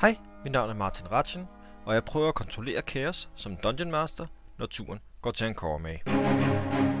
Hej, 0.00 0.18
mit 0.44 0.52
navn 0.52 0.70
er 0.70 0.74
Martin 0.74 1.12
Ratchen, 1.12 1.48
og 1.84 1.94
jeg 1.94 2.04
prøver 2.04 2.28
at 2.28 2.34
kontrollere 2.34 2.82
kaos 2.82 3.28
som 3.34 3.56
Dungeon 3.56 3.90
Master, 3.90 4.26
når 4.58 4.66
turen 4.66 4.98
går 5.22 5.30
til 5.30 5.46
en 5.46 5.54
med. 5.78 6.95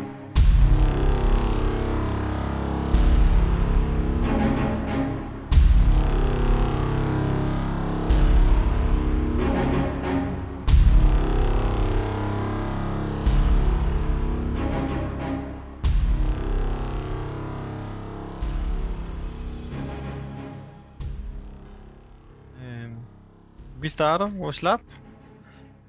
Starter 23.96 24.26
vores 24.26 24.56
slap. 24.56 24.80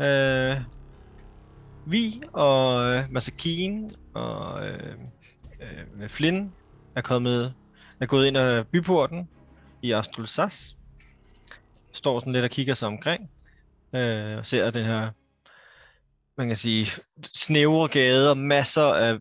Øh, 0.02 0.58
vi 1.86 2.22
og 2.34 2.86
øh, 2.86 3.12
Masakine 3.12 3.92
og 4.14 4.68
øh, 4.68 4.96
øh, 6.02 6.10
Flynn 6.10 6.54
er 6.96 7.02
kommet 7.02 7.54
er 8.00 8.06
gået 8.06 8.28
ind 8.28 8.38
af 8.38 8.68
byporten 8.68 9.30
i 9.82 9.92
Astrolsas. 9.92 10.78
Står 11.92 12.20
sådan 12.20 12.34
lidt 12.34 12.46
og 12.46 12.50
kigger 12.50 12.74
sig 12.74 12.88
omkring. 12.88 13.30
Øh, 13.94 14.38
og 14.38 14.46
ser 14.46 14.72
den 14.72 14.86
her, 14.86 15.12
man 16.38 16.48
kan 16.48 16.58
sige, 16.58 16.88
snævre 17.24 17.88
gade 17.88 18.30
og 18.30 18.38
masser 18.38 18.94
af 18.94 19.20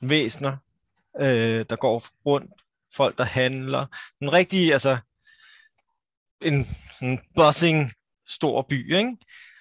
væsner, 0.00 0.56
øh, 1.20 1.64
der 1.70 1.76
går 1.76 2.02
rundt. 2.26 2.52
Folk, 2.94 3.18
der 3.18 3.24
handler. 3.24 3.86
En 4.20 4.32
rigtig, 4.32 4.72
altså, 4.72 4.98
en 6.40 6.66
en 7.02 7.20
buzzing 7.36 7.92
stor 8.26 8.62
by, 8.62 8.94
ikke? 8.96 9.16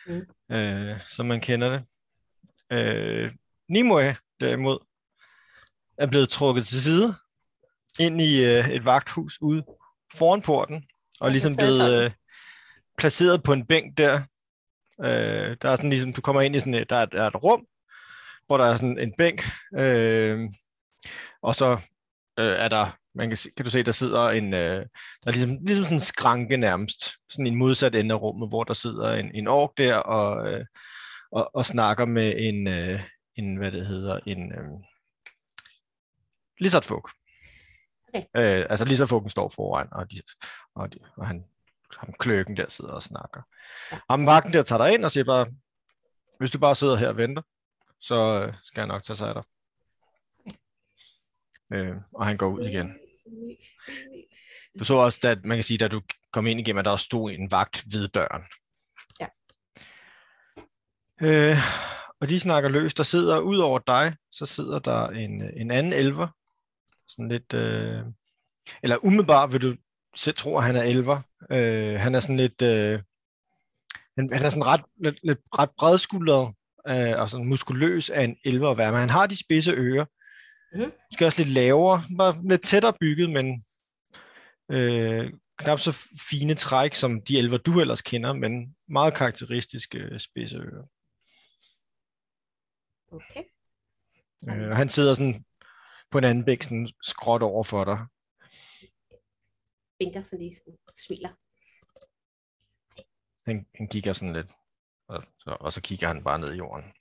Mm. 0.07 0.55
Øh, 0.55 0.99
som 0.99 1.25
man 1.25 1.41
kender 1.41 1.69
det. 1.69 1.83
Øh, 2.77 3.31
Nimue 3.69 4.15
derimod 4.41 4.79
er 5.97 6.07
blevet 6.07 6.29
trukket 6.29 6.67
til 6.67 6.81
side 6.81 7.15
ind 7.99 8.21
i 8.21 8.45
øh, 8.45 8.69
et 8.69 8.85
vagthus 8.85 9.41
ude 9.41 9.63
foran 10.15 10.41
porten, 10.41 10.85
og 11.19 11.31
ligesom 11.31 11.55
blevet 11.55 12.03
øh, 12.03 12.11
placeret 12.97 13.43
på 13.43 13.53
en 13.53 13.65
bænk 13.65 13.97
der. 13.97 14.21
Øh, 15.01 15.57
der 15.61 15.69
er 15.69 15.75
sådan 15.75 15.89
ligesom, 15.89 16.13
du 16.13 16.21
kommer 16.21 16.41
ind 16.41 16.55
i 16.55 16.59
sådan 16.59 16.73
et, 16.73 16.89
der 16.89 16.95
er, 16.95 17.05
der 17.05 17.23
er 17.23 17.27
et 17.27 17.43
rum, 17.43 17.65
hvor 18.47 18.57
der 18.57 18.65
er 18.65 18.75
sådan 18.75 18.99
en 18.99 19.13
bænk, 19.17 19.43
øh, 19.77 20.49
og 21.41 21.55
så 21.55 21.71
øh, 22.39 22.45
er 22.45 22.67
der 22.67 22.97
man 23.15 23.29
kan, 23.29 23.37
kan 23.57 23.65
du 23.65 23.71
se, 23.71 23.83
der 23.83 23.91
sidder 23.91 24.29
en, 24.29 24.53
øh, 24.53 24.79
der 24.79 25.27
er 25.27 25.31
ligesom, 25.31 25.57
ligesom 25.61 25.83
sådan 25.83 25.95
en 25.95 25.99
skranke 25.99 26.57
nærmest, 26.57 27.03
sådan 27.29 27.47
en 27.47 27.55
modsat 27.55 27.95
ende 27.95 28.15
af 28.15 28.21
rummet, 28.21 28.49
hvor 28.49 28.63
der 28.63 28.73
sidder 28.73 29.13
en, 29.13 29.35
en 29.35 29.47
ork 29.47 29.71
der 29.77 29.95
og, 29.95 30.51
øh, 30.51 30.65
og, 31.31 31.55
og 31.55 31.65
snakker 31.65 32.05
med 32.05 32.33
en, 32.37 32.67
øh, 32.67 33.03
en, 33.35 33.55
hvad 33.55 33.71
det 33.71 33.87
hedder, 33.87 34.19
en 34.25 34.53
øh, 34.53 34.65
lizardfolk. 36.59 37.09
Okay. 38.07 38.25
Øh, 38.35 38.65
altså 38.69 38.85
lizardfolken 38.85 39.29
står 39.29 39.49
foran, 39.49 39.87
og, 39.91 40.11
de, 40.11 40.21
og, 40.75 40.93
de, 40.93 40.99
og 41.17 41.27
han, 41.27 41.45
ham 41.97 42.13
kløkken 42.19 42.57
der 42.57 42.69
sidder 42.69 42.91
og 42.91 43.03
snakker. 43.03 43.41
Ja. 43.91 43.99
Ham 44.09 44.25
vagten 44.25 44.53
der 44.53 44.63
tager 44.63 44.85
dig 44.85 44.93
ind 44.93 45.05
og 45.05 45.11
siger 45.11 45.23
bare, 45.23 45.45
hvis 46.39 46.51
du 46.51 46.59
bare 46.59 46.75
sidder 46.75 46.95
her 46.95 47.07
og 47.07 47.17
venter, 47.17 47.41
så 47.99 48.15
øh, 48.15 48.53
skal 48.63 48.81
jeg 48.81 48.87
nok 48.87 49.03
tage 49.03 49.17
sig 49.17 49.27
af 49.29 49.33
dig. 49.33 49.43
Øh, 51.73 51.97
og 52.13 52.25
han 52.25 52.37
går 52.37 52.47
ud 52.47 52.67
igen. 52.67 52.99
Du 54.79 54.83
så 54.83 54.93
også, 54.93 55.19
at 55.23 55.45
man 55.45 55.57
kan 55.57 55.63
sige, 55.63 55.77
da 55.77 55.87
du 55.87 56.01
kom 56.31 56.47
ind 56.47 56.59
igennem, 56.59 56.79
at 56.79 56.85
der 56.85 56.95
stod 56.95 57.31
en 57.31 57.51
vagt 57.51 57.85
ved 57.93 58.07
døren. 58.07 58.43
Ja. 59.19 59.27
Øh, 61.21 61.57
og 62.21 62.29
de 62.29 62.39
snakker 62.39 62.69
løs. 62.69 62.93
Der 62.93 63.03
sidder, 63.03 63.39
ud 63.39 63.57
over 63.57 63.79
dig, 63.79 64.15
så 64.31 64.45
sidder 64.45 64.79
der 64.79 65.07
en, 65.07 65.41
en 65.57 65.71
anden 65.71 65.93
elver. 65.93 66.27
Sådan 67.07 67.29
lidt, 67.29 67.53
øh, 67.53 68.03
eller 68.83 69.05
umiddelbart 69.05 69.53
vil 69.53 69.61
du 69.61 69.75
selv 70.15 70.35
tro, 70.35 70.57
at 70.57 70.63
han 70.63 70.75
er 70.75 70.83
elver. 70.83 71.21
Øh, 71.51 71.99
han 71.99 72.15
er 72.15 72.19
sådan 72.19 72.37
lidt, 72.37 72.61
øh, 72.61 73.01
han, 74.17 74.29
han 74.33 74.45
er 74.45 74.49
sådan 74.49 74.65
ret, 74.65 74.83
lidt, 75.03 75.19
lidt 75.23 75.39
ret 75.59 75.69
bredskuldret 75.77 76.53
øh, 76.87 77.19
og 77.19 77.29
sådan 77.29 77.47
muskuløs 77.47 78.09
af 78.09 78.23
en 78.23 78.37
elver 78.45 78.71
at 78.71 78.77
være, 78.77 78.91
men 78.91 78.99
han 78.99 79.09
har 79.09 79.27
de 79.27 79.39
spidse 79.39 79.71
ører, 79.71 80.05
Mm. 80.73 80.91
Måske 81.11 81.25
også 81.25 81.43
lidt 81.43 81.53
lavere, 81.53 82.01
bare 82.17 82.47
lidt 82.49 82.63
tættere 82.63 82.93
bygget, 82.99 83.29
men 83.29 83.65
øh, 84.71 85.33
knap 85.57 85.79
så 85.79 85.91
fine 86.29 86.55
træk, 86.55 86.93
som 86.93 87.21
de 87.21 87.39
elver, 87.39 87.57
du 87.57 87.81
ellers 87.81 88.01
kender, 88.01 88.33
men 88.33 88.75
meget 88.87 89.13
karakteristiske 89.13 89.97
øh, 89.97 90.19
spidse 90.19 90.57
ører. 90.57 90.87
Okay. 93.11 93.43
Øh, 94.49 94.69
og 94.69 94.77
han 94.77 94.89
sidder 94.89 95.13
sådan 95.13 95.45
på 96.11 96.17
en 96.17 96.23
anden 96.23 96.45
bæk, 96.45 96.63
sådan 96.63 96.89
skråt 97.01 97.41
over 97.41 97.63
for 97.63 97.85
dig. 97.85 98.05
Binker 99.99 100.23
så 100.23 100.37
lige 100.37 100.55
sådan, 100.55 100.77
smiler. 101.05 101.29
Han, 103.45 103.65
han 103.75 103.87
kigger 103.87 104.13
sådan 104.13 104.33
lidt, 104.33 104.51
og 105.07 105.23
så, 105.39 105.57
og 105.59 105.73
så 105.73 105.81
kigger 105.81 106.07
han 106.07 106.23
bare 106.23 106.39
ned 106.39 106.53
i 106.53 106.57
jorden. 106.57 106.93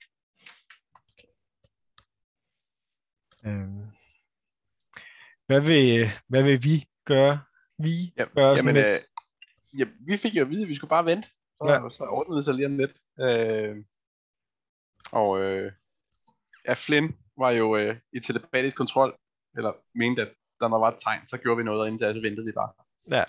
Øhm. 3.45 3.85
Hvad, 5.45 5.61
vil, 5.61 6.07
hvad 6.27 6.43
vil 6.43 6.63
vi 6.63 6.85
gøre? 7.05 7.39
Vi 7.77 8.13
ja, 8.17 8.25
gøre 8.35 8.55
jamen, 8.55 8.77
øh, 8.77 8.83
ja, 9.79 9.85
vi 10.07 10.17
fik 10.17 10.35
jo 10.35 10.41
at 10.41 10.49
vide, 10.49 10.61
at 10.61 10.67
vi 10.67 10.75
skulle 10.75 10.89
bare 10.89 11.05
vente. 11.05 11.27
Så, 11.63 11.69
ja. 11.69 11.89
så 11.89 12.03
ordnede 12.03 12.37
det 12.37 12.45
sig 12.45 12.53
lige 12.53 12.65
om 12.65 12.77
lidt. 12.77 12.93
Øh, 13.19 13.75
og 15.11 15.41
øh, 15.41 15.71
ja, 16.67 16.73
Flynn 16.73 17.15
var 17.37 17.51
jo 17.51 17.77
øh, 17.77 17.97
i 18.13 18.19
telepatisk 18.19 18.77
kontrol, 18.77 19.17
eller 19.57 19.73
mente, 19.95 20.21
at 20.21 20.31
der 20.59 20.67
var 20.67 20.87
et 20.87 20.95
tegn, 20.99 21.27
så 21.27 21.37
gjorde 21.37 21.57
vi 21.57 21.63
noget, 21.63 21.81
og 21.81 21.87
indtil 21.87 22.13
så 22.13 22.21
ventede 22.21 22.45
vi 22.45 22.51
bare. 22.51 22.71
Ja. 23.11 23.23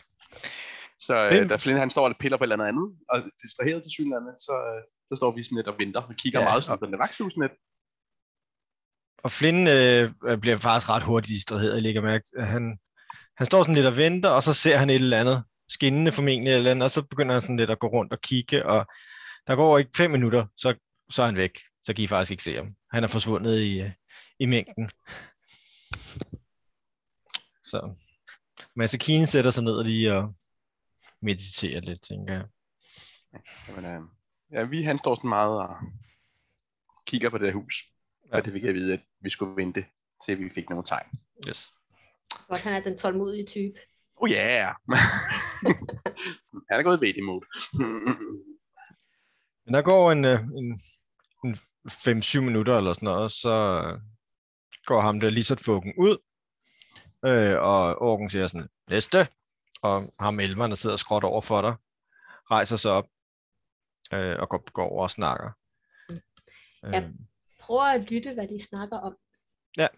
Så 0.98 1.14
øh, 1.14 1.50
da 1.50 1.56
Flynn 1.56 1.78
han 1.78 1.90
står 1.90 2.08
og 2.08 2.16
piller 2.20 2.38
på 2.38 2.44
et 2.44 2.52
eller 2.52 2.64
andet, 2.64 2.98
og 3.08 3.22
distraheret 3.42 3.82
til 3.82 3.92
synligheden, 3.92 4.38
så, 4.38 4.52
øh, 4.52 4.82
så 5.08 5.16
står 5.16 5.30
vi 5.30 5.42
sådan 5.42 5.56
lidt 5.56 5.68
og 5.68 5.78
venter, 5.78 6.02
og 6.02 6.14
kigger 6.14 6.40
ja, 6.40 6.44
meget 6.44 6.64
sådan 6.64 6.78
på 6.78 6.86
den 6.86 6.98
vagthusen 6.98 7.42
lidt. 7.42 7.52
Og 9.24 9.32
Flynn 9.32 9.66
øh, 9.66 10.12
øh, 10.28 10.38
bliver 10.38 10.56
faktisk 10.56 10.90
ret 10.90 11.02
hurtigt 11.02 11.34
distraheret, 11.34 11.82
ligger 11.82 12.02
lægger 12.02 12.02
mærke. 12.02 12.52
Han, 12.52 12.78
han 13.36 13.46
står 13.46 13.62
sådan 13.62 13.74
lidt 13.74 13.86
og 13.86 13.96
venter, 13.96 14.28
og 14.28 14.42
så 14.42 14.54
ser 14.54 14.76
han 14.76 14.90
et 14.90 14.94
eller 14.94 15.20
andet 15.20 15.44
skinnende 15.68 16.12
formentlig, 16.12 16.52
eller 16.52 16.70
andet, 16.70 16.84
og 16.84 16.90
så 16.90 17.02
begynder 17.02 17.34
han 17.34 17.42
sådan 17.42 17.56
lidt 17.56 17.70
at 17.70 17.78
gå 17.78 17.86
rundt 17.86 18.12
og 18.12 18.20
kigge, 18.20 18.66
og 18.66 18.86
der 19.46 19.56
går 19.56 19.78
ikke 19.78 19.90
fem 19.96 20.10
minutter, 20.10 20.46
så, 20.56 20.74
så 21.10 21.22
er 21.22 21.26
han 21.26 21.36
væk. 21.36 21.60
Så 21.84 21.94
kan 21.94 22.04
I 22.04 22.06
faktisk 22.06 22.30
ikke 22.30 22.42
se 22.42 22.56
ham. 22.56 22.74
Han 22.92 23.04
er 23.04 23.08
forsvundet 23.08 23.58
i, 23.58 23.80
øh, 23.80 23.90
i 24.38 24.46
mængden. 24.46 24.90
Så 27.62 27.94
Masakine 28.76 29.26
sætter 29.26 29.50
sig 29.50 29.64
ned 29.64 29.72
og 29.72 29.84
lige 29.84 30.14
og 30.14 30.34
mediterer 31.22 31.80
lidt, 31.80 32.02
tænker 32.02 32.34
jeg. 32.34 32.44
Jamen, 33.68 33.84
øh, 33.84 34.02
ja, 34.52 34.64
vi 34.64 34.82
han 34.82 34.98
står 34.98 35.14
sådan 35.14 35.28
meget 35.28 35.60
og 35.60 35.76
kigger 37.06 37.30
på 37.30 37.38
det 37.38 37.46
her 37.46 37.54
hus. 37.54 37.93
Ja. 38.28 38.36
Og 38.36 38.44
det 38.44 38.52
fik 38.52 38.62
jeg 38.62 38.68
at 38.68 38.74
vide, 38.74 38.92
at 38.92 39.00
vi 39.20 39.30
skulle 39.30 39.56
vente, 39.56 39.84
til 40.24 40.38
vi 40.38 40.48
fik 40.48 40.70
nogle 40.70 40.84
tegn. 40.84 41.06
Yes. 41.48 41.72
Godt, 42.48 42.60
han 42.60 42.72
er 42.72 42.80
den 42.80 42.98
tålmodige 42.98 43.46
type. 43.46 43.78
Oh 44.16 44.30
yeah! 44.30 44.74
han 46.70 46.80
er 46.80 46.82
gået 46.82 47.00
ved 47.00 47.14
i 47.16 47.20
mode. 47.20 47.46
Men 49.64 49.74
der 49.74 49.82
går 49.82 50.12
en, 50.12 50.24
øh, 50.24 50.40
en, 50.40 50.80
en 51.44 51.54
5-7 51.90 52.40
minutter 52.40 52.76
eller 52.78 52.92
sådan 52.92 53.06
noget, 53.06 53.32
så 53.32 53.82
går 54.86 55.00
ham 55.00 55.20
der 55.20 55.30
lige 55.30 55.44
så 55.44 55.56
fukken 55.64 55.92
ud, 55.98 56.18
øh, 57.24 57.62
og 57.62 58.02
Orken 58.02 58.30
siger 58.30 58.46
sådan, 58.46 58.68
næste, 58.90 59.28
og 59.82 60.14
ham 60.20 60.40
elveren, 60.40 60.70
der 60.70 60.76
sidder 60.76 60.96
skråt 60.96 61.24
over 61.24 61.40
for 61.40 61.60
dig, 61.62 61.74
rejser 62.50 62.76
sig 62.76 62.92
op 62.92 63.08
øh, 64.12 64.36
og 64.40 64.48
går, 64.48 64.70
går 64.70 64.88
over 64.88 65.02
og 65.02 65.10
snakker. 65.10 65.50
Ja, 66.82 67.02
øh, 67.02 67.10
prøver 67.64 67.82
at 67.82 68.10
lytte, 68.10 68.34
hvad 68.34 68.48
de 68.48 68.64
snakker 68.64 68.98
om. 68.98 69.16
Ja. 69.76 69.88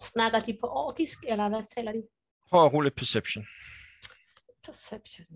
Snakker 0.00 0.38
de 0.40 0.58
på 0.60 0.66
orkisk, 0.66 1.18
eller 1.28 1.48
hvad 1.48 1.64
taler 1.76 1.92
de? 1.92 2.02
Prøv 2.50 2.64
at 2.66 2.72
rulle 2.72 2.90
perception. 2.90 3.44
Perception. 4.64 5.26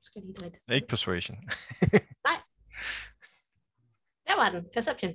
Skal 0.00 0.22
lige 0.22 0.34
det. 0.34 0.74
Ikke 0.74 0.86
persuasion. 0.88 1.36
Nej. 2.28 2.38
Der 4.26 4.36
var 4.36 4.50
den. 4.50 4.68
Perception. 4.74 5.10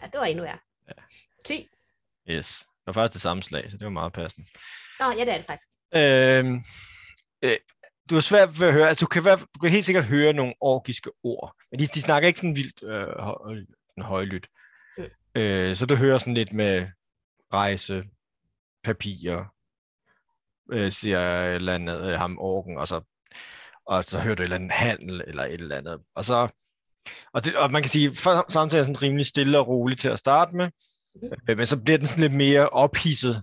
Ja, 0.00 0.06
det 0.06 0.18
var 0.20 0.24
endnu 0.24 0.44
værre. 0.44 0.58
Ja. 0.88 1.02
10. 1.44 1.68
Yes. 2.28 2.48
Det 2.58 2.86
var 2.86 2.92
faktisk 2.92 3.12
det 3.12 3.22
samme 3.22 3.42
slag, 3.42 3.70
så 3.70 3.76
det 3.76 3.84
var 3.84 3.90
meget 3.90 4.12
passende. 4.12 4.48
Nå, 5.00 5.06
ja, 5.10 5.20
det 5.24 5.32
er 5.32 5.36
det 5.36 5.46
faktisk. 5.46 5.68
Øhm, 5.94 6.54
øh, 7.42 7.58
du 8.10 8.16
er 8.16 8.20
svært 8.20 8.60
ved 8.60 8.66
at 8.66 8.72
høre, 8.72 8.88
altså 8.88 9.00
du 9.00 9.06
kan, 9.06 9.24
være, 9.24 9.38
du 9.54 9.58
kan 9.60 9.70
helt 9.70 9.84
sikkert 9.84 10.04
høre 10.04 10.32
nogle 10.32 10.54
orkiske 10.60 11.10
ord, 11.22 11.56
men 11.70 11.80
de, 11.80 11.86
de 11.86 12.00
snakker 12.00 12.26
ikke 12.26 12.40
sådan 12.40 12.56
vildt 12.56 12.82
øh, 12.82 13.18
høj, 13.18 13.56
højlydt. 13.98 14.48
Mm. 14.98 15.04
Øh, 15.34 15.76
så 15.76 15.86
du 15.86 15.94
hører 15.94 16.18
sådan 16.18 16.34
lidt 16.34 16.52
med 16.52 16.86
rejse, 17.52 18.04
papirer, 18.84 19.44
øh, 20.72 20.92
siger 20.92 21.44
et 21.44 21.54
eller 21.54 21.74
andet, 21.74 22.12
øh, 22.12 22.18
ham 22.18 22.38
orken, 22.38 22.78
og 22.78 22.88
så, 22.88 23.00
og 23.86 24.04
så 24.04 24.18
hører 24.18 24.34
du 24.34 24.42
et 24.42 24.44
eller 24.44 24.56
andet 24.56 24.72
handel, 24.72 25.22
eller 25.26 25.44
et 25.44 25.52
eller 25.60 25.76
andet. 25.76 26.00
Og 26.14 26.24
så, 26.24 26.48
og, 27.32 27.44
det, 27.44 27.56
og 27.56 27.72
man 27.72 27.82
kan 27.82 27.90
sige, 27.90 28.14
for, 28.14 28.44
samtidig 28.48 28.80
er 28.80 28.84
sådan 28.84 29.02
rimelig 29.02 29.26
stille 29.26 29.58
og 29.58 29.68
roligt 29.68 30.00
til 30.00 30.08
at 30.08 30.18
starte 30.18 30.56
med, 30.56 30.70
øh, 31.48 31.56
men 31.56 31.66
så 31.66 31.80
bliver 31.80 31.98
den 31.98 32.06
sådan 32.06 32.22
lidt 32.22 32.34
mere 32.34 32.68
ophidset, 32.68 33.42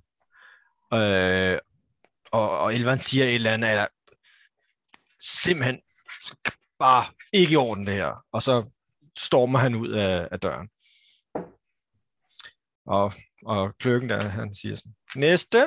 øh, 0.94 1.58
og, 2.32 2.60
og 2.60 2.74
Elvan 2.74 3.00
siger 3.00 3.26
et 3.26 3.36
eller 3.36 3.54
andet, 3.54 3.72
eller 3.72 3.86
simpelthen 5.22 5.82
bare 6.80 7.06
ikke 7.34 7.54
i 7.54 7.56
orden 7.56 7.88
det 7.88 7.94
her, 7.94 8.26
og 8.32 8.44
så 8.44 8.72
stormer 9.18 9.60
han 9.60 9.76
ud 9.76 9.90
af, 9.90 10.28
af 10.32 10.40
døren. 10.40 10.70
Og, 12.86 13.14
og 13.46 13.78
kløkken 13.78 14.10
der, 14.10 14.24
han 14.24 14.54
siger 14.54 14.76
sådan, 14.76 14.96
næste. 15.16 15.58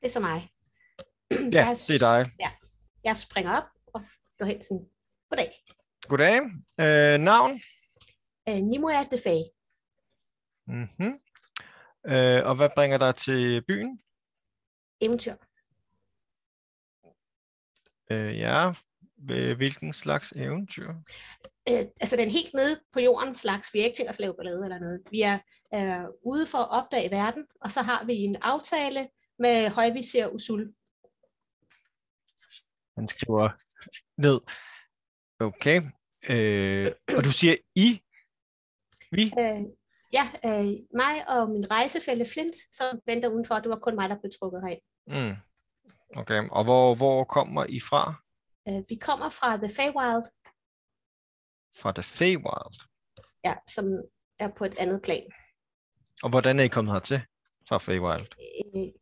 Det 0.00 0.06
er 0.06 0.08
så 0.08 0.20
mig. 0.20 0.50
Ja, 1.56 1.74
det 1.88 1.94
er 1.94 1.98
dig. 1.98 2.32
Ja, 2.40 2.50
jeg 3.04 3.16
springer 3.16 3.56
op 3.56 3.68
og 3.94 4.02
går 4.38 4.46
hen 4.46 4.60
til 4.60 4.76
Goddag. 5.30 5.52
Goddag. 6.08 6.40
Øh, 6.80 7.20
navn? 7.20 7.60
Øh, 8.48 8.54
Nimue 8.54 8.92
de 9.10 9.18
Fay. 9.24 9.40
Mm-hmm. 10.66 11.20
Øh, 12.06 12.46
og 12.46 12.56
hvad 12.56 12.70
bringer 12.74 12.98
dig 12.98 13.14
til 13.14 13.64
byen? 13.68 14.02
Eventyr. 15.00 15.34
Øh, 18.10 18.38
ja, 18.38 18.72
hvilken 19.56 19.92
slags 19.92 20.32
eventyr? 20.36 20.88
Øh, 21.68 21.84
altså 22.00 22.16
den 22.16 22.30
helt 22.30 22.54
nede 22.54 22.80
på 22.92 23.00
jorden 23.00 23.34
slags. 23.34 23.74
Vi 23.74 23.78
har 23.78 23.86
ikke 23.86 23.96
tænkt 23.96 24.10
os 24.10 24.16
at 24.16 24.20
lave 24.20 24.34
ballade 24.34 24.64
eller 24.64 24.78
noget. 24.78 25.02
Vi 25.10 25.22
er 25.22 25.38
øh, 25.74 26.08
ude 26.22 26.46
for 26.46 26.58
at 26.58 26.70
opdage 26.70 27.10
verden, 27.10 27.44
og 27.60 27.72
så 27.72 27.82
har 27.82 28.04
vi 28.04 28.14
en 28.14 28.36
aftale 28.42 29.08
med 29.38 29.68
højviser 29.68 30.28
Usul. 30.28 30.74
Han 32.98 33.08
skriver 33.08 33.48
ned. 34.16 34.40
Okay. 35.40 35.82
Øh, 36.30 36.92
og 37.16 37.24
du 37.24 37.32
siger 37.32 37.56
I? 37.74 38.02
Vi? 39.12 39.32
Øh, 39.38 39.62
ja, 40.12 40.30
øh, 40.44 40.66
mig 40.94 41.28
og 41.28 41.50
min 41.50 41.70
rejsefælle 41.70 42.26
Flint, 42.32 42.56
som 42.72 43.00
venter 43.06 43.28
udenfor. 43.28 43.54
Det 43.54 43.68
var 43.68 43.78
kun 43.78 43.94
mig, 43.94 44.08
der 44.08 44.18
blev 44.20 44.32
trukket 44.40 44.62
herind. 44.62 44.82
Mm. 45.06 45.36
Okay, 46.16 46.48
og 46.50 46.64
hvor, 46.64 46.94
hvor 46.94 47.24
kommer 47.24 47.64
I 47.68 47.80
fra? 47.80 48.14
Øh, 48.68 48.82
vi 48.88 48.96
kommer 48.96 49.28
fra 49.28 49.56
The 49.56 49.68
Feywild. 49.68 50.24
Fra 51.80 51.92
The 51.92 52.02
Feywild? 52.02 52.76
Ja, 53.44 53.54
som 53.74 53.84
er 54.38 54.48
på 54.58 54.64
et 54.64 54.78
andet 54.78 55.02
plan. 55.02 55.26
Og 56.22 56.30
hvordan 56.30 56.58
er 56.58 56.64
I 56.64 56.68
kommet 56.68 56.92
hertil 56.94 57.20
fra 57.68 57.78
Feywild? 57.78 58.28
Øh, 58.76 58.92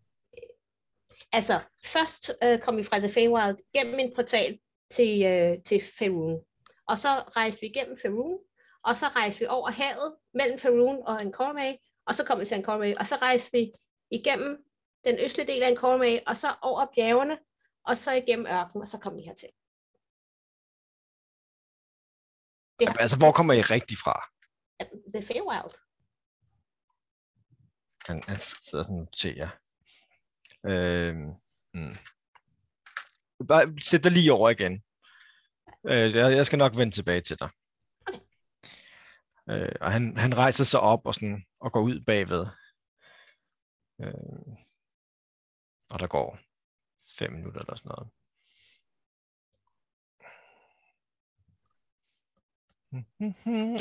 altså, 1.32 1.60
først 1.84 2.32
øh, 2.42 2.58
kom 2.58 2.76
vi 2.76 2.82
fra 2.82 2.98
The 2.98 3.08
Feywild 3.08 3.56
gennem 3.74 3.98
en 3.98 4.12
portal 4.14 4.58
til, 4.90 5.24
øh, 5.24 5.62
til 5.62 5.80
Faerun. 5.98 6.40
Og 6.88 6.98
så 6.98 7.08
rejste 7.08 7.60
vi 7.60 7.68
gennem 7.68 7.96
Faerun, 8.02 8.38
og 8.84 8.96
så 8.96 9.06
rejste 9.06 9.40
vi 9.40 9.46
over 9.46 9.70
havet 9.70 10.16
mellem 10.34 10.58
Faerun 10.58 11.02
og 11.06 11.20
Ankormay, 11.22 11.72
og 12.06 12.14
så 12.14 12.24
kom 12.24 12.40
vi 12.40 12.46
til 12.46 12.54
Ankormay, 12.54 12.94
og 12.94 13.06
så 13.06 13.16
rejste 13.16 13.52
vi 13.52 13.72
igennem 14.10 14.65
den 15.06 15.24
østlige 15.24 15.46
del 15.46 15.62
af 15.62 15.68
Ankormay, 15.68 16.18
og 16.26 16.36
så 16.36 16.54
over 16.62 16.86
bjergene, 16.94 17.38
og 17.84 17.96
så 17.96 18.12
igennem 18.12 18.46
ørkenen, 18.46 18.82
og 18.82 18.88
så 18.88 18.98
kom 18.98 19.16
vi 19.16 19.22
hertil. 19.22 19.48
Ja. 22.80 22.92
Altså, 23.00 23.18
hvor 23.18 23.32
kommer 23.32 23.54
I 23.54 23.62
rigtig 23.62 23.98
fra? 23.98 24.16
The 25.14 25.22
Feywild. 25.22 25.74
Han, 28.06 28.22
han 28.28 28.38
sidder 28.38 28.84
sådan 28.84 29.06
til 29.06 29.34
jer. 29.36 29.50
Øhm, 30.66 31.30
hmm. 31.72 31.96
Bare 33.48 33.80
sæt 33.80 34.04
dig 34.04 34.12
lige 34.12 34.32
over 34.32 34.50
igen. 34.50 34.84
Øh, 35.86 36.14
jeg, 36.14 36.36
jeg 36.36 36.46
skal 36.46 36.58
nok 36.58 36.76
vende 36.76 36.94
tilbage 36.94 37.20
til 37.20 37.38
dig. 37.38 37.50
Okay. 38.06 38.20
Øh, 39.50 39.74
og 39.80 39.92
han, 39.92 40.16
han 40.16 40.36
rejser 40.36 40.64
sig 40.64 40.80
op 40.80 41.06
og, 41.06 41.14
sådan, 41.14 41.46
og 41.60 41.72
går 41.72 41.80
ud 41.80 42.00
bagved. 42.00 42.46
Øh, 44.00 44.56
og 45.90 46.00
der 46.00 46.06
går 46.06 46.38
fem 47.18 47.32
minutter 47.32 47.60
eller 47.60 47.76
sådan 47.76 47.88
noget. 47.88 48.08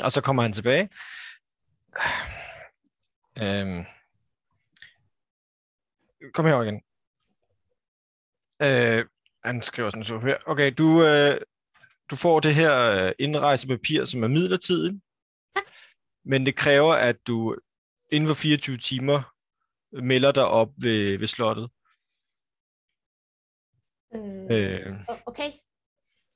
Og 0.04 0.12
så 0.12 0.20
kommer 0.24 0.42
han 0.42 0.52
tilbage. 0.52 0.88
Øhm. 3.42 3.84
Kom 6.34 6.46
her 6.46 6.62
igen. 6.62 6.82
Øh, 8.62 9.06
han 9.44 9.62
skriver 9.62 9.90
sådan 9.90 10.04
så 10.04 10.18
her. 10.18 10.36
Okay, 10.46 10.74
du, 10.78 11.04
øh, 11.04 11.40
du 12.10 12.16
får 12.16 12.40
det 12.40 12.54
her 12.54 13.06
øh, 13.06 13.12
indrejsepapir, 13.18 14.04
som 14.04 14.22
er 14.22 14.28
midlertidigt. 14.28 15.02
Men 16.24 16.46
det 16.46 16.56
kræver, 16.56 16.94
at 16.94 17.26
du 17.26 17.56
inden 18.12 18.28
for 18.28 18.34
24 18.34 18.76
timer 18.76 19.34
melder 20.02 20.32
dig 20.32 20.46
op 20.46 20.68
ved, 20.82 21.18
ved 21.18 21.26
slottet. 21.26 21.70
Øh, 24.50 24.92
okay. 25.26 25.52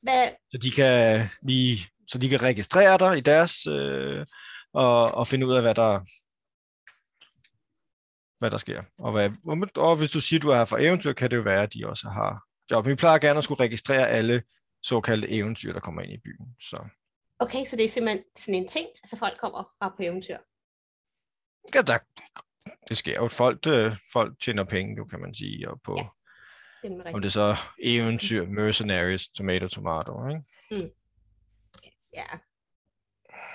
Hvad? 0.03 0.29
Så 0.53 0.59
de 0.59 0.71
kan 0.71 1.27
lige, 1.43 1.87
så 2.07 2.19
de 2.19 2.29
kan 2.29 2.43
registrere 2.43 2.99
dig 2.99 3.19
i 3.19 3.21
deres 3.21 3.67
øh, 3.67 4.27
og, 4.73 5.15
og 5.15 5.29
finde 5.29 5.47
ud 5.47 5.55
af, 5.55 5.63
hvad 5.63 5.75
der 5.75 6.01
hvad 8.39 8.51
der 8.51 8.57
sker. 8.57 8.83
Og, 8.99 9.13
hvad, 9.13 9.31
og 9.77 9.97
hvis 9.97 10.11
du 10.11 10.21
siger, 10.21 10.41
du 10.41 10.51
er 10.51 10.57
her 10.57 10.65
for 10.65 10.77
eventyr, 10.77 11.13
kan 11.13 11.31
det 11.31 11.37
jo 11.37 11.43
være, 11.43 11.63
at 11.63 11.75
de 11.75 11.87
også 11.87 12.09
har 12.09 12.45
job. 12.71 12.87
Vi 12.87 12.95
plejer 12.95 13.19
gerne 13.19 13.39
at 13.39 13.45
skulle 13.45 13.65
registrere 13.65 14.09
alle 14.09 14.43
såkaldte 14.83 15.31
eventyr, 15.31 15.73
der 15.73 15.81
kommer 15.81 16.03
ind 16.03 16.13
i 16.13 16.19
byen. 16.19 16.57
Så. 16.61 16.89
Okay, 17.39 17.65
så 17.65 17.77
det 17.77 17.85
er 17.85 17.89
simpelthen 17.89 18.25
sådan 18.37 18.55
en 18.55 18.69
ting, 18.69 18.87
altså 19.03 19.17
folk 19.17 19.41
kommer 19.41 19.73
fra 19.79 19.89
på 19.89 19.97
eventyr? 20.01 20.37
Ja, 21.75 21.83
der, 21.83 21.99
det 22.89 22.97
sker 22.97 23.15
jo. 23.15 23.29
Folk, 23.29 23.67
øh, 23.67 23.97
folk 24.13 24.41
tjener 24.41 24.65
penge, 24.65 24.97
jo, 24.97 25.05
kan 25.05 25.21
man 25.21 25.35
sige, 25.35 25.71
og 25.71 25.81
på, 25.81 25.95
ja. 25.99 26.07
Det 26.83 27.15
om 27.15 27.21
det 27.21 27.29
er 27.29 27.33
så 27.33 27.57
eventyr, 27.83 28.47
mercenaries, 28.47 29.29
tomato, 29.29 29.69
tomato, 29.69 30.29
ikke? 30.29 30.43
Mm. 30.71 30.91
Ja. 32.15 32.25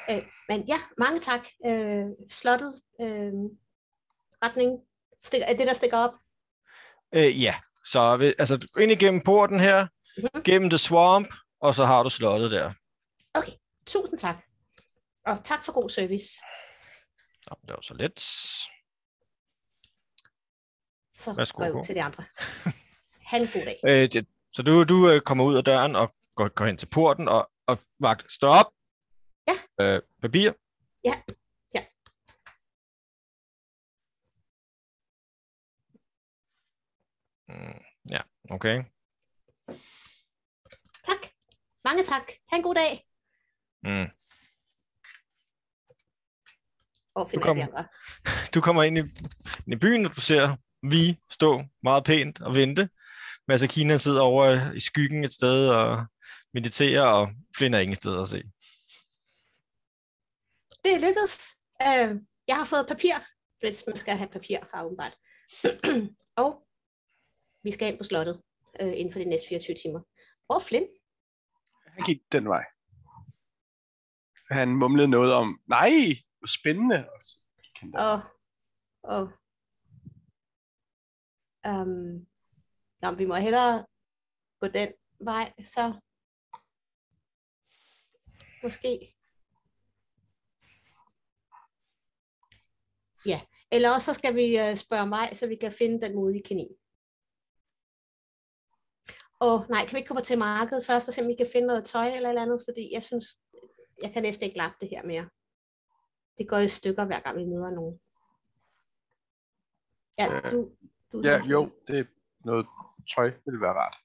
Øh, 0.10 0.24
men 0.50 0.66
ja, 0.68 0.80
mange 0.98 1.20
tak. 1.20 1.42
Øh, 1.66 2.06
slottet, 2.30 2.82
øh, 3.02 3.34
retning, 4.44 4.80
stik, 5.24 5.42
er 5.48 5.54
det, 5.54 5.68
der 5.68 5.74
stikker 5.74 5.98
op? 5.98 6.14
Øh, 7.16 7.44
ja, 7.44 7.56
så 7.86 8.34
altså, 8.40 8.68
ind 8.80 8.92
igennem 8.92 9.22
porten 9.22 9.60
her, 9.60 9.88
mm-hmm. 10.18 10.44
gennem 10.44 10.70
The 10.70 10.78
Swamp, 10.78 11.34
og 11.60 11.76
så 11.76 11.86
har 11.86 12.04
du 12.04 12.10
slottet 12.10 12.52
der. 12.52 12.74
Okay, 13.34 13.52
tusind 13.86 14.18
tak. 14.18 14.36
Og 15.26 15.44
tak 15.44 15.66
for 15.66 15.72
god 15.72 15.90
service. 15.90 16.42
Nå, 17.50 17.58
det 17.62 17.70
var 17.70 17.82
så 17.82 17.94
let. 17.94 18.20
Så 21.14 21.34
Værsgo, 21.34 21.80
ud 21.80 21.86
til 21.86 21.96
de 21.96 22.04
andre. 22.04 22.24
Ha' 23.26 23.38
en 23.38 23.48
god 23.48 23.66
dag. 23.66 23.80
Øh, 23.88 24.12
det, 24.14 24.28
så 24.54 24.62
du, 24.62 24.84
du 24.84 25.10
øh, 25.10 25.22
kommer 25.22 25.44
ud 25.44 25.56
af 25.56 25.64
døren 25.64 25.96
og 25.96 26.16
går, 26.36 26.48
går 26.48 26.66
hen 26.66 26.78
til 26.78 26.86
porten 26.86 27.28
og, 27.28 27.52
og 27.68 27.78
vagt, 28.00 28.32
stå 28.32 28.48
op. 28.48 28.74
Ja. 29.48 29.56
Øh, 29.82 30.02
papir. 30.22 30.52
Ja. 31.06 31.22
Ja. 31.76 31.86
Mm, 37.48 37.82
ja, 38.10 38.20
okay. 38.50 38.84
Tak. 41.06 41.22
Mange 41.84 42.04
tak. 42.04 42.32
Ha' 42.50 42.58
en 42.58 42.64
god 42.64 42.76
dag. 42.76 43.08
Mm. 43.84 44.10
Og 47.16 47.32
du, 47.34 47.40
kom, 47.40 47.58
du 48.54 48.62
kommer 48.62 48.84
ind 48.84 48.98
i, 48.98 49.02
ind 49.66 49.74
i 49.74 49.76
byen, 49.76 50.06
og 50.06 50.16
du 50.16 50.22
ser 50.22 50.58
vi 50.82 51.20
stå 51.30 51.64
meget 51.84 52.04
pænt 52.04 52.42
og 52.42 52.56
vente. 52.56 52.90
Mads 53.48 53.64
Kina 53.68 53.98
sidder 53.98 54.22
over 54.22 54.74
i 54.74 54.80
skyggen 54.80 55.24
et 55.24 55.34
sted 55.34 55.70
og 55.70 56.06
mediterer, 56.54 57.06
og 57.06 57.32
Flynn 57.58 57.74
er 57.74 57.80
ingen 57.80 57.96
sted 57.96 58.22
at 58.22 58.28
se. 58.28 58.44
Det 60.84 60.92
er 60.96 61.08
lykkedes. 61.08 61.56
Uh, 61.82 62.22
jeg 62.48 62.56
har 62.56 62.66
fået 62.66 62.88
papir, 62.88 63.16
hvis 63.60 63.84
man 63.88 63.96
skal 63.96 64.18
have 64.18 64.30
papir 64.30 64.58
her 64.74 64.84
åbenbart. 64.84 65.16
og 66.44 66.68
vi 67.64 67.72
skal 67.72 67.88
ind 67.88 67.98
på 67.98 68.04
slottet 68.04 68.42
uh, 68.82 68.88
inden 68.88 69.12
for 69.14 69.20
de 69.20 69.26
næste 69.26 69.48
24 69.48 69.76
timer. 69.76 70.02
Hvor 70.46 70.60
Flynn? 70.60 70.88
Han 71.88 72.06
gik 72.06 72.22
den 72.32 72.50
vej. 72.50 72.66
Han 74.52 74.70
mumlede 74.70 75.08
noget 75.08 75.34
om, 75.34 75.60
nej, 75.68 75.92
spændende. 76.46 77.10
Og, 77.94 78.22
og 79.04 79.32
Um, 81.68 82.28
nå, 83.02 83.12
vi 83.12 83.26
må 83.26 83.36
hellere 83.36 83.86
gå 84.60 84.68
den 84.68 84.94
vej, 85.20 85.54
så 85.64 86.00
måske. 88.64 89.16
Ja, 93.26 93.42
Eller 93.72 93.90
også 93.92 94.14
så 94.14 94.20
skal 94.20 94.36
vi 94.36 94.60
øh, 94.60 94.78
spørge 94.78 95.08
mig, 95.08 95.30
så 95.34 95.48
vi 95.48 95.56
kan 95.56 95.72
finde 95.72 96.02
den 96.02 96.16
modige 96.16 96.44
kanin. 96.44 96.78
Og 99.40 99.66
nej, 99.70 99.86
kan 99.86 99.94
vi 99.94 99.98
ikke 99.98 100.08
komme 100.08 100.22
til 100.22 100.38
markedet 100.38 100.86
først 100.86 101.08
og 101.08 101.14
se, 101.14 101.22
om 101.22 101.28
vi 101.28 101.36
kan 101.36 101.48
finde 101.54 101.68
noget 101.68 101.86
tøj 101.86 102.08
eller 102.08 102.30
eller 102.30 102.42
andet, 102.42 102.62
fordi 102.68 102.94
jeg 102.94 103.04
synes, 103.04 103.26
jeg 104.04 104.14
kan 104.14 104.22
næsten 104.24 104.46
ikke 104.46 104.58
lappe 104.58 104.78
det 104.82 104.90
her 104.90 105.04
mere. 105.04 105.30
Det 106.38 106.50
går 106.50 106.58
i 106.58 106.68
stykker, 106.68 107.06
hver 107.06 107.20
gang 107.20 107.38
vi 107.38 107.46
møder 107.46 107.70
nogen. 107.72 108.00
Ja, 110.18 110.46
Øh, 110.46 110.52
du, 110.52 110.72
du 111.12 111.22
Ja, 111.22 111.42
jo, 111.52 111.72
det 111.88 112.08
noget 112.46 112.68
tøj, 113.16 113.30
ville 113.46 113.62
være 113.62 113.74
rart. 113.74 113.98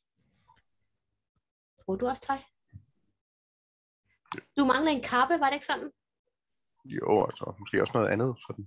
Bruger 1.84 1.98
du 1.98 2.06
også 2.06 2.22
tøj? 2.22 2.38
Du 4.56 4.64
mangler 4.64 4.90
en 4.92 5.02
kappe, 5.02 5.34
var 5.40 5.46
det 5.46 5.54
ikke 5.54 5.66
sådan? 5.66 5.92
Jo, 6.84 7.24
altså 7.26 7.54
måske 7.58 7.82
også 7.82 7.92
noget 7.94 8.08
andet. 8.08 8.36
Sådan. 8.46 8.66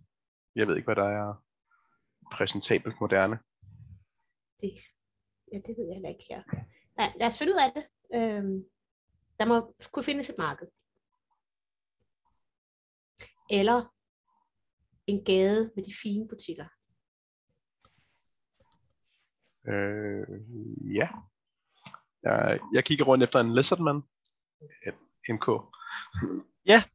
Jeg 0.55 0.67
ved 0.67 0.75
ikke, 0.75 0.85
hvad 0.85 0.95
der 0.95 1.09
er 1.09 1.43
præsentabelt 2.31 2.95
moderne. 3.01 3.39
Det, 4.61 4.71
ja, 5.51 5.57
det 5.57 5.73
ved 5.77 5.85
jeg 5.87 5.95
heller 5.95 6.09
ikke 6.09 6.25
her. 6.29 6.43
Nej, 6.97 7.09
lad 7.19 7.27
os 7.27 7.37
finde 7.39 7.53
ud 7.53 7.59
af 7.65 7.71
det. 7.75 7.85
Øhm, 8.17 8.63
der 9.39 9.45
må 9.45 9.75
kunne 9.91 10.03
findes 10.03 10.29
et 10.29 10.37
marked. 10.37 10.67
Eller 13.49 13.93
en 15.07 15.25
gade 15.25 15.71
med 15.75 15.83
de 15.85 15.93
fine 16.03 16.27
butikker. 16.27 16.67
Øh, 19.67 20.27
ja. 20.95 21.07
Jeg, 22.23 22.59
jeg 22.73 22.83
kigger 22.83 23.05
rundt 23.05 23.23
efter 23.23 23.39
en 23.39 23.53
Lizardman. 23.53 24.01
MK. 25.29 25.47
MK. 25.47 25.49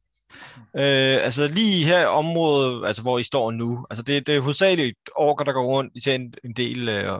Øh, 0.75 1.25
altså 1.25 1.47
lige 1.47 1.85
her 1.85 2.01
i 2.01 2.05
området, 2.05 2.87
altså 2.87 3.01
hvor 3.01 3.19
I 3.19 3.23
står 3.23 3.51
nu, 3.51 3.85
altså 3.89 4.03
det, 4.03 4.27
det 4.27 4.35
er 4.35 4.39
hovedsageligt 4.39 4.97
orker, 5.15 5.45
der 5.45 5.53
går 5.53 5.65
rundt, 5.65 5.91
især 5.95 6.15
en, 6.15 6.33
en 6.43 6.53
del 6.53 6.89
øh, 6.89 7.11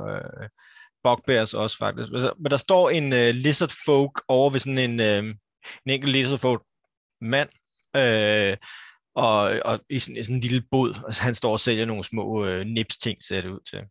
bugbears 1.03 1.53
også 1.53 1.77
faktisk. 1.77 2.09
Altså, 2.13 2.33
Men 2.39 2.51
der 2.51 2.57
står 2.57 2.89
en 2.89 3.13
øh, 3.13 3.29
lizard 3.29 3.73
folk 3.85 4.21
over 4.27 4.49
ved 4.49 4.59
sådan 4.59 4.77
en, 4.77 4.99
øh, 4.99 5.23
en 5.85 5.91
enkelt 5.91 6.11
lizard 6.11 6.39
folk 6.39 6.63
mand, 7.21 7.49
øh, 7.95 8.57
og, 9.15 9.59
og 9.65 9.79
i 9.89 9.99
sådan, 9.99 10.17
i 10.17 10.23
sådan 10.23 10.35
en 10.35 10.41
lille 10.41 10.63
bod. 10.71 10.95
Altså 11.05 11.21
han 11.21 11.35
står 11.35 11.51
og 11.51 11.59
sælger 11.59 11.85
nogle 11.85 12.03
små 12.03 12.45
øh, 12.45 12.65
nips 12.65 12.97
ting, 12.97 13.23
ser 13.23 13.41
det 13.41 13.49
ud 13.49 13.59
til. 13.69 13.83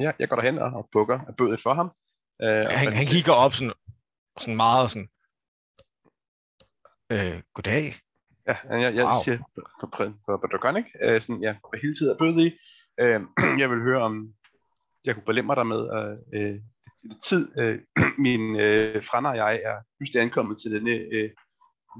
Ja, 0.00 0.12
jeg 0.18 0.28
går 0.28 0.36
derhen 0.36 0.58
og, 0.58 0.70
og 0.72 0.88
bukker 0.92 1.20
af 1.28 1.36
bødet 1.36 1.60
for 1.62 1.74
ham. 1.74 1.90
Øh, 2.42 2.66
Han, 2.78 2.92
han 2.92 3.06
kigger 3.06 3.32
op 3.32 3.52
sådan, 3.52 3.72
sådan 4.40 4.56
meget 4.56 4.90
sådan, 4.90 5.08
øh, 7.12 7.42
goddag. 7.54 7.94
Ja, 8.48 8.56
jeg, 8.70 8.94
jeg 8.94 9.04
Wow. 9.04 9.12
siger 9.24 9.38
på, 9.54 9.62
på, 9.80 9.86
på, 10.26 10.36
på 10.36 10.46
Dragonic, 10.52 10.84
øh, 11.02 11.20
sådan, 11.20 11.42
ja, 11.42 11.54
hvad 11.70 11.80
hele 11.80 11.94
tiden 11.94 12.12
er 12.14 12.18
bødet 12.18 12.40
i. 12.46 12.58
Øh, 13.00 13.20
jeg 13.60 13.70
vil 13.70 13.80
høre, 13.82 14.02
om 14.02 14.34
jeg 15.04 15.14
kunne 15.14 15.24
belemre 15.24 15.54
dig 15.56 15.66
med 15.66 15.82
øh, 16.34 16.60
lidt 17.04 17.22
tid. 17.24 17.58
Øh, 17.58 17.78
min 18.26 18.60
øh, 18.60 19.04
frænder 19.04 19.30
og 19.30 19.36
jeg 19.36 19.60
er 19.64 19.76
just 20.00 20.16
ankommet 20.16 20.58
til 20.62 20.70
denne 20.72 20.90
øh, 20.90 21.30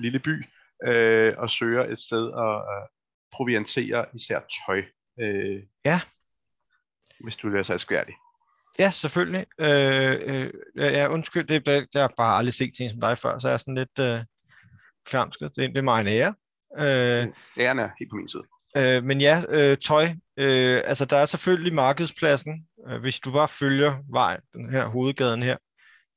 lille 0.03 0.19
by 0.19 0.45
øh, 0.87 1.35
og 1.39 1.51
søger 1.51 1.85
et 1.93 1.99
sted 1.99 2.33
at 2.33 2.57
øh, 2.57 2.89
proviantere 3.33 4.07
især 4.15 4.41
tøj. 4.67 4.83
Øh, 5.21 5.63
Ja. 5.85 6.01
Hvis 7.25 7.37
du 7.37 7.63
så 7.63 7.73
elskværdig. 7.73 8.15
Ja, 8.79 8.91
selvfølgelig. 8.91 9.47
Øh, 9.59 10.21
øh, 10.21 10.51
ja, 10.77 11.09
undskyld, 11.09 11.47
det, 11.47 11.69
jeg 11.95 12.03
har 12.03 12.13
bare 12.17 12.37
aldrig 12.39 12.55
set 12.55 12.73
ting 12.77 12.91
som 12.91 13.01
dig 13.01 13.19
før, 13.19 13.39
så 13.39 13.49
jeg 13.49 13.55
er 13.55 13.59
sådan 13.59 13.75
lidt 13.75 13.99
øh, 14.01 14.25
fjamsket. 15.09 15.57
Det, 15.57 15.69
det 15.69 15.79
er 15.79 15.83
mig 15.83 16.01
en 16.01 16.09
ære. 16.09 16.35
Øh, 16.79 17.29
Æren 17.59 17.79
er 17.79 17.91
helt 17.99 18.11
på 18.11 18.17
min 18.17 18.29
side. 18.29 18.43
øh, 18.77 19.05
men 19.05 19.21
ja, 19.21 19.43
øh, 19.49 19.77
tøj. 19.79 20.05
Øh, 20.37 20.81
altså, 20.85 21.05
der 21.05 21.17
er 21.17 21.27
selvfølgelig 21.27 21.75
markedspladsen. 21.75 22.67
Øh, 22.89 23.01
hvis 23.01 23.21
du 23.21 23.33
bare 23.33 23.49
følger 23.49 23.97
vejen, 24.11 24.41
den 24.53 24.71
her 24.71 24.87
hovedgaden 24.87 25.43
her, 25.43 25.57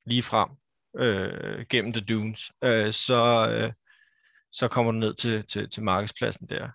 lige 0.06 0.24
frem 0.24 0.50
øh, 0.98 1.66
gennem 1.70 1.94
The 1.94 2.02
Dunes, 2.02 2.52
øh, 2.64 2.94
så, 2.94 3.50
øh, 3.52 3.74
så 4.52 4.68
kommer 4.68 4.92
du 4.92 4.98
ned 4.98 5.14
til, 5.14 5.48
til, 5.48 5.70
til 5.70 5.84
markedspladsen 5.84 6.48
der. 6.50 6.70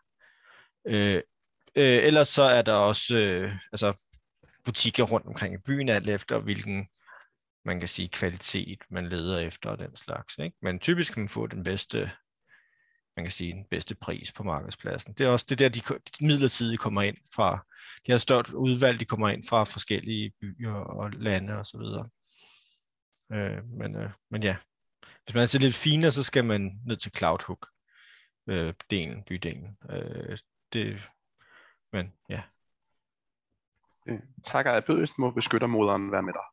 Øh, 0.87 1.23
øh, 1.77 2.05
ellers 2.05 2.29
så 2.29 2.43
er 2.43 2.63
der 2.63 2.73
også 2.73 3.17
øh, 3.17 3.53
altså, 3.73 4.05
butikker 4.65 5.05
rundt 5.05 5.27
omkring 5.27 5.55
i 5.55 5.59
byen, 5.59 5.89
alt 5.89 6.09
efter 6.09 6.39
hvilken 6.39 6.89
man 7.65 7.79
kan 7.79 7.89
sige 7.89 8.09
kvalitet, 8.09 8.79
man 8.91 9.09
leder 9.09 9.39
efter 9.39 9.71
og 9.71 9.79
den 9.79 9.97
slags. 9.97 10.39
Ikke? 10.39 10.57
Men 10.63 10.79
typisk 10.79 11.13
kan 11.13 11.23
man 11.23 11.29
få 11.29 11.47
den 11.47 11.65
bedste, 11.65 12.11
man 13.17 13.25
kan 13.25 13.33
sige, 13.33 13.53
den 13.53 13.67
bedste 13.71 13.95
pris 13.95 14.33
på 14.33 14.43
markedspladsen. 14.43 15.13
Det 15.13 15.27
er 15.27 15.31
også 15.31 15.47
det 15.49 15.59
der, 15.59 15.69
de, 15.69 15.81
de 16.19 16.27
midlertidigt 16.27 16.81
kommer 16.81 17.03
ind 17.03 17.17
fra. 17.35 17.67
De 18.07 18.13
har 18.13 18.19
stort 18.19 18.51
udvalg, 18.51 19.01
de 19.01 19.05
kommer 19.05 19.29
ind 19.29 19.45
fra 19.49 19.65
forskellige 19.65 20.33
byer 20.41 20.73
og 20.73 21.11
lande 21.11 21.59
og 21.59 21.67
så 21.67 21.79
videre. 21.79 22.09
Øh, 23.33 23.65
men, 23.65 23.97
øh, 23.97 24.11
men 24.31 24.43
ja, 24.43 24.57
hvis 25.25 25.35
man 25.35 25.43
er 25.43 25.47
til 25.47 25.61
lidt 25.61 25.75
finere, 25.75 26.11
så 26.11 26.23
skal 26.23 26.45
man 26.45 26.81
ned 26.87 26.97
til 26.97 27.13
Cloudhook 27.17 27.67
øh, 28.49 28.75
delen, 28.91 29.23
bydelen. 29.23 29.79
Øh, 29.91 30.39
det, 30.73 31.09
men 31.93 32.13
ja, 32.29 32.43
Øh, 34.07 34.21
takker 34.45 34.73
af 34.73 34.85
bødet, 34.85 35.11
må 35.19 35.31
beskyttermoderen 35.31 36.13
være 36.13 36.23
med 36.23 36.33
dig. 36.33 36.47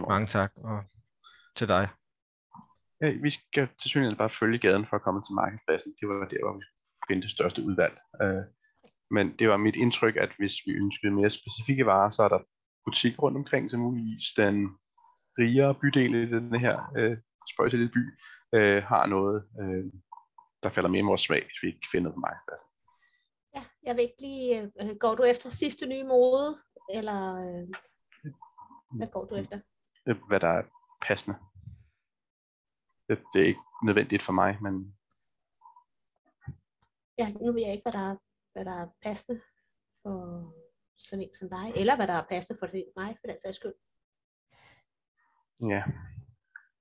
mig. 0.00 0.08
mange 0.08 0.26
tak 0.26 0.52
og 0.56 0.84
til 1.56 1.68
dig. 1.68 1.88
Ja, 3.00 3.10
vi 3.22 3.30
skal 3.30 3.68
til 3.80 3.90
synligheden 3.90 4.18
bare 4.18 4.30
følge 4.30 4.58
gaden 4.58 4.86
for 4.86 4.96
at 4.96 5.02
komme 5.02 5.22
til 5.22 5.34
markedspladsen. 5.34 5.94
Det 6.00 6.08
var 6.08 6.28
der, 6.28 6.44
hvor 6.44 6.56
vi 6.58 6.64
finde 7.08 7.22
det 7.22 7.30
største 7.30 7.62
udvalg. 7.62 7.98
Øh, 8.22 8.44
men 9.10 9.36
det 9.38 9.48
var 9.48 9.56
mit 9.56 9.76
indtryk, 9.76 10.16
at 10.16 10.32
hvis 10.38 10.54
vi 10.66 10.72
ønskede 10.72 11.12
mere 11.12 11.30
specifikke 11.30 11.86
varer, 11.86 12.10
så 12.10 12.22
er 12.22 12.28
der 12.28 12.38
butikker 12.84 13.18
rundt 13.18 13.36
omkring, 13.36 13.70
så 13.70 13.76
muligvis 13.76 14.26
den 14.36 14.78
rigere 15.38 15.74
bydel 15.74 16.14
i 16.14 16.30
den 16.30 16.60
her 16.60 16.92
øh, 16.96 17.16
lille 17.72 17.88
by, 17.88 18.02
øh, 18.54 18.82
har 18.82 19.06
noget, 19.06 19.48
øh, 19.60 19.84
der 20.62 20.68
falder 20.68 20.90
mere 20.90 21.00
i 21.00 21.10
vores 21.10 21.20
smag, 21.20 21.42
hvis 21.42 21.62
vi 21.62 21.68
ikke 21.68 21.88
finder 21.92 22.10
på 22.12 22.18
markedspladsen. 22.18 22.65
Jeg 23.86 23.96
vil 23.96 24.02
ikke 24.02 24.20
lige... 24.20 24.72
Øh, 24.82 24.96
går 24.96 25.14
du 25.14 25.22
efter 25.22 25.50
sidste 25.50 25.86
nye 25.86 26.04
mode? 26.04 26.56
Eller 26.90 27.20
øh, 27.46 27.68
hvad 28.98 29.08
går 29.12 29.24
du 29.24 29.34
efter? 29.34 29.60
Hvad 30.28 30.40
der 30.40 30.48
er 30.48 30.62
passende. 31.02 31.36
Det, 33.08 33.18
det 33.32 33.42
er 33.42 33.46
ikke 33.46 33.66
nødvendigt 33.84 34.22
for 34.22 34.32
mig, 34.32 34.58
men 34.62 34.96
Ja, 37.18 37.32
nu 37.44 37.52
ved 37.52 37.62
jeg 37.62 37.72
ikke, 37.72 37.84
hvad 37.84 37.92
der 37.92 38.06
er, 38.10 38.16
hvad 38.52 38.64
der 38.64 38.76
er 38.82 38.88
passende 39.02 39.40
for 40.02 40.16
sådan 40.98 41.24
en 41.24 41.34
som 41.34 41.48
dig. 41.48 41.66
Eller 41.80 41.96
hvad 41.96 42.06
der 42.06 42.12
er 42.12 42.26
passende 42.32 42.58
for 42.60 42.68
mig, 43.00 43.16
for 43.20 43.26
den 43.30 43.40
sags 43.40 43.56
skyld. 43.56 43.76
ja, 45.72 45.82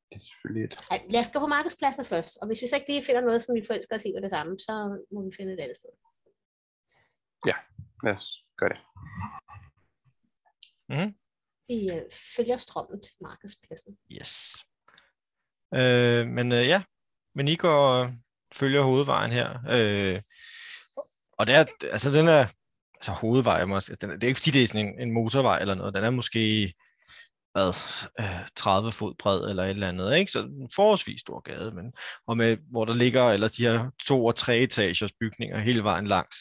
det 0.08 0.16
er 0.20 0.24
selvfølgelig 0.30 0.64
et 0.66 0.74
Ej, 0.92 1.00
lad 1.10 1.20
os 1.20 1.32
gå 1.34 1.40
på 1.40 1.48
markedspladsen 1.48 2.06
først. 2.06 2.38
Og 2.42 2.48
hvis 2.48 2.62
vi 2.62 2.68
så 2.68 2.76
ikke 2.76 2.92
lige 2.92 3.06
finder 3.08 3.22
noget, 3.22 3.44
som 3.44 3.56
vi 3.56 3.64
forelsker 3.68 3.96
os 3.96 4.06
i 4.06 4.12
med 4.14 4.22
det 4.22 4.32
samme, 4.38 4.60
så 4.60 4.74
må 5.14 5.20
vi 5.28 5.32
finde 5.38 5.54
et 5.54 5.60
andet 5.60 5.78
sted. 5.78 5.94
Lad 8.04 8.14
os 8.14 8.44
gøre 8.58 8.70
det. 8.70 8.80
Vi 11.68 11.90
øh, 11.92 12.02
følger 12.36 12.58
strømmen 12.58 13.02
til 13.02 13.14
markedspladsen. 13.22 13.98
Yes. 14.12 14.56
Øh, 15.74 16.28
men 16.28 16.52
øh, 16.52 16.68
ja, 16.68 16.84
men 17.36 17.48
I 17.48 17.56
går 17.56 18.04
øh, 18.04 18.12
følger 18.54 18.82
hovedvejen 18.82 19.32
her. 19.32 19.50
Øh, 19.70 20.22
og 21.38 21.48
det 21.48 21.56
er, 21.56 21.66
altså 21.92 22.12
den 22.12 22.28
er, 22.28 22.46
altså 22.96 23.12
hovedvej, 23.12 23.66
måske, 23.66 23.96
den 23.96 24.10
er, 24.10 24.14
det 24.14 24.24
er 24.24 24.28
ikke 24.28 24.40
fordi 24.40 24.52
det 24.52 24.64
er 24.64 24.68
sådan 24.68 24.88
en, 24.88 25.00
en 25.00 25.12
motorvej 25.12 25.60
eller 25.60 25.76
noget, 25.76 25.94
den 25.94 26.04
er 26.04 26.10
måske 26.10 26.74
hvad, 27.52 27.74
øh, 28.20 28.48
30 28.56 28.92
fod 28.92 29.16
bred 29.20 29.50
eller 29.50 29.64
et 29.64 29.70
eller 29.70 29.90
andet, 29.90 30.18
ikke? 30.18 30.32
Så 30.32 30.40
en 30.40 30.70
forholdsvis 30.76 31.22
stor 31.22 31.40
gade, 31.40 31.72
men, 31.72 31.94
og 32.28 32.38
med, 32.38 32.58
hvor 32.72 32.86
der 32.86 32.94
ligger 32.94 33.24
eller 33.30 33.48
de 33.48 33.68
her 33.68 33.92
to 34.08 34.26
og 34.26 34.36
tre 34.36 34.58
etagers 34.58 35.12
bygninger 35.20 35.60
hele 35.60 35.84
vejen 35.84 36.08
langs. 36.08 36.38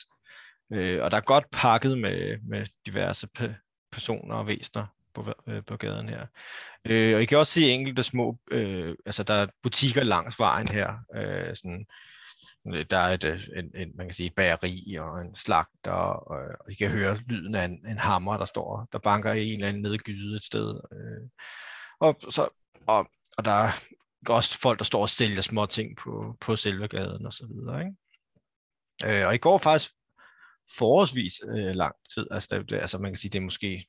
Øh, 0.73 1.02
og 1.02 1.11
der 1.11 1.16
er 1.16 1.21
godt 1.21 1.44
pakket 1.52 1.99
med, 1.99 2.38
med 2.42 2.66
diverse 2.87 3.28
pe- 3.38 3.88
personer 3.92 4.35
og 4.35 4.49
væsner 4.49 4.87
på, 5.14 5.25
øh, 5.47 5.64
på 5.64 5.76
gaden 5.76 6.09
her. 6.09 6.26
Øh, 6.85 7.16
og 7.16 7.23
I 7.23 7.25
kan 7.25 7.38
også 7.38 7.52
se 7.52 7.71
enkelte 7.71 8.02
små, 8.02 8.38
øh, 8.50 8.94
altså 9.06 9.23
der 9.23 9.35
er 9.35 9.47
butikker 9.62 10.02
langs 10.02 10.38
vejen 10.38 10.68
her. 10.68 10.94
Øh, 11.16 11.56
sådan, 11.56 11.87
øh, 12.75 12.85
der 12.90 12.97
er 12.97 13.14
et, 13.14 13.25
øh, 13.25 13.40
en, 13.56 13.71
en, 13.75 13.97
man 13.97 14.06
kan 14.06 14.14
sige, 14.14 14.26
et 14.26 14.35
bageri 14.35 14.97
og 15.00 15.21
en 15.21 15.35
slagter, 15.35 15.90
og, 15.90 16.56
og 16.61 16.73
I 16.73 16.75
kan 16.75 16.90
høre 16.90 17.16
lyden 17.16 17.54
af 17.54 17.64
en, 17.64 17.87
en 17.87 17.99
hammer, 17.99 18.37
der 18.37 18.44
står, 18.44 18.88
der 18.92 18.99
banker 18.99 19.33
i 19.33 19.47
en 19.47 19.54
eller 19.54 19.68
anden 19.68 19.83
nedgyde 19.83 20.37
et 20.37 20.44
sted. 20.44 20.80
Øh, 20.92 21.28
og, 22.00 22.16
så, 22.30 22.49
og, 22.87 23.11
og 23.37 23.44
der 23.44 23.52
er 23.52 23.73
også 24.28 24.59
folk, 24.61 24.78
der 24.78 24.85
står 24.85 25.02
og 25.02 25.09
sælger 25.09 25.42
små 25.42 25.66
ting 25.66 25.97
på, 25.97 26.37
på 26.40 26.56
selve 26.56 26.88
gaden 26.88 27.26
og 27.26 27.33
så 27.33 27.47
videre. 27.47 27.80
Ikke? 27.80 29.21
Øh, 29.21 29.26
og 29.26 29.35
I 29.35 29.38
går 29.38 29.59
faktisk 29.59 29.90
forholdsvis 30.78 31.40
øh, 31.49 31.75
lang 31.75 31.94
tid. 32.14 32.26
Altså, 32.30 32.49
der, 32.50 32.62
der, 32.62 32.80
altså 32.80 32.99
man 32.99 33.11
kan 33.11 33.18
sige, 33.18 33.30
det 33.30 33.38
er 33.38 33.42
måske 33.42 33.75
i 33.75 33.87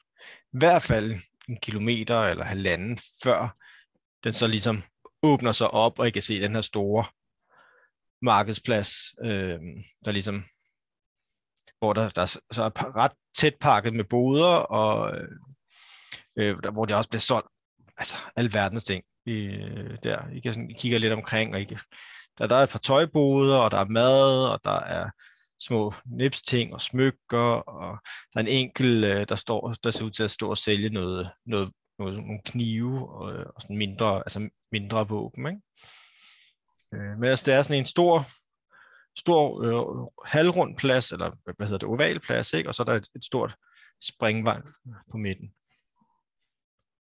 hvert 0.52 0.82
fald 0.82 1.16
en 1.50 1.58
kilometer 1.62 2.20
eller 2.20 2.44
halvanden, 2.44 3.00
før 3.24 3.58
den 4.24 4.34
så 4.34 4.48
ligesom 4.48 4.84
åbner 5.24 5.52
sig 5.52 5.72
op, 5.72 6.00
og 6.00 6.08
I 6.08 6.12
kan 6.12 6.22
se 6.22 6.42
den 6.42 6.52
her 6.52 6.62
store 6.62 7.06
markedsplads, 8.22 8.92
øh, 9.24 9.60
der 10.06 10.12
ligesom, 10.12 10.46
hvor 11.80 11.94
der, 11.94 12.10
der 12.10 12.26
så 12.26 12.64
er 12.64 12.96
ret 12.96 13.12
tæt 13.38 13.56
pakket 13.62 13.94
med 13.94 14.04
boder, 14.04 14.56
og 14.56 15.18
øh, 15.18 15.30
øh, 16.38 16.58
der, 16.64 16.72
hvor 16.72 16.86
det 16.86 16.96
også 16.96 17.10
bliver 17.10 17.22
solgt 17.22 17.48
altså, 17.98 18.18
alverdens 18.36 18.84
ting 18.84 19.04
i, 19.26 19.32
øh, 19.32 19.98
der. 20.04 20.30
I, 20.34 20.40
kan 20.40 20.54
sådan, 20.54 20.70
I 20.70 20.74
kigger 20.74 20.98
lidt 20.98 21.14
omkring, 21.14 21.54
og 21.54 21.62
I 21.62 21.64
kan, 21.64 21.80
der, 22.38 22.48
der 22.48 22.56
er 22.56 22.64
et 22.64 22.70
par 22.70 22.80
tøjboder, 22.80 23.58
og 23.58 23.72
der 23.72 23.78
er 23.78 23.86
mad, 23.86 24.50
og 24.50 24.60
der 24.64 24.80
er 24.80 25.10
små 25.60 25.94
nipsting 26.06 26.74
og 26.74 26.82
smykker, 26.82 27.48
og 27.68 27.98
der 28.34 28.40
er 28.40 28.44
en 28.44 28.48
enkel, 28.48 29.04
øh, 29.04 29.26
der, 29.30 29.36
står, 29.36 29.74
der 29.84 29.92
ser 29.92 30.06
ud 30.06 30.12
til 30.12 30.24
at 30.24 30.32
stå 30.32 30.50
og 30.50 30.58
sælge 30.58 30.90
noget, 30.90 31.32
noget, 31.46 31.74
noget 32.00 32.18
nogle 32.18 32.42
knive 32.46 33.10
og, 33.10 33.34
øh, 33.34 33.46
og 33.56 33.62
sådan 33.62 33.78
mindre, 33.78 34.18
altså 34.18 34.50
mindre 34.72 35.08
våben. 35.08 35.48
Ikke? 35.48 35.62
Øh, 36.94 37.20
men 37.20 37.24
altså, 37.24 37.52
det 37.52 37.58
er 37.58 37.64
sådan 37.64 37.80
en 37.80 37.86
stor, 37.86 38.26
stor 39.18 39.64
øh, 39.64 40.08
halvrund 40.26 40.78
plads, 40.78 41.12
eller 41.12 41.32
hvad 41.56 41.68
hedder 41.68 41.78
det, 41.78 41.90
oval 41.90 42.20
plads, 42.20 42.54
ikke? 42.54 42.70
og 42.70 42.76
så 42.76 42.84
er 42.84 42.86
der 42.86 42.94
et, 42.94 43.10
et 43.16 43.26
stort 43.26 43.56
springvand 44.02 44.64
på 45.12 45.18
midten. 45.18 45.54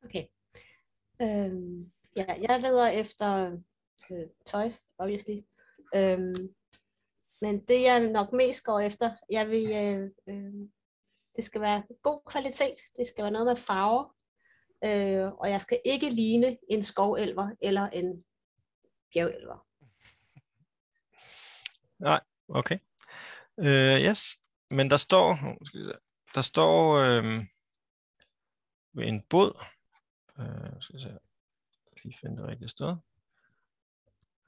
Okay. 0.05 0.25
Øhm, 1.23 1.93
ja, 2.17 2.35
jeg 2.49 2.61
leder 2.61 2.87
efter 2.87 3.59
øh, 4.11 4.27
tøj, 4.47 4.73
obviously. 4.99 5.41
Øhm, 5.95 6.55
men 7.41 7.65
det 7.65 7.83
jeg 7.83 8.11
nok 8.11 8.33
mest 8.33 8.65
går 8.65 8.81
efter, 8.81 9.17
jeg 9.31 9.51
vil, 9.51 9.73
øh, 9.73 10.11
øh, 10.29 10.69
det 11.37 11.45
skal 11.45 11.61
være 11.61 11.83
god 12.03 12.21
kvalitet, 12.27 12.75
det 12.97 13.07
skal 13.07 13.23
være 13.23 13.33
noget 13.33 13.47
med 13.47 13.57
farver, 13.57 14.17
øh, 14.85 15.33
og 15.33 15.51
jeg 15.51 15.61
skal 15.61 15.81
ikke 15.85 16.11
ligne 16.11 16.59
en 16.71 16.83
skovelver 16.83 17.51
eller 17.63 17.89
en 17.89 18.25
bjergelver. 19.13 19.67
Nej, 21.99 22.21
okay. 22.49 22.79
Uh, 23.57 24.01
yes, 24.09 24.41
men 24.71 24.91
der 24.91 24.97
står, 24.97 25.39
der 26.35 26.43
står 26.43 26.95
øh, 26.95 27.45
en 29.07 29.23
båd. 29.23 29.65
Uh, 30.39 30.81
skal 30.81 30.95
jeg 30.95 31.01
se, 31.01 31.19
lige 32.03 32.19
finde 32.21 32.37
det 32.37 32.47
rigtige 32.47 32.69
sted. 32.69 32.97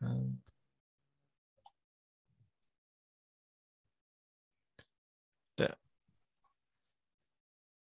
Uh, 0.00 0.32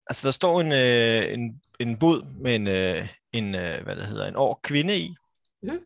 Altså 0.07 0.27
der 0.27 0.31
står 0.31 0.61
en, 0.61 0.71
øh, 0.71 1.33
en, 1.33 1.61
en 1.79 1.99
båd 1.99 2.25
med 2.41 2.55
en, 2.55 2.67
øh, 2.67 3.07
en 3.31 3.55
øh, 3.55 3.83
hvad 3.83 3.95
det 3.95 4.05
hedder, 4.05 4.27
en 4.27 4.35
år 4.35 4.59
kvinde 4.63 4.97
i. 4.97 5.15
Mm. 5.63 5.79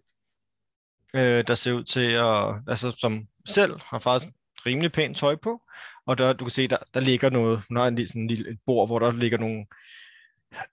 Øh, 1.16 1.48
der 1.48 1.54
ser 1.54 1.74
ud 1.74 1.84
til 1.84 2.12
at, 2.12 2.56
altså 2.68 2.92
som 2.92 3.28
selv 3.46 3.80
har 3.82 4.00
faktisk 4.00 4.34
rimelig 4.66 4.92
pænt 4.92 5.18
tøj 5.18 5.36
på, 5.36 5.62
og 6.06 6.18
der, 6.18 6.34
du 6.34 6.46
kan 6.46 6.52
se, 6.52 6.68
der, 6.68 6.78
der 6.94 7.00
ligger 7.00 7.30
noget, 7.30 7.62
hun 7.68 7.78
har 7.78 7.88
en, 7.88 8.08
sådan 8.08 8.22
en 8.22 8.28
lille 8.28 8.52
et 8.52 8.60
bord, 8.66 8.88
hvor 8.88 9.00
der 9.00 9.12
ligger 9.12 9.38
nogle, 9.38 9.66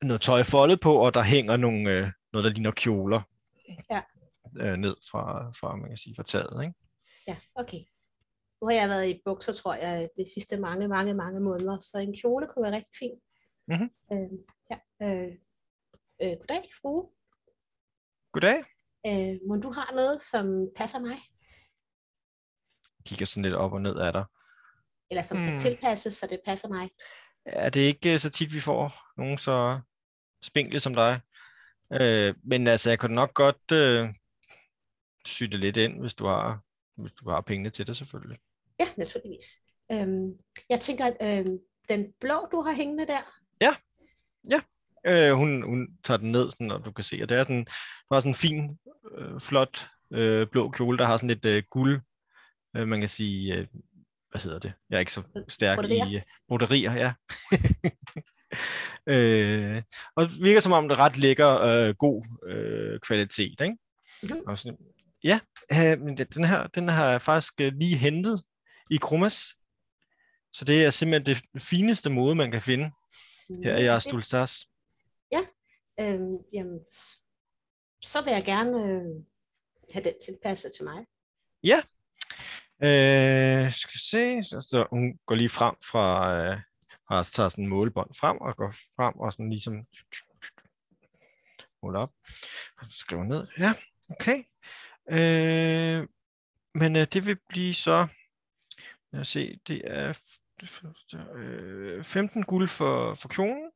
noget 0.02 0.20
tøj 0.20 0.42
foldet 0.42 0.80
på, 0.80 0.94
og 0.94 1.14
der 1.14 1.22
hænger 1.22 1.56
nogle, 1.56 1.90
øh, 1.90 2.10
noget, 2.32 2.44
der 2.44 2.50
ligner 2.50 2.70
kjoler 2.70 3.20
ja. 3.90 4.02
øh, 4.60 4.76
ned 4.76 4.96
fra, 5.10 5.52
fra, 5.60 5.76
man 5.76 5.88
kan 5.88 5.96
sige, 5.96 6.14
fra 6.16 6.22
taget. 6.22 6.62
Ikke? 6.62 6.74
Ja, 7.28 7.36
okay. 7.54 7.80
Nu 8.60 8.68
har 8.68 8.74
jeg 8.74 8.88
været 8.88 9.08
i 9.08 9.20
bukser, 9.24 9.52
tror 9.52 9.74
jeg, 9.74 10.08
de 10.18 10.24
sidste 10.34 10.56
mange, 10.56 10.88
mange, 10.88 11.14
mange 11.14 11.40
måneder, 11.40 11.80
så 11.80 11.98
en 11.98 12.16
kjole 12.20 12.46
kunne 12.46 12.62
være 12.62 12.76
rigtig 12.76 12.96
fin. 12.98 13.20
Mm-hmm. 13.68 13.90
Øh, 14.12 14.30
ja. 14.70 14.78
øh, 15.02 15.32
øh, 16.22 16.36
goddag, 16.38 16.70
frue. 16.80 17.10
Goddag. 18.32 18.58
Øh, 19.06 19.38
må 19.48 19.56
du 19.56 19.70
har 19.70 19.94
noget, 19.94 20.22
som 20.22 20.68
passer 20.76 21.00
mig? 21.00 21.18
kigger 23.06 23.26
sådan 23.26 23.42
lidt 23.42 23.54
op 23.54 23.72
og 23.72 23.82
ned 23.82 23.96
af 23.96 24.12
dig. 24.12 24.24
Eller 25.10 25.22
som 25.22 25.38
hmm. 25.38 25.46
kan 25.46 25.58
tilpasses, 25.58 26.14
så 26.14 26.26
det 26.26 26.40
passer 26.46 26.68
mig. 26.68 26.90
Ja, 27.46 27.68
det 27.68 27.82
er 27.82 27.86
ikke 27.86 28.12
øh, 28.12 28.18
så 28.18 28.30
tit, 28.30 28.54
vi 28.54 28.60
får 28.60 28.94
nogen 29.16 29.38
så 29.38 29.80
spinkle 30.42 30.80
som 30.80 30.94
dig. 30.94 31.20
Øh, 32.00 32.34
men 32.44 32.66
altså, 32.66 32.90
jeg 32.90 32.98
kunne 32.98 33.14
nok 33.14 33.34
godt 33.34 33.72
øh, 33.72 34.08
sy 35.26 35.44
det 35.44 35.60
lidt 35.60 35.76
ind, 35.76 36.00
hvis 36.00 36.14
du 36.14 36.26
har, 36.26 36.60
hvis 36.96 37.12
du 37.12 37.30
har 37.30 37.40
pengene 37.40 37.70
til 37.70 37.86
det 37.86 37.96
selvfølgelig. 37.96 38.38
Ja, 38.80 38.86
naturligvis. 38.96 39.46
Øhm, 39.92 40.32
jeg 40.68 40.80
tænker, 40.80 41.04
at 41.04 41.38
øhm, 41.38 41.58
den 41.88 42.12
blå, 42.20 42.48
du 42.52 42.60
har 42.60 42.72
hængende 42.72 43.06
der. 43.06 43.22
Ja, 43.60 43.74
ja. 44.50 44.60
Øh, 45.06 45.36
hun, 45.36 45.62
hun 45.62 45.88
tager 46.04 46.18
den 46.18 46.32
ned, 46.32 46.50
sådan, 46.50 46.70
og 46.70 46.84
du 46.84 46.92
kan 46.92 47.04
se, 47.04 47.16
at 47.22 47.28
det 47.28 47.38
er 47.38 47.42
sådan, 47.42 47.66
var 48.10 48.20
sådan 48.20 48.30
en 48.30 48.34
fin, 48.34 48.78
øh, 49.18 49.40
flot 49.40 49.88
øh, 50.10 50.46
blå 50.52 50.70
kjole, 50.70 50.98
der 50.98 51.04
har 51.04 51.16
sådan 51.16 51.28
lidt 51.28 51.44
øh, 51.44 51.62
guld 51.70 52.00
øh, 52.76 52.88
man 52.88 53.00
kan 53.00 53.08
sige, 53.08 53.54
øh, 53.54 53.66
hvad 54.30 54.40
hedder 54.40 54.58
det? 54.58 54.72
Jeg 54.90 54.96
er 54.96 55.00
ikke 55.00 55.12
så 55.12 55.22
stærk 55.48 55.78
broderier. 55.78 56.06
i 56.06 56.16
øh, 56.16 56.22
broderier, 56.48 56.92
ja. 56.92 57.12
øh, 59.14 59.82
og 60.16 60.28
det 60.28 60.42
virker 60.42 60.60
som 60.60 60.72
om 60.72 60.88
det 60.88 60.96
er 60.96 61.00
ret 61.00 61.18
lækker, 61.18 61.60
øh, 61.60 61.94
god 61.94 62.24
øh, 62.46 63.00
kvalitet, 63.00 63.60
ikke? 63.60 63.76
Mm-hmm. 64.22 64.40
Og 64.46 64.58
sådan, 64.58 64.78
ja, 65.24 65.38
øh, 65.72 66.00
men 66.00 66.16
den 66.16 66.44
her, 66.44 66.66
den 66.66 66.88
har 66.88 67.10
jeg 67.10 67.22
faktisk 67.22 67.60
øh, 67.60 67.72
lige 67.72 67.96
hentet 67.96 68.42
i 68.90 68.96
Krumas. 68.96 69.44
Så 70.52 70.64
det 70.64 70.84
er 70.84 70.90
simpelthen 70.90 71.36
det 71.36 71.62
fineste 71.62 72.10
måde, 72.10 72.34
man 72.34 72.50
kan 72.50 72.62
finde 72.62 72.90
her 73.64 73.76
i 73.76 73.86
Astulsas. 73.86 74.68
Ja, 75.32 75.40
øh, 76.00 76.20
jamen, 76.52 76.80
så 78.02 78.24
vil 78.24 78.30
jeg 78.30 78.44
gerne 78.44 78.84
øh, 78.84 79.24
have 79.92 80.04
den 80.04 80.14
tilpasset 80.26 80.72
til 80.76 80.84
mig. 80.84 81.06
Ja, 81.62 81.82
Øh, 82.82 83.72
skal 83.72 84.00
se, 84.00 84.42
så, 84.44 84.66
så 84.70 84.86
hun 84.90 85.18
går 85.26 85.34
lige 85.34 85.48
frem 85.48 85.74
fra, 85.90 86.36
øh, 86.38 86.60
og 87.08 87.26
tager 87.26 87.48
sådan 87.48 87.64
en 87.64 87.70
målebånd 87.70 88.14
frem 88.14 88.36
og 88.36 88.56
går 88.56 88.70
frem 88.70 89.14
og 89.14 89.32
sådan 89.32 89.50
ligesom 89.50 89.86
måler 91.82 92.00
op 92.00 92.12
og 92.78 92.86
skriver 92.90 93.24
ned. 93.24 93.46
Ja, 93.58 93.72
okay. 94.10 94.44
Øh, 95.10 96.08
men 96.74 96.96
øh, 96.96 97.06
det 97.12 97.26
vil 97.26 97.38
blive 97.48 97.74
så, 97.74 98.06
lad 99.12 99.20
os 99.20 99.28
se, 99.28 99.60
det 99.66 99.82
er 99.84 100.18
øh, 101.34 102.04
15 102.04 102.42
guld 102.42 102.68
for, 102.68 103.14
for 103.14 103.28
kjolen, 103.28 103.70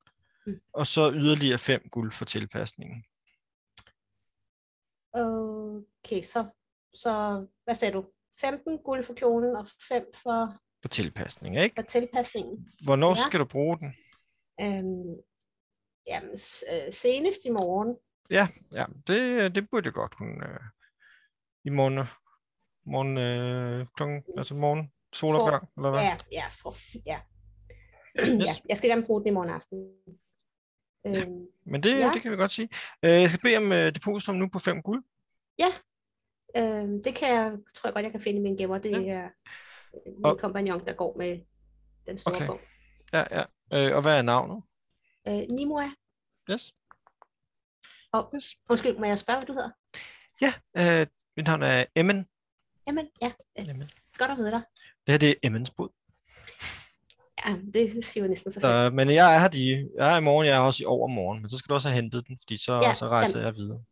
mm. 0.46 0.60
og 0.72 0.86
så 0.86 1.12
yderligere 1.12 1.58
5 1.58 1.88
guld 1.90 2.12
for 2.12 2.24
tilpasningen. 2.24 3.04
Okay, 5.12 6.22
så, 6.22 6.46
så 6.94 7.46
hvad 7.64 7.74
sagde 7.74 7.94
du? 7.94 8.04
15 8.40 8.78
guld 8.78 9.04
for 9.04 9.14
kjolen 9.14 9.56
og 9.56 9.66
5 9.88 10.04
for, 10.14 10.60
for 10.82 10.88
tilpasning, 10.88 11.60
ikke? 11.60 11.74
For 11.74 11.82
tilpasningen. 11.82 12.68
Hvornår 12.84 13.08
ja. 13.08 13.28
skal 13.28 13.40
du 13.40 13.44
bruge 13.44 13.78
den? 13.78 13.94
Øhm, 14.60 15.16
jamen, 16.06 16.32
øh, 16.72 16.92
senest 16.92 17.44
i 17.44 17.50
morgen. 17.50 17.96
Ja, 18.30 18.48
ja 18.76 18.84
det, 19.06 19.54
det 19.54 19.70
burde 19.70 19.86
jeg 19.86 19.94
godt 19.94 20.16
kunne. 20.16 20.48
Øh, 20.48 20.60
I 21.64 21.70
morgen, 21.70 22.06
morgen 22.86 23.18
øh, 23.18 23.86
klokken, 23.96 24.24
altså 24.38 24.54
morgen 24.54 24.92
solopgang, 25.12 25.68
for, 25.74 25.80
eller 25.80 25.90
hvad? 25.90 26.00
Ja, 26.00 26.16
ja, 26.32 26.44
for, 26.50 26.76
ja. 27.06 27.20
Yes. 28.20 28.46
ja. 28.46 28.54
Jeg 28.68 28.76
skal 28.76 28.90
gerne 28.90 29.06
bruge 29.06 29.20
den 29.20 29.28
i 29.28 29.30
morgen 29.30 29.50
aften. 29.50 29.78
Ja, 31.04 31.20
øhm, 31.20 31.46
men 31.66 31.82
det, 31.82 31.98
ja. 31.98 32.10
det 32.14 32.22
kan 32.22 32.32
vi 32.32 32.36
godt 32.36 32.50
sige. 32.50 32.68
Øh, 33.02 33.10
jeg 33.10 33.30
skal 33.30 33.40
bede 33.42 33.56
om 33.56 33.72
øh, 33.72 33.94
depositum 33.94 34.34
nu 34.34 34.48
på 34.48 34.58
5 34.58 34.82
guld. 34.82 35.04
Ja, 35.58 35.66
Øh, 36.56 36.88
det 37.04 37.14
kan 37.14 37.28
jeg, 37.28 37.58
tror 37.74 37.88
jeg 37.88 37.94
godt, 37.94 38.04
jeg 38.04 38.10
kan 38.10 38.20
finde 38.20 38.38
i 38.38 38.42
mine 38.42 38.56
gaver. 38.56 38.78
Det 38.78 38.90
ja. 38.90 39.12
er 39.12 39.28
øh, 39.94 40.12
min 40.14 40.24
og... 40.24 40.38
kompagnon, 40.38 40.86
der 40.86 40.92
går 40.92 41.16
med 41.18 41.40
den 42.06 42.18
store 42.18 42.34
okay. 42.34 42.46
bog. 42.46 42.60
Ja, 43.12 43.24
ja. 43.30 43.44
Øh, 43.72 43.96
og 43.96 44.02
hvad 44.02 44.18
er 44.18 44.22
navnet? 44.22 44.62
Øh, 45.28 45.42
Nimue. 45.50 45.94
Yes. 46.50 46.74
Og, 48.12 48.30
yes. 48.34 48.56
undskyld, 48.70 48.98
må 48.98 49.04
jeg 49.04 49.18
spørge, 49.18 49.38
hvad 49.38 49.46
du 49.46 49.52
hedder? 49.52 49.70
Ja, 50.40 50.52
øh, 50.76 51.06
mit 51.36 51.46
navn 51.46 51.62
er 51.62 51.84
Emmen. 51.94 52.26
Emmen, 52.88 53.08
ja. 53.22 53.32
Emmen. 53.56 53.90
Godt 54.18 54.30
at 54.30 54.36
vide 54.36 54.50
dig. 54.50 54.62
Det 55.06 55.12
her 55.12 55.18
det 55.18 55.30
er 55.30 55.34
Emmens 55.42 55.70
bod. 55.70 55.88
Ja, 57.46 57.56
det 57.74 58.04
siger 58.04 58.24
jo 58.24 58.28
næsten 58.28 58.52
sig 58.52 58.62
selv. 58.62 58.72
Øh, 58.72 58.92
men 58.92 59.10
jeg 59.10 59.34
er 59.34 59.40
her 59.40 59.48
de, 59.48 59.88
jeg 59.96 60.14
er 60.14 60.18
i 60.18 60.20
morgen, 60.20 60.46
jeg 60.46 60.56
er 60.56 60.60
også 60.60 60.82
i 60.82 60.86
overmorgen, 60.86 61.40
men 61.40 61.48
så 61.48 61.58
skal 61.58 61.68
du 61.68 61.74
også 61.74 61.88
have 61.88 62.02
hentet 62.02 62.28
den, 62.28 62.38
fordi 62.42 62.56
så, 62.56 62.80
ja, 62.82 62.94
så 62.94 63.08
rejser 63.08 63.38
jamen. 63.38 63.46
jeg 63.46 63.56
videre. 63.56 63.82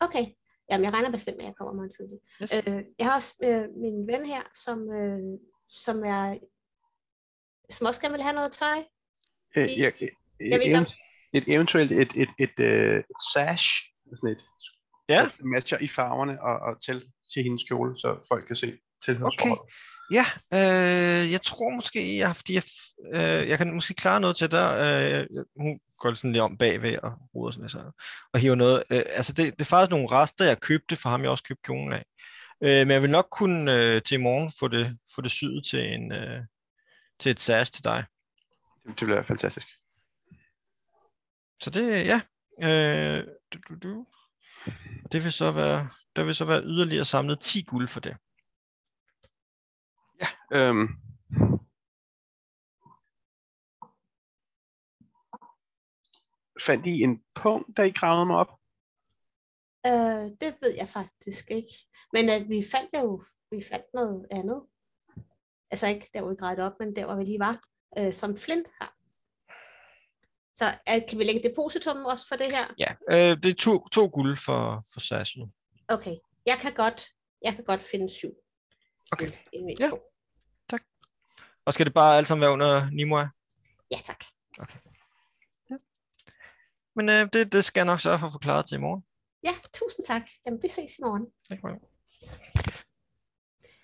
Okay, 0.00 0.26
Jamen, 0.70 0.84
jeg 0.84 0.94
regner 0.94 1.10
bestemt 1.10 1.36
med, 1.36 1.44
at 1.44 1.48
jeg 1.48 1.56
kommer 1.56 1.74
meget 1.74 1.92
tidligt. 1.98 2.22
Yes. 2.42 2.52
Øh, 2.66 2.84
jeg 2.98 3.06
har 3.06 3.14
også 3.14 3.34
øh, 3.42 3.64
min 3.82 4.06
ven 4.06 4.26
her, 4.26 4.42
som, 4.64 4.78
øh, 4.92 5.20
som 5.68 6.04
er 6.04 6.38
som 7.70 7.86
også 7.86 8.00
gerne 8.00 8.14
vil 8.14 8.22
have 8.22 8.34
noget 8.34 8.52
tøj. 8.52 8.78
Øh, 9.56 9.78
ja, 9.78 9.90
et, 10.00 10.10
et, 10.40 10.86
et 11.32 11.44
eventuelt 11.48 11.92
et, 11.92 12.00
et, 12.00 12.12
et, 12.16 12.28
et, 12.38 12.66
et 12.98 13.04
sash, 13.34 13.64
sådan 14.14 14.30
et, 14.30 14.42
ja. 15.08 15.14
der 15.14 15.44
matcher 15.44 15.78
i 15.78 15.88
farverne 15.88 16.42
og, 16.42 16.56
og 16.58 16.82
til, 16.82 17.12
til 17.32 17.42
hendes 17.42 17.64
kjole, 17.64 17.98
så 17.98 18.24
folk 18.28 18.46
kan 18.46 18.56
se 18.56 18.78
tilhørsforholdet. 19.04 19.62
Okay. 19.62 19.72
Ja, 20.10 20.24
øh, 20.52 21.32
jeg 21.32 21.42
tror 21.42 21.74
måske, 21.74 22.18
jeg, 22.18 22.36
fordi 22.36 22.54
jeg, 22.54 22.62
øh, 23.14 23.48
jeg 23.48 23.58
kan 23.58 23.74
måske 23.74 23.94
klare 23.94 24.20
noget 24.20 24.36
til 24.36 24.50
dig. 24.50 24.78
Øh, 24.80 25.44
hun 25.60 25.80
går 25.98 26.14
sådan 26.14 26.32
lige 26.32 26.42
om 26.42 26.56
bagved 26.56 26.98
og 27.02 27.12
ruder 27.34 27.52
sådan 27.52 27.68
så, 27.68 27.90
og 28.32 28.40
hiver 28.40 28.54
noget. 28.54 28.82
Øh, 28.90 29.02
altså 29.06 29.32
det, 29.32 29.52
det 29.52 29.60
er 29.60 29.64
faktisk 29.64 29.90
nogle 29.90 30.10
rester, 30.10 30.44
jeg 30.44 30.60
købte 30.60 30.96
for 30.96 31.08
ham, 31.08 31.22
jeg 31.22 31.30
også 31.30 31.44
købte 31.44 31.62
kjolen 31.62 31.92
af. 31.92 32.04
Øh, 32.62 32.86
men 32.86 32.90
jeg 32.90 33.02
vil 33.02 33.10
nok 33.10 33.28
kunne 33.30 33.74
øh, 33.74 34.02
til 34.02 34.14
i 34.14 34.22
morgen 34.22 34.52
få 34.58 34.68
det, 34.68 34.98
få 35.14 35.22
det 35.22 35.30
syet 35.30 35.64
til 35.64 35.92
en, 35.92 36.12
øh, 36.12 36.40
til 37.20 37.30
et 37.30 37.40
sash 37.40 37.72
til 37.72 37.84
dig. 37.84 38.04
Det, 38.86 39.00
det 39.00 39.06
bliver 39.06 39.22
fantastisk. 39.22 39.66
Så 41.60 41.70
det, 41.70 42.06
ja. 42.06 42.20
Øh, 42.62 43.24
du, 43.52 43.58
du, 43.68 43.88
du. 43.88 44.06
Det 45.12 45.24
vil 45.24 45.32
så 45.32 45.52
være, 45.52 45.88
der 46.16 46.24
vil 46.24 46.34
så 46.34 46.44
være 46.44 46.62
yderligere 46.64 47.04
samlet 47.04 47.40
10 47.40 47.62
guld 47.62 47.88
for 47.88 48.00
det. 48.00 48.16
Øhm. 50.54 50.88
Fandt 56.62 56.86
I 56.86 57.02
en 57.02 57.22
punkt, 57.34 57.76
da 57.76 57.82
I 57.82 57.90
gravede 57.90 58.26
mig 58.26 58.36
op? 58.36 58.50
Øh, 59.86 60.30
det 60.40 60.56
ved 60.62 60.74
jeg 60.76 60.88
faktisk 60.88 61.50
ikke. 61.50 61.74
Men 62.12 62.28
at 62.28 62.48
vi 62.48 62.64
fandt 62.72 62.90
jo 62.94 63.24
vi 63.50 63.62
fandt 63.70 63.86
noget 63.94 64.26
andet. 64.30 64.62
Altså 65.70 65.86
ikke 65.86 66.10
der, 66.14 66.20
hvor 66.20 66.30
vi 66.30 66.36
gravede 66.36 66.62
op, 66.62 66.72
men 66.80 66.96
der, 66.96 67.06
hvor 67.06 67.16
vi 67.16 67.24
lige 67.24 67.38
var. 67.38 67.60
Øh, 67.98 68.12
som 68.12 68.36
Flint 68.36 68.66
har. 68.80 68.94
Så 70.54 70.64
øh, 70.64 71.08
kan 71.08 71.18
vi 71.18 71.24
lægge 71.24 71.48
depositum 71.48 72.04
også 72.04 72.28
for 72.28 72.36
det 72.36 72.46
her? 72.46 72.74
Ja, 72.78 72.92
øh, 73.10 73.36
det 73.42 73.50
er 73.50 73.54
to, 73.54 73.88
to 73.88 74.06
guld 74.12 74.36
for, 74.44 74.84
for 74.92 75.00
sashet. 75.00 75.50
Okay. 75.88 76.16
Jeg 76.46 76.58
kan 76.58 76.74
godt, 76.74 77.08
jeg 77.42 77.54
kan 77.54 77.64
godt 77.64 77.80
finde 77.80 78.10
syv. 78.10 78.30
Okay. 79.12 79.30
Min 79.52 79.76
Ja. 79.80 79.90
bog. 79.90 80.07
Og 81.68 81.74
skal 81.74 81.86
det 81.86 81.94
bare 81.94 82.16
alt 82.16 82.26
sammen 82.26 82.42
være 82.42 82.52
under 82.52 82.90
Nimue? 82.90 83.30
Ja, 83.90 83.96
tak. 84.04 84.24
Men 86.96 87.08
øh, 87.08 87.28
det, 87.32 87.52
det 87.52 87.64
skal 87.64 87.80
jeg 87.80 87.86
nok 87.86 88.00
sørge 88.00 88.18
for 88.18 88.26
at 88.26 88.32
få 88.32 88.38
klaret 88.38 88.66
til 88.66 88.74
i 88.74 88.78
morgen. 88.78 89.02
Ja, 89.44 89.54
tusind 89.74 90.06
tak. 90.06 90.22
Jamen, 90.46 90.62
vi 90.62 90.68
ses 90.68 90.98
i 90.98 91.02
morgen. 91.02 91.26
Ikke 91.50 91.66
meget. 91.66 91.80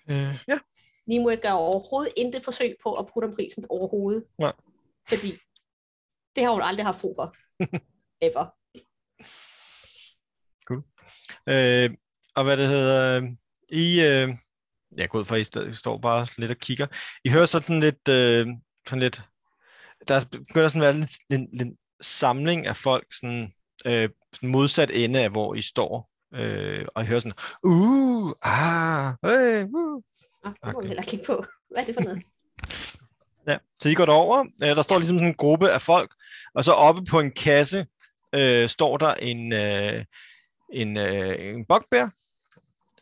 Øh, 0.09 0.43
ja, 0.47 0.59
Nimue 1.07 1.35
gør 1.35 1.51
overhovedet 1.51 2.13
intet 2.17 2.43
forsøg 2.43 2.75
på 2.83 2.93
at 2.93 3.07
putte 3.13 3.25
om 3.25 3.33
prisen 3.35 3.65
overhovedet. 3.69 4.25
Nej. 4.39 4.53
Fordi 5.07 5.31
det 6.35 6.43
har 6.43 6.51
hun 6.51 6.61
aldrig 6.61 6.85
haft 6.85 7.01
brug 7.01 7.15
for. 7.17 7.35
Ever. 8.27 8.45
øh, 11.47 11.97
og 12.35 12.43
hvad 12.43 12.57
det 12.57 12.67
hedder, 12.67 13.21
øh, 13.21 13.29
I, 13.69 14.01
øh, 14.01 14.29
jeg 14.97 15.09
går 15.09 15.19
ud 15.19 15.25
fra, 15.25 15.35
at 15.37 15.41
I 15.55 15.57
st- 15.57 15.73
står 15.73 15.97
bare 15.97 16.27
lidt 16.37 16.51
og 16.51 16.57
kigger. 16.57 16.87
I 17.23 17.29
hører 17.29 17.45
sådan 17.45 17.79
lidt, 17.79 18.07
øh, 18.09 18.47
sådan 18.87 18.99
lidt, 18.99 19.23
der 20.07 20.25
begynder 20.31 20.67
sådan 20.69 20.81
at 20.81 20.87
være 20.87 20.97
lidt, 20.99 21.11
lidt, 21.29 21.57
lidt 21.57 21.79
samling 22.01 22.67
af 22.67 22.75
folk, 22.75 23.07
sådan, 23.13 23.53
øh, 23.85 24.09
sådan 24.33 24.49
modsat 24.49 24.91
ende 24.93 25.19
af, 25.19 25.29
hvor 25.29 25.55
I 25.55 25.61
står. 25.61 26.09
Øh, 26.33 26.85
og 26.95 27.03
I 27.03 27.05
hører 27.05 27.19
sådan, 27.19 27.33
uh, 27.63 28.31
ah, 28.43 29.13
hey, 29.23 29.63
uh. 29.63 30.01
Nå, 30.43 30.51
det 30.51 30.73
må 30.73 30.79
Okay. 30.79 31.03
kigge 31.03 31.25
på. 31.25 31.45
Hvad 31.71 31.81
er 31.81 31.85
det 31.85 31.95
for 31.95 32.01
noget? 32.01 32.23
Ja, 33.47 33.57
så 33.81 33.89
I 33.89 33.93
går 33.93 34.05
derover. 34.05 34.45
Øh, 34.63 34.69
der 34.69 34.81
står 34.81 34.97
ligesom 34.97 35.17
sådan 35.17 35.27
en 35.27 35.33
gruppe 35.35 35.71
af 35.71 35.81
folk, 35.81 36.13
og 36.55 36.63
så 36.63 36.71
oppe 36.71 37.01
på 37.09 37.19
en 37.19 37.31
kasse 37.31 37.85
øh, 38.35 38.69
står 38.69 38.97
der 38.97 39.13
en, 39.13 39.53
øh, 39.53 40.05
en, 40.73 40.97
øh, 40.97 41.35
en 41.39 41.65
bugbear 41.65 42.11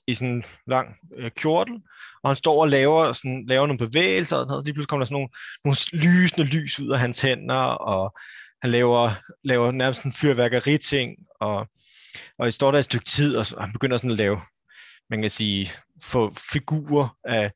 i 0.08 0.14
sådan 0.14 0.34
en 0.34 0.44
lang 0.68 0.96
øh, 1.18 1.32
kjortel, 1.32 1.82
og 2.24 2.30
han 2.30 2.36
står 2.36 2.62
og 2.62 2.70
laver, 2.70 3.14
sådan, 3.14 3.46
laver 3.48 3.68
nogle 3.68 3.88
bevægelser, 3.88 4.38
og 4.38 4.48
noget. 4.48 4.66
lige 4.66 4.74
pludselig 4.74 4.90
kommer 4.90 5.06
der 5.06 5.08
sådan 5.08 5.16
nogle, 5.16 5.30
nogle 5.66 5.78
lysende 6.08 6.48
lys 6.48 6.80
ud 6.80 6.90
af 6.90 7.00
hans 7.00 7.22
hænder, 7.22 7.64
og 7.64 8.18
han 8.62 8.72
laver, 8.72 9.12
laver 9.44 9.72
nærmest 9.72 10.04
en 10.04 10.14
fyrværkeriting, 10.14 11.16
og, 11.42 11.68
og 12.40 12.48
I 12.48 12.52
står 12.52 12.72
der 12.72 12.80
et 12.80 12.86
stykke 12.86 13.06
tid, 13.06 13.38
og, 13.38 13.46
så, 13.46 13.56
og 13.56 13.64
han 13.64 13.74
begynder 13.74 13.98
sådan 13.98 14.12
at 14.12 14.18
lave, 14.18 14.42
man 15.10 15.22
kan 15.22 15.30
sige, 15.30 15.72
få 16.04 16.34
figurer 16.52 17.18
af, 17.24 17.52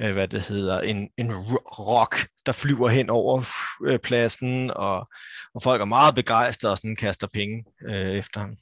øh, 0.00 0.12
hvad 0.12 0.28
det 0.28 0.40
hedder, 0.40 0.80
en, 0.80 1.08
en 1.16 1.34
rock, 1.78 2.28
der 2.46 2.52
flyver 2.52 2.88
hen 2.88 3.10
over 3.10 3.42
øh, 3.86 3.98
pladsen, 3.98 4.70
og, 4.70 5.08
og 5.54 5.62
folk 5.62 5.80
er 5.80 5.84
meget 5.84 6.14
begejstrede 6.14 6.72
og 6.72 6.78
sådan 6.78 6.96
kaster 6.96 7.26
penge 7.26 7.64
øh, 7.88 8.10
efter 8.10 8.40
ham. 8.40 8.56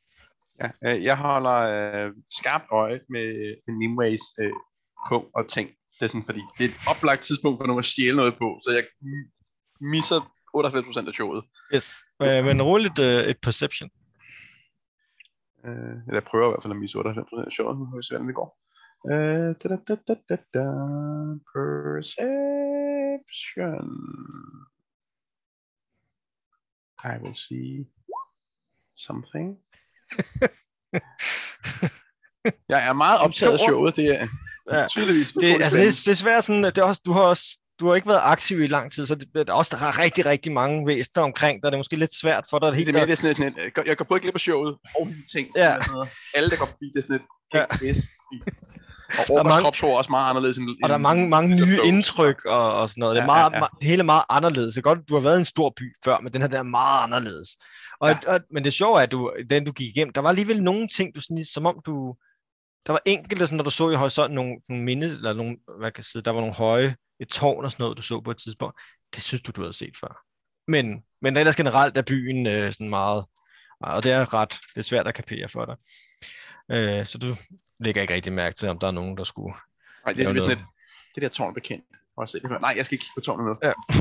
Ja, 0.61 0.71
øh, 0.87 1.05
jeg 1.05 1.17
holder 1.17 1.59
øh, 1.75 2.13
skarpt 2.31 2.67
øje 2.71 3.01
med, 3.09 3.27
med 3.67 3.75
Nimue's 3.81 4.35
øh, 4.43 4.53
punkt 5.09 5.31
og 5.35 5.49
ting. 5.49 5.69
Det 5.69 6.03
er 6.03 6.07
sådan, 6.07 6.25
fordi 6.25 6.41
det 6.59 6.65
er 6.65 6.69
et 6.69 6.81
oplagt 6.91 7.23
tidspunkt 7.23 7.59
for 7.59 7.67
nogen 7.67 7.79
at 7.79 7.85
stjæle 7.85 8.17
noget 8.17 8.35
på, 8.39 8.61
så 8.65 8.71
jeg 8.71 8.85
misser 9.81 10.21
98% 10.57 11.09
af 11.09 11.15
showet. 11.15 11.45
Yes. 11.75 11.89
Øh, 12.23 12.45
men 12.45 12.63
roligt 12.63 12.99
øh, 12.99 13.25
et 13.31 13.39
perception. 13.43 13.91
Øh, 15.67 15.97
eller 16.07 16.21
jeg 16.21 16.25
prøver 16.31 16.47
i 16.47 16.51
hvert 16.51 16.63
fald 16.63 16.73
at 16.73 16.81
misse 16.81 16.99
98% 16.99 17.47
af 17.47 17.53
showet, 17.53 17.79
nu 17.79 17.89
får 17.91 17.97
vi 17.97 18.03
se, 18.03 18.11
hvordan 18.13 18.29
det 18.29 18.35
går. 18.41 18.51
Øh, 19.13 19.55
da, 19.61 19.69
da, 19.69 19.95
da, 20.09 20.15
da, 20.29 20.37
da. 20.55 20.65
Perception. 21.55 22.27
I 27.13 27.15
will 27.23 27.37
see 27.37 27.87
something. 28.95 29.59
jeg 32.69 32.89
er 32.89 32.93
meget 32.93 33.21
optaget 33.21 33.53
af 33.53 33.59
showet, 33.59 33.97
det 33.97 34.07
er 34.07 34.27
Ja. 34.73 34.87
tydeligvis 34.87 35.33
Det, 35.33 35.45
altså, 35.45 35.59
det, 35.63 35.71
spændende. 35.71 35.93
det 35.93 36.09
er 36.09 36.15
svært 36.15 36.45
sådan, 36.45 36.65
at 36.65 36.77
det 36.77 36.83
er 36.83 36.87
også, 36.87 37.01
du 37.07 37.13
har 37.13 37.21
også 37.23 37.59
du 37.81 37.89
har 37.89 37.95
ikke 37.95 38.09
været 38.09 38.21
aktiv 38.23 38.61
i 38.61 38.67
lang 38.67 38.93
tid, 38.93 39.07
så 39.07 39.15
det, 39.15 39.29
det 39.35 39.49
er 39.49 39.53
også, 39.53 39.77
der 39.77 39.83
er 39.87 39.99
rigtig, 39.99 40.27
rigtig 40.27 40.53
mange 40.53 40.87
væsener 40.87 41.23
omkring 41.25 41.63
dig. 41.63 41.73
Det 41.73 41.77
er 41.77 41.81
måske 41.81 41.97
lidt 41.97 42.15
svært 42.21 42.45
for 42.51 42.59
dig 42.59 42.69
at 42.69 42.73
Det 42.73 42.79
helt 42.79 42.89
er 42.89 42.93
mere 42.93 43.07
det 43.07 43.13
er 43.13 43.17
sådan, 43.17 43.43
et- 43.43 43.57
jeg 43.87 43.97
går- 43.97 44.05
både 44.05 44.21
glip 44.21 44.35
af 44.35 44.41
showet 44.41 44.77
og 44.99 45.07
mine 45.07 45.23
ting. 45.33 45.49
Ja. 45.57 45.77
Sådan, 45.81 46.07
alle, 46.35 46.51
der 46.51 46.57
går 46.57 46.67
forbi, 46.67 46.87
det 46.95 46.99
er 46.99 47.03
sådan 47.03 47.17
et 47.17 47.23
Ja. 47.55 47.65
Ja. 49.29 49.41
Og 49.41 49.47
er 49.47 49.61
kropsprog 49.61 49.93
er 49.93 49.97
også 49.97 50.11
meget 50.11 50.31
anderledes 50.31 50.59
end... 50.59 50.69
Og 50.83 50.89
der 50.89 50.95
er 50.95 50.99
mange, 50.99 51.29
mange 51.29 51.57
nye 51.57 51.79
indtryk 51.85 52.45
og, 52.45 52.75
og 52.75 52.91
sådan 52.91 53.01
noget. 53.01 53.17
Det, 53.17 53.21
er 53.21 53.25
Ja, 53.25 53.27
meget, 53.27 53.51
ja, 53.51 53.57
ja. 53.57 53.61
meget, 53.61 53.73
det 53.81 53.89
hele 53.89 54.03
meget 54.03 54.25
anderledes. 54.31 54.75
Det 54.75 54.79
er 54.79 54.83
godt, 54.83 55.09
du 55.09 55.15
har 55.15 55.21
været 55.21 55.37
i 55.37 55.39
en 55.39 55.45
stor 55.45 55.73
by 55.77 55.95
før, 56.05 56.19
men 56.21 56.33
den 56.33 56.41
her 56.41 56.49
den 56.49 56.59
er 56.59 56.63
meget 56.63 57.05
anderledes. 57.05 57.49
Og, 58.01 58.09
Ja. 58.09 58.19
ja. 58.27 58.33
og, 58.35 58.41
men 58.53 58.65
det 58.65 58.73
sjove 58.73 58.99
er, 58.99 59.03
at 59.03 59.13
du, 59.13 59.33
den 59.51 59.65
du 59.65 59.73
gik 59.73 59.97
igennem, 59.97 60.13
der 60.13 60.21
var 60.21 60.29
alligevel 60.29 60.63
nogle 60.63 60.89
ting, 60.89 61.15
du 61.15 61.21
sådan, 61.21 61.45
som 61.45 61.67
om 61.67 61.81
du... 61.87 62.15
Der 62.87 62.93
var 62.93 63.01
enkelte, 63.05 63.47
sådan, 63.47 63.57
når 63.57 63.65
du 63.65 63.71
så 63.71 63.91
i 63.91 63.95
horisonten 63.95 64.35
nogle, 64.35 64.57
nogle 64.69 64.85
minde, 64.85 65.07
eller 65.07 65.33
nogle, 65.33 65.57
hvad 65.79 65.91
kan 65.91 65.99
jeg 66.01 66.05
sige, 66.05 66.23
der 66.23 66.31
var 66.31 66.41
nogle 66.41 66.55
høje, 66.55 66.97
et 67.21 67.29
tårn 67.29 67.65
og 67.65 67.73
sådan 67.73 67.83
noget, 67.83 67.99
du 67.99 68.03
så 68.03 68.21
på 68.21 68.31
et 68.31 68.39
tidspunkt. 68.39 68.81
Det 69.15 69.23
synes 69.23 69.43
du, 69.43 69.53
du 69.57 69.61
havde 69.61 69.73
set 69.73 69.97
før. 70.01 70.23
Men, 70.69 71.03
men 71.23 71.37
ellers 71.37 71.57
generelt 71.57 71.99
er 71.99 72.03
byen 72.03 72.47
øh, 72.47 72.73
sådan 72.73 72.91
meget, 72.91 73.25
og 73.81 74.03
det 74.03 74.13
er 74.13 74.35
ret, 74.35 74.51
det 74.75 74.81
er 74.81 74.83
svært 74.83 75.07
at 75.07 75.15
kapere 75.15 75.49
for 75.49 75.65
dig. 75.65 75.77
Øh, 76.77 77.07
så 77.07 77.19
du 77.19 77.27
lægger 77.81 78.03
ikke 78.03 78.15
rigtig 78.15 78.33
mærke 78.33 78.57
til, 78.57 78.69
om 78.69 78.79
der 78.79 78.87
er 78.87 78.91
nogen, 78.91 79.17
der 79.17 79.25
skulle 79.25 79.55
Nej, 80.05 80.13
det 80.13 80.23
er 80.23 80.29
sådan 80.29 80.49
lidt, 80.49 80.65
det 81.15 81.23
der 81.23 81.29
tårn 81.29 81.49
er 81.49 81.55
bekendt. 81.55 81.85
Se 82.27 82.41
det. 82.41 82.51
Nej, 82.61 82.75
jeg 82.77 82.87
skal 82.87 82.97
ikke 82.97 83.03
kigge 83.03 83.15
på 83.15 83.21
tårnet 83.21 83.47
nu. 83.47 83.57
Ja. 83.63 83.73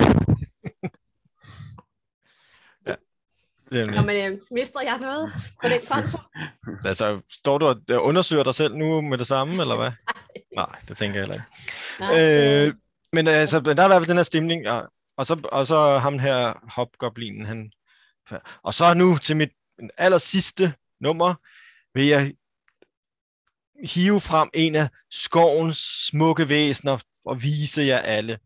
Er 3.71 3.85
Nå, 3.85 4.01
men 4.01 4.31
øh, 4.33 4.39
mister 4.51 4.79
jeg 4.83 4.97
noget 5.01 5.31
på 5.61 5.69
den 5.69 5.81
konto? 5.91 6.17
Altså, 6.89 7.21
står 7.29 7.57
du 7.57 7.67
og 7.67 7.81
øh, 7.89 7.97
undersøger 8.01 8.43
dig 8.43 8.55
selv 8.55 8.75
nu 8.75 9.01
med 9.01 9.17
det 9.17 9.27
samme, 9.27 9.61
eller 9.61 9.75
hvad? 9.75 9.91
Nej, 10.55 10.79
det 10.87 10.97
tænker 10.97 11.19
jeg 11.19 11.27
heller 11.27 11.35
ikke. 11.35 11.47
Nej, 11.99 12.67
Øh, 12.67 12.73
men 13.13 13.27
altså, 13.27 13.59
der 13.59 13.81
er 13.81 13.85
i 13.85 13.87
hvert 13.87 14.01
fald 14.01 14.07
den 14.07 14.17
her 14.17 14.23
stemning, 14.23 14.67
og, 14.67 14.91
og, 15.17 15.25
så, 15.25 15.49
og 15.51 15.67
så 15.67 15.97
ham 15.97 16.19
her 16.19 16.53
hopgoblinen, 16.75 17.45
han... 17.45 17.71
Og 18.63 18.73
så 18.73 18.93
nu 18.93 19.17
til 19.17 19.37
mit 19.37 19.51
aller 19.97 20.17
sidste 20.17 20.73
nummer, 20.99 21.35
vil 21.93 22.07
jeg 22.07 22.33
hive 23.83 24.19
frem 24.19 24.49
en 24.53 24.75
af 24.75 24.87
skovens 25.11 26.07
smukke 26.07 26.49
væsener 26.49 26.97
og 27.25 27.43
vise 27.43 27.81
jer 27.81 27.99
alle. 27.99 28.39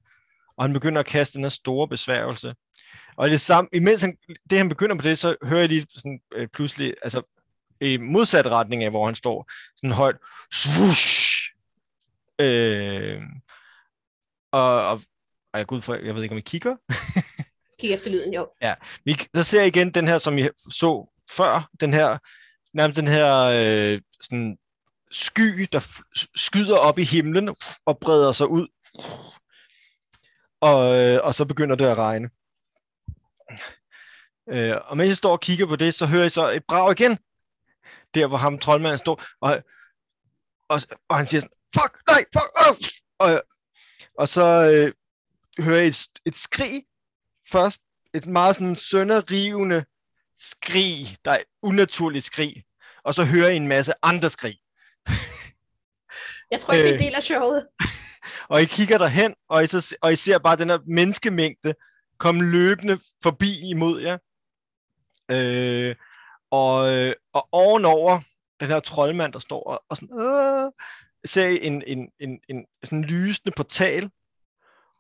Og 0.58 0.64
han 0.64 0.74
begynder 0.74 1.00
at 1.00 1.06
kaste 1.06 1.34
den 1.34 1.44
her 1.44 1.50
store 1.50 1.88
besværgelse. 1.88 2.56
Og 3.18 3.30
det 3.30 3.42
samme, 3.42 3.70
imens 3.74 4.02
han, 4.02 4.18
det 4.50 4.58
han 4.58 4.70
begynder 4.70 4.96
på 4.96 5.02
det, 5.02 5.20
så 5.20 5.36
hører 5.44 5.60
jeg 5.60 5.70
lige 5.70 5.86
sådan, 5.90 6.20
øh, 6.34 6.48
pludselig, 6.48 6.94
altså 7.02 7.22
i 7.82 7.98
modsat 7.98 8.46
retning 8.46 8.84
af, 8.84 8.90
hvor 8.90 9.06
han 9.06 9.16
står, 9.16 9.52
sådan 9.76 9.92
højt, 9.92 10.16
swoosh! 10.54 11.40
Øh, 12.40 13.22
og, 14.52 14.88
og, 14.88 15.02
og 15.54 15.60
jeg 15.60 15.68
går 15.68 15.76
ud 15.76 15.82
fra, 15.82 15.98
jeg 16.06 16.16
ved 16.16 16.24
ikke, 16.24 16.34
om 16.34 16.40
I 16.40 16.42
kigger. 16.42 16.76
Kig 17.80 17.92
efter 17.94 18.12
lyden, 18.12 18.34
jo. 18.34 18.48
Vi, 19.06 19.18
der 19.34 19.42
ser 19.42 19.60
jeg 19.60 19.68
igen 19.68 19.92
den 19.92 20.08
her, 20.08 20.18
som 20.18 20.38
I 20.38 20.50
så 20.70 21.10
før, 21.32 21.70
den 21.80 21.94
her, 21.94 22.18
nærmest 22.74 22.98
den 22.98 23.08
her 23.08 23.44
øh, 23.44 24.02
sådan 24.22 24.58
sky, 25.12 25.68
der 25.72 26.02
skyder 26.36 26.78
op 26.78 27.00
i 27.00 27.04
himlen 27.04 27.56
og 27.86 28.00
breder 28.00 28.32
sig 28.32 28.48
ud. 28.48 28.68
Og, 30.62 31.00
øh, 31.00 31.20
og 31.24 31.36
så 31.36 31.46
begynder 31.46 31.76
det 31.76 31.86
at 31.86 31.98
regne. 31.98 32.30
Øh, 34.50 34.76
og 34.86 34.98
mens 34.98 35.08
jeg 35.08 35.18
står 35.18 35.32
og 35.32 35.42
kigger 35.42 35.66
på 35.66 35.76
det, 35.76 35.94
så 35.94 36.06
hører 36.06 36.22
jeg 36.22 36.32
så 36.32 36.50
et 36.50 36.64
brag 36.68 36.92
igen. 36.92 37.18
Der, 38.14 38.28
hvor 38.28 38.38
ham 38.38 38.60
troldmanden 38.60 39.00
står. 39.00 39.24
Og, 39.42 39.64
og, 40.70 40.82
og 41.10 41.18
han 41.18 41.26
siger 41.26 41.42
sådan, 41.42 41.56
fuck, 41.76 42.02
nej, 42.08 42.24
fuck, 42.34 42.70
oh! 42.70 42.76
og, 43.20 43.44
og 44.18 44.28
så 44.28 44.72
øh, 44.74 44.94
hører 45.64 45.78
jeg 45.78 45.88
et, 45.88 46.08
et 46.26 46.36
skrig 46.36 46.84
først. 47.52 47.82
Et 48.14 48.26
meget 48.26 48.56
sådan 48.56 48.76
sønderrivende 48.76 49.86
skrig, 50.38 51.18
der 51.26 51.32
er 51.32 51.44
unaturligt 51.62 52.26
skrig. 52.26 52.64
Og 53.04 53.14
så 53.14 53.24
hører 53.24 53.48
jeg 53.48 53.56
en 53.56 53.68
masse 53.68 53.94
andre 54.04 54.30
skrig. 54.30 54.60
Jeg 56.52 56.60
tror 56.60 56.74
ikke, 56.74 56.84
det 56.84 56.90
er 56.90 56.96
Øh. 56.96 57.02
en 57.02 57.06
del 57.08 57.16
af 57.16 57.24
showet. 57.24 57.68
Og 58.50 58.62
I 58.62 58.66
kigger 58.66 58.98
derhen, 58.98 59.36
og 59.50 59.64
I, 59.64 59.68
så, 59.68 59.96
og 60.02 60.14
I 60.14 60.16
ser 60.16 60.38
bare 60.38 60.56
den 60.58 60.70
her 60.70 60.78
menneskemængde 60.88 61.74
komme 62.18 62.44
løbende 62.52 63.00
forbi 63.24 63.60
imod 63.70 64.02
jer. 64.02 64.18
Øh, 65.32 65.96
og, 66.52 66.96
øh, 66.96 67.14
og 67.34 67.48
ovenover 67.52 68.22
den 68.60 68.68
her 68.68 68.80
troldmand, 68.80 69.34
der 69.34 69.40
står 69.40 69.64
og, 69.64 69.84
og 69.90 69.98
sådan, 69.98 70.20
øh, 70.20 70.72
ser 71.26 71.48
I 71.48 71.60
en, 71.62 71.84
en, 71.88 72.10
en, 72.20 72.40
en 72.50 72.66
sådan 72.84 73.04
lysende 73.04 73.52
portal, 73.56 74.10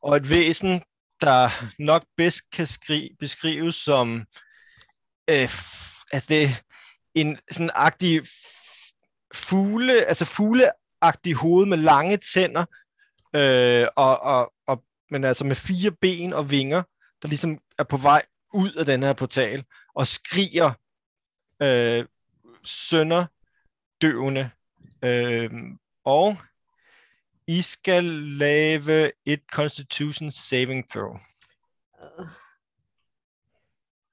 og 0.03 0.15
et 0.17 0.29
væsen, 0.29 0.81
der 1.21 1.49
nok 1.79 2.05
bedst 2.17 2.41
kan 2.51 2.65
skri- 2.65 3.15
beskrives 3.19 3.75
som 3.75 4.25
øh, 5.29 5.49
altså 6.11 6.25
det 6.29 6.55
en 7.15 7.37
sådan 7.51 7.71
agtig 7.73 8.21
fugle, 9.33 10.05
altså 10.05 10.25
fugleagtig 10.25 11.33
hoved 11.33 11.65
med 11.65 11.77
lange 11.77 12.17
tænder, 12.17 12.65
øh, 13.35 13.87
og, 13.95 14.19
og, 14.19 14.53
og, 14.67 14.83
men 15.09 15.23
altså 15.23 15.45
med 15.45 15.55
fire 15.55 15.91
ben 15.91 16.33
og 16.33 16.51
vinger, 16.51 16.83
der 17.21 17.27
ligesom 17.27 17.59
er 17.77 17.83
på 17.83 17.97
vej 17.97 18.25
ud 18.53 18.73
af 18.73 18.85
den 18.85 19.03
her 19.03 19.13
portal, 19.13 19.65
og 19.95 20.07
skriger 20.07 20.71
øh, 21.61 22.05
sønderdøvende. 22.63 24.49
Øh, 25.03 25.51
og 26.03 26.37
I 27.47 27.61
skal 27.61 28.03
lave 28.43 29.11
et 29.25 29.41
Constitution 29.51 30.31
Saving 30.31 30.89
Throw. 30.89 31.17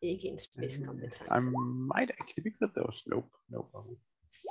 Ikke 0.03 0.29
en 0.29 0.41
spidskompetence. 0.41 1.25
Mm, 1.25 1.37
I 1.37 1.41
might 1.95 2.11
actually, 2.21 2.45
because 2.51 2.71
there 2.75 2.87
was 2.87 3.03
nope, 3.07 3.29
no 3.49 3.63
problem. 3.63 3.97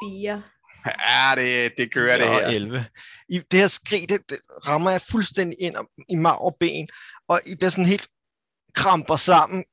4. 0.03 0.43
Ja, 0.85 1.35
det, 1.35 1.73
det 1.77 1.93
kører 1.93 2.17
det 2.17 2.27
her. 2.27 2.47
11. 2.47 2.85
I, 3.29 3.41
det 3.51 3.59
her 3.59 3.67
skrig, 3.67 4.09
det, 4.09 4.29
det 4.29 4.39
rammer 4.67 4.91
jeg 4.91 5.01
fuldstændig 5.11 5.61
ind 5.61 5.75
i 6.09 6.15
marv 6.15 6.37
og 6.41 6.57
ben, 6.59 6.87
og 7.27 7.39
I 7.45 7.55
bliver 7.55 7.69
sådan 7.69 7.85
helt 7.85 8.07
kramper 8.73 9.15
sammen. 9.15 9.63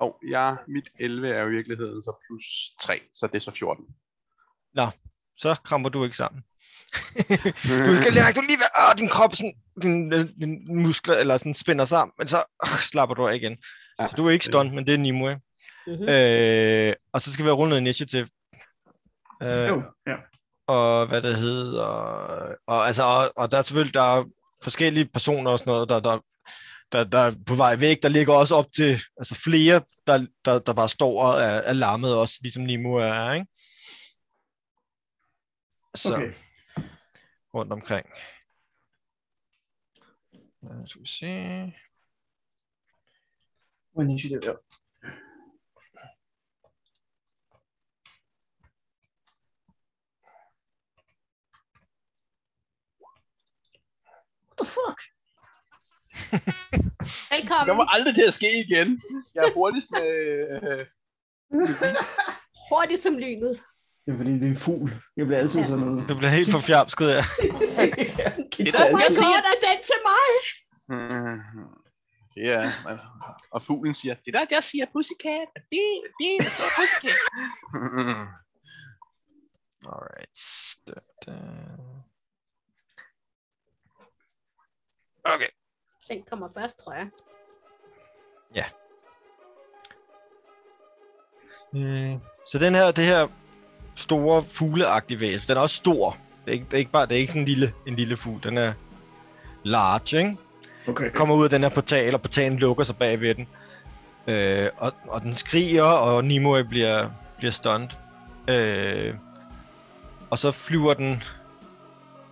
Og 0.00 0.16
oh, 0.24 0.30
ja, 0.30 0.54
mit 0.68 0.88
11 1.00 1.28
er 1.28 1.46
i 1.46 1.50
virkeligheden 1.50 2.02
så 2.02 2.12
plus 2.26 2.44
3, 2.80 3.00
så 3.14 3.26
det 3.26 3.34
er 3.34 3.40
så 3.40 3.50
14. 3.50 3.84
Nå, 4.74 4.88
så 5.36 5.54
kramper 5.64 5.90
du 5.90 6.04
ikke 6.04 6.16
sammen. 6.16 6.42
du 7.88 8.02
kan 8.02 8.14
mærke, 8.14 8.36
du 8.36 8.40
lige 8.40 8.58
ved, 8.58 8.66
åh, 8.88 8.98
din 8.98 9.08
krop, 9.08 9.36
sådan, 9.36 9.54
din, 9.82 10.12
øh, 10.12 10.28
din 10.40 10.82
muskler 10.82 11.14
eller 11.14 11.36
sådan, 11.36 11.54
spænder 11.54 11.84
sammen, 11.84 12.12
men 12.18 12.28
så 12.28 12.38
øh, 12.66 12.78
slapper 12.78 13.14
du 13.14 13.28
af 13.28 13.36
igen. 13.36 13.56
Ja. 14.00 14.08
Så 14.08 14.14
du 14.16 14.26
er 14.26 14.30
ikke 14.30 14.46
stun, 14.46 14.74
men 14.74 14.86
det 14.86 14.94
er 14.94 14.98
Nimue. 14.98 15.40
Mm-hmm. 15.86 16.08
Øh, 16.08 16.94
og 17.12 17.22
så 17.22 17.32
skal 17.32 17.44
vi 17.44 17.48
have 17.48 17.56
rundet 17.56 17.76
initiativ 17.76 18.26
Øh, 19.42 19.68
Jo, 19.68 19.82
ja. 20.06 20.16
og 20.66 21.06
hvad 21.06 21.22
det 21.22 21.36
hedder. 21.36 21.82
Og, 21.84 22.56
og, 22.66 22.86
altså, 22.86 23.02
og, 23.02 23.32
og 23.36 23.50
der 23.50 23.58
er 23.58 23.62
selvfølgelig 23.62 23.94
der 23.94 24.02
er 24.02 24.24
forskellige 24.62 25.08
personer 25.14 25.50
og 25.50 25.58
sådan 25.58 25.70
noget, 25.70 25.88
der, 25.88 26.00
der, 26.00 26.18
der, 26.92 27.04
der 27.04 27.18
er 27.18 27.32
på 27.46 27.54
vej 27.54 27.76
væk. 27.76 28.02
Der 28.02 28.08
ligger 28.08 28.34
også 28.34 28.54
op 28.54 28.66
til 28.76 29.00
altså 29.16 29.34
flere, 29.44 29.80
der, 30.06 30.26
der, 30.44 30.58
der 30.58 30.74
bare 30.74 30.88
står 30.88 31.22
og 31.22 31.40
er, 31.40 31.46
er 31.46 31.72
lammet 31.72 32.16
også, 32.16 32.38
ligesom 32.42 32.62
Nimo 32.62 32.94
er, 32.94 33.32
ikke? 33.32 33.46
Så 35.94 36.14
Okay. 36.14 36.32
rundt 37.54 37.72
omkring. 37.72 38.06
Ja, 40.62 40.68
skal 40.86 41.00
vi 41.02 41.06
se. 41.06 41.26
Og 43.94 44.04
initiativ, 44.04 44.40
ja. 44.44 44.52
What 54.52 54.58
the 54.58 54.66
fuck? 54.66 54.98
Det 56.30 57.30
Velkommen. 57.40 57.66
kommer 57.66 57.84
aldrig 57.94 58.14
til 58.14 58.22
at 58.22 58.34
ske 58.34 58.58
igen. 58.66 59.02
Jeg 59.34 59.44
er 59.44 59.52
hurtigst 59.54 59.90
med... 59.90 60.02
Øh, 60.62 60.86
Hurtigt 62.70 63.02
som 63.02 63.18
lynet. 63.18 63.60
Det 64.06 64.12
er 64.12 64.16
fordi, 64.16 64.30
det 64.32 64.42
er 64.42 64.46
en 64.46 64.56
fugl. 64.56 64.90
Jeg 65.16 65.26
bliver 65.26 65.38
altid 65.38 65.64
sådan 65.64 65.78
noget. 65.86 66.08
Du 66.08 66.16
bliver 66.16 66.30
helt 66.30 66.50
forfjamsket 66.50 67.08
af. 67.18 67.22
Kids 68.52 68.74
der- 68.74 68.84
er 68.84 68.90
går 69.22 69.40
der 69.48 69.56
den 69.68 69.78
til 69.90 69.98
mig? 70.10 70.28
ja, 72.36 72.72
man, 72.84 72.98
og 73.50 73.64
fuglen 73.64 73.94
siger, 73.94 74.14
det 74.24 74.34
der, 74.34 74.44
der 74.44 74.60
siger 74.60 74.86
pussycat, 74.92 75.48
det, 75.54 75.84
det 76.20 76.36
er 76.40 76.44
så 76.50 76.62
pussycat. 76.78 77.18
Alright. 79.86 80.38
Da, 80.88 80.92
da. 81.26 81.32
Okay. 85.24 85.48
Den 86.08 86.22
kommer 86.30 86.48
først, 86.54 86.78
tror 86.78 86.92
jeg. 86.92 87.08
Øh, 91.76 92.14
så 92.48 92.58
den 92.58 92.74
her, 92.74 92.90
det 92.90 93.04
her 93.04 93.28
store 93.96 94.42
fugleagtige 94.42 95.20
væsen, 95.20 95.48
den 95.48 95.56
er 95.56 95.60
også 95.60 95.76
stor. 95.76 96.16
Det 96.44 96.50
er 96.50 96.52
ikke, 96.52 96.64
det 96.64 96.74
er 96.74 96.78
ikke 96.78 96.90
bare, 96.90 97.06
det 97.06 97.14
er 97.14 97.18
ikke 97.18 97.32
sådan 97.32 97.42
en 97.42 97.48
lille, 97.48 97.74
en 97.86 97.96
lille 97.96 98.16
fugl, 98.16 98.42
den 98.42 98.58
er 98.58 98.72
large, 99.62 100.18
ikke? 100.18 100.36
Okay. 100.88 101.10
Kommer 101.10 101.34
ud 101.34 101.44
af 101.44 101.50
den 101.50 101.62
her 101.62 101.70
portal, 101.70 102.14
og 102.14 102.22
portalen 102.22 102.58
lukker 102.58 102.84
sig 102.84 102.96
bag 102.96 103.20
ved 103.20 103.34
den. 103.34 103.48
Øh, 104.26 104.68
og, 104.76 104.92
og 105.08 105.20
den 105.20 105.34
skriger, 105.34 105.82
og 105.82 106.24
Nimue 106.24 106.64
bliver, 106.64 107.10
bliver 107.38 107.52
stunned. 107.52 107.88
Øh, 108.48 109.14
og 110.30 110.38
så 110.38 110.50
flyver 110.50 110.94
den 110.94 111.22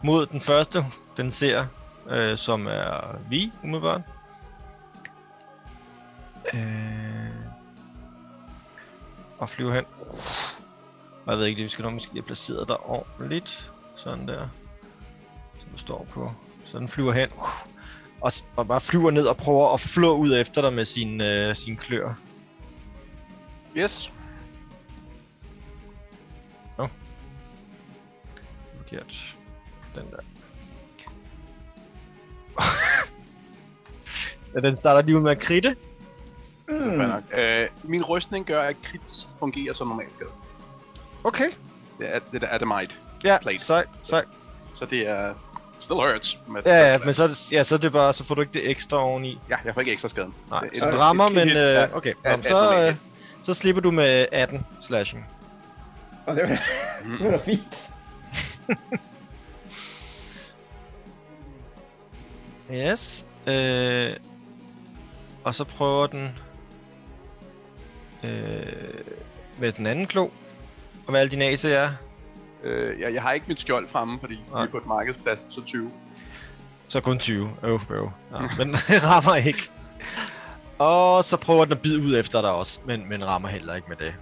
mod 0.04 0.26
den 0.26 0.40
første, 0.40 0.84
den 1.16 1.30
ser, 1.30 1.66
øh, 2.10 2.36
som 2.36 2.66
er 2.66 3.18
vi, 3.28 3.52
umiddelbart. 3.62 4.00
Øh, 6.54 7.30
og 9.38 9.48
flyver 9.48 9.74
hen. 9.74 9.84
Og 11.26 11.32
jeg 11.32 11.38
ved 11.38 11.46
ikke, 11.46 11.58
det 11.58 11.64
vi 11.64 11.68
skal 11.68 11.82
nok 11.82 11.92
måske 11.92 12.12
have 12.12 12.22
placeret 12.22 12.68
der 12.68 12.90
ordentligt. 12.90 13.72
Sådan 13.96 14.28
der. 14.28 14.48
Som 15.58 15.78
står 15.78 16.06
på. 16.10 16.32
Så 16.64 16.78
den 16.78 16.88
flyver 16.88 17.12
hen. 17.12 17.28
Og, 18.20 18.32
og 18.56 18.68
bare 18.68 18.80
flyver 18.80 19.10
ned 19.10 19.26
og 19.26 19.36
prøver 19.36 19.74
at 19.74 19.80
flå 19.80 20.16
ud 20.16 20.36
efter 20.40 20.62
dig 20.62 20.72
med 20.72 20.84
sin, 20.84 21.20
øh, 21.20 21.56
sin 21.56 21.76
klør. 21.76 22.14
Yes. 23.76 24.12
Forkert. 28.90 29.36
Den 29.94 30.10
der. 30.10 30.18
Ja, 34.54 34.60
den 34.60 34.76
starter 34.76 35.02
lige 35.02 35.16
ud 35.16 35.22
med 35.22 35.30
at 35.30 35.40
kridte. 35.40 35.76
Mm. 36.68 37.00
Øh, 37.38 37.66
min 37.82 38.04
rystning 38.04 38.46
gør, 38.46 38.62
at 38.62 38.76
crits 38.84 39.28
fungerer 39.38 39.72
som 39.72 39.88
normalt 39.88 40.14
skal. 40.14 40.26
Okay. 41.24 41.50
Det 41.98 42.14
er 42.14 42.18
det, 42.32 42.40
der 42.40 42.46
er 42.46 42.58
det 42.58 42.68
might. 42.68 43.00
Ja, 43.24 43.38
Plate. 43.42 43.58
sej, 43.64 43.84
sej. 44.04 44.24
Så 44.74 44.84
det 44.86 45.08
er 45.08 45.34
still 45.78 45.94
hurts. 45.96 46.38
Med 46.48 46.62
Ja, 46.66 46.90
ja, 46.92 46.98
men 46.98 47.14
så 47.14 47.22
er, 47.22 47.28
det, 47.28 47.52
ja, 47.52 47.64
så 47.64 47.74
er 47.74 47.78
det 47.78 47.92
bare, 47.92 48.12
så 48.12 48.24
får 48.24 48.34
du 48.34 48.40
ikke 48.40 48.52
det 48.52 48.70
ekstra 48.70 48.96
oveni. 49.04 49.38
Ja, 49.50 49.56
jeg 49.64 49.74
får 49.74 49.80
ikke 49.80 49.92
ekstra 49.92 50.08
skaden. 50.08 50.34
Nej, 50.50 50.60
Det 50.60 50.78
så 50.78 50.90
rammer, 50.90 51.28
men 51.28 51.48
hit 51.48 51.56
øh, 51.56 51.96
okay. 51.96 52.14
er- 52.24 52.30
Jamen, 52.30 52.44
så, 52.46 52.86
øh, 52.88 52.94
så 53.42 53.54
slipper 53.54 53.82
du 53.82 53.90
med 53.90 54.26
18 54.32 54.66
slashing. 54.80 55.26
Og 56.26 56.36
det 56.36 56.42
var, 56.50 56.58
Mm. 57.04 57.16
det 57.16 57.24
var 57.26 57.30
da 57.32 57.36
fint. 57.38 57.90
Yes. 62.72 63.26
Øh, 63.46 64.16
og 65.44 65.54
så 65.54 65.64
prøver 65.64 66.06
den 66.06 66.38
øh, 68.24 69.04
med 69.58 69.72
den 69.72 69.86
anden 69.86 70.06
klo. 70.06 70.24
Og 71.06 71.10
hvad 71.10 71.20
alle 71.20 71.30
dine 71.30 71.44
AC 71.44 71.64
er. 71.64 71.90
Øh, 72.62 73.00
jeg, 73.00 73.14
jeg 73.14 73.22
har 73.22 73.32
ikke 73.32 73.46
mit 73.48 73.60
skjold 73.60 73.88
fremme, 73.88 74.20
fordi 74.20 74.34
vi 74.34 74.40
Nej. 74.52 74.62
er 74.64 74.68
på 74.68 74.76
et 74.76 74.86
markedsplads, 74.86 75.46
så 75.50 75.62
20. 75.62 75.90
Så 76.88 77.00
kun 77.00 77.18
20. 77.18 77.50
Øv, 77.62 77.80
øv. 77.90 78.10
Ja, 78.32 78.64
men 78.64 78.74
rammer 79.10 79.34
ikke. 79.34 79.70
Og 80.78 81.24
så 81.24 81.36
prøver 81.36 81.64
den 81.64 81.72
at 81.72 81.82
bide 81.82 82.02
ud 82.02 82.16
efter 82.18 82.40
dig 82.40 82.50
også, 82.50 82.80
men, 82.86 83.08
men 83.08 83.26
rammer 83.26 83.48
heller 83.48 83.74
ikke 83.74 83.88
med 83.88 83.96
det. 83.96 84.14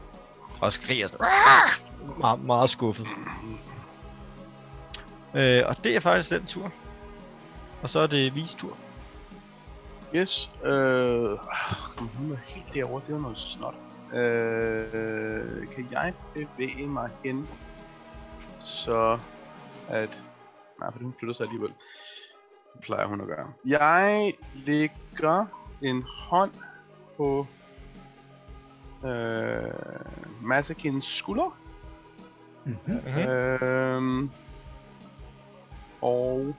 Og 0.60 0.72
skriger 0.72 1.06
sådan, 1.06 1.26
meget, 2.18 2.44
meget 2.44 2.70
skuffet. 2.70 3.06
Øh, 5.34 5.62
og 5.66 5.84
det 5.84 5.96
er 5.96 6.00
faktisk 6.00 6.30
den 6.30 6.46
tur. 6.46 6.72
Og 7.82 7.90
så 7.90 7.98
er 7.98 8.06
det 8.06 8.34
vis 8.34 8.54
tur. 8.54 8.76
Yes. 10.14 10.50
Øh, 10.64 11.38
hun 11.98 12.32
er 12.32 12.36
helt 12.46 12.74
derovre, 12.74 13.02
det 13.06 13.14
var 13.14 13.20
noget 13.20 13.38
snot. 13.38 13.74
Øh, 14.12 15.68
kan 15.68 15.88
jeg 15.90 16.14
bevæge 16.34 16.86
mig 16.88 17.10
hen, 17.24 17.48
så 18.60 19.18
at... 19.88 20.22
Nej, 20.80 20.92
for 20.92 20.98
hun 20.98 21.14
flytter 21.18 21.34
sig 21.34 21.44
alligevel. 21.44 21.72
Det 22.72 22.80
plejer 22.82 23.06
hun 23.06 23.20
at 23.20 23.26
gøre. 23.26 23.52
Jeg 23.66 24.32
lægger 24.54 25.46
en 25.82 26.02
hånd 26.02 26.52
på 27.16 27.46
øh, 29.04 29.72
Masakins 30.42 31.04
skulder. 31.04 31.58
Mm-hmm. 32.64 32.94
Mhm. 32.94 33.28
Øhm, 33.28 34.30
og 36.02 36.56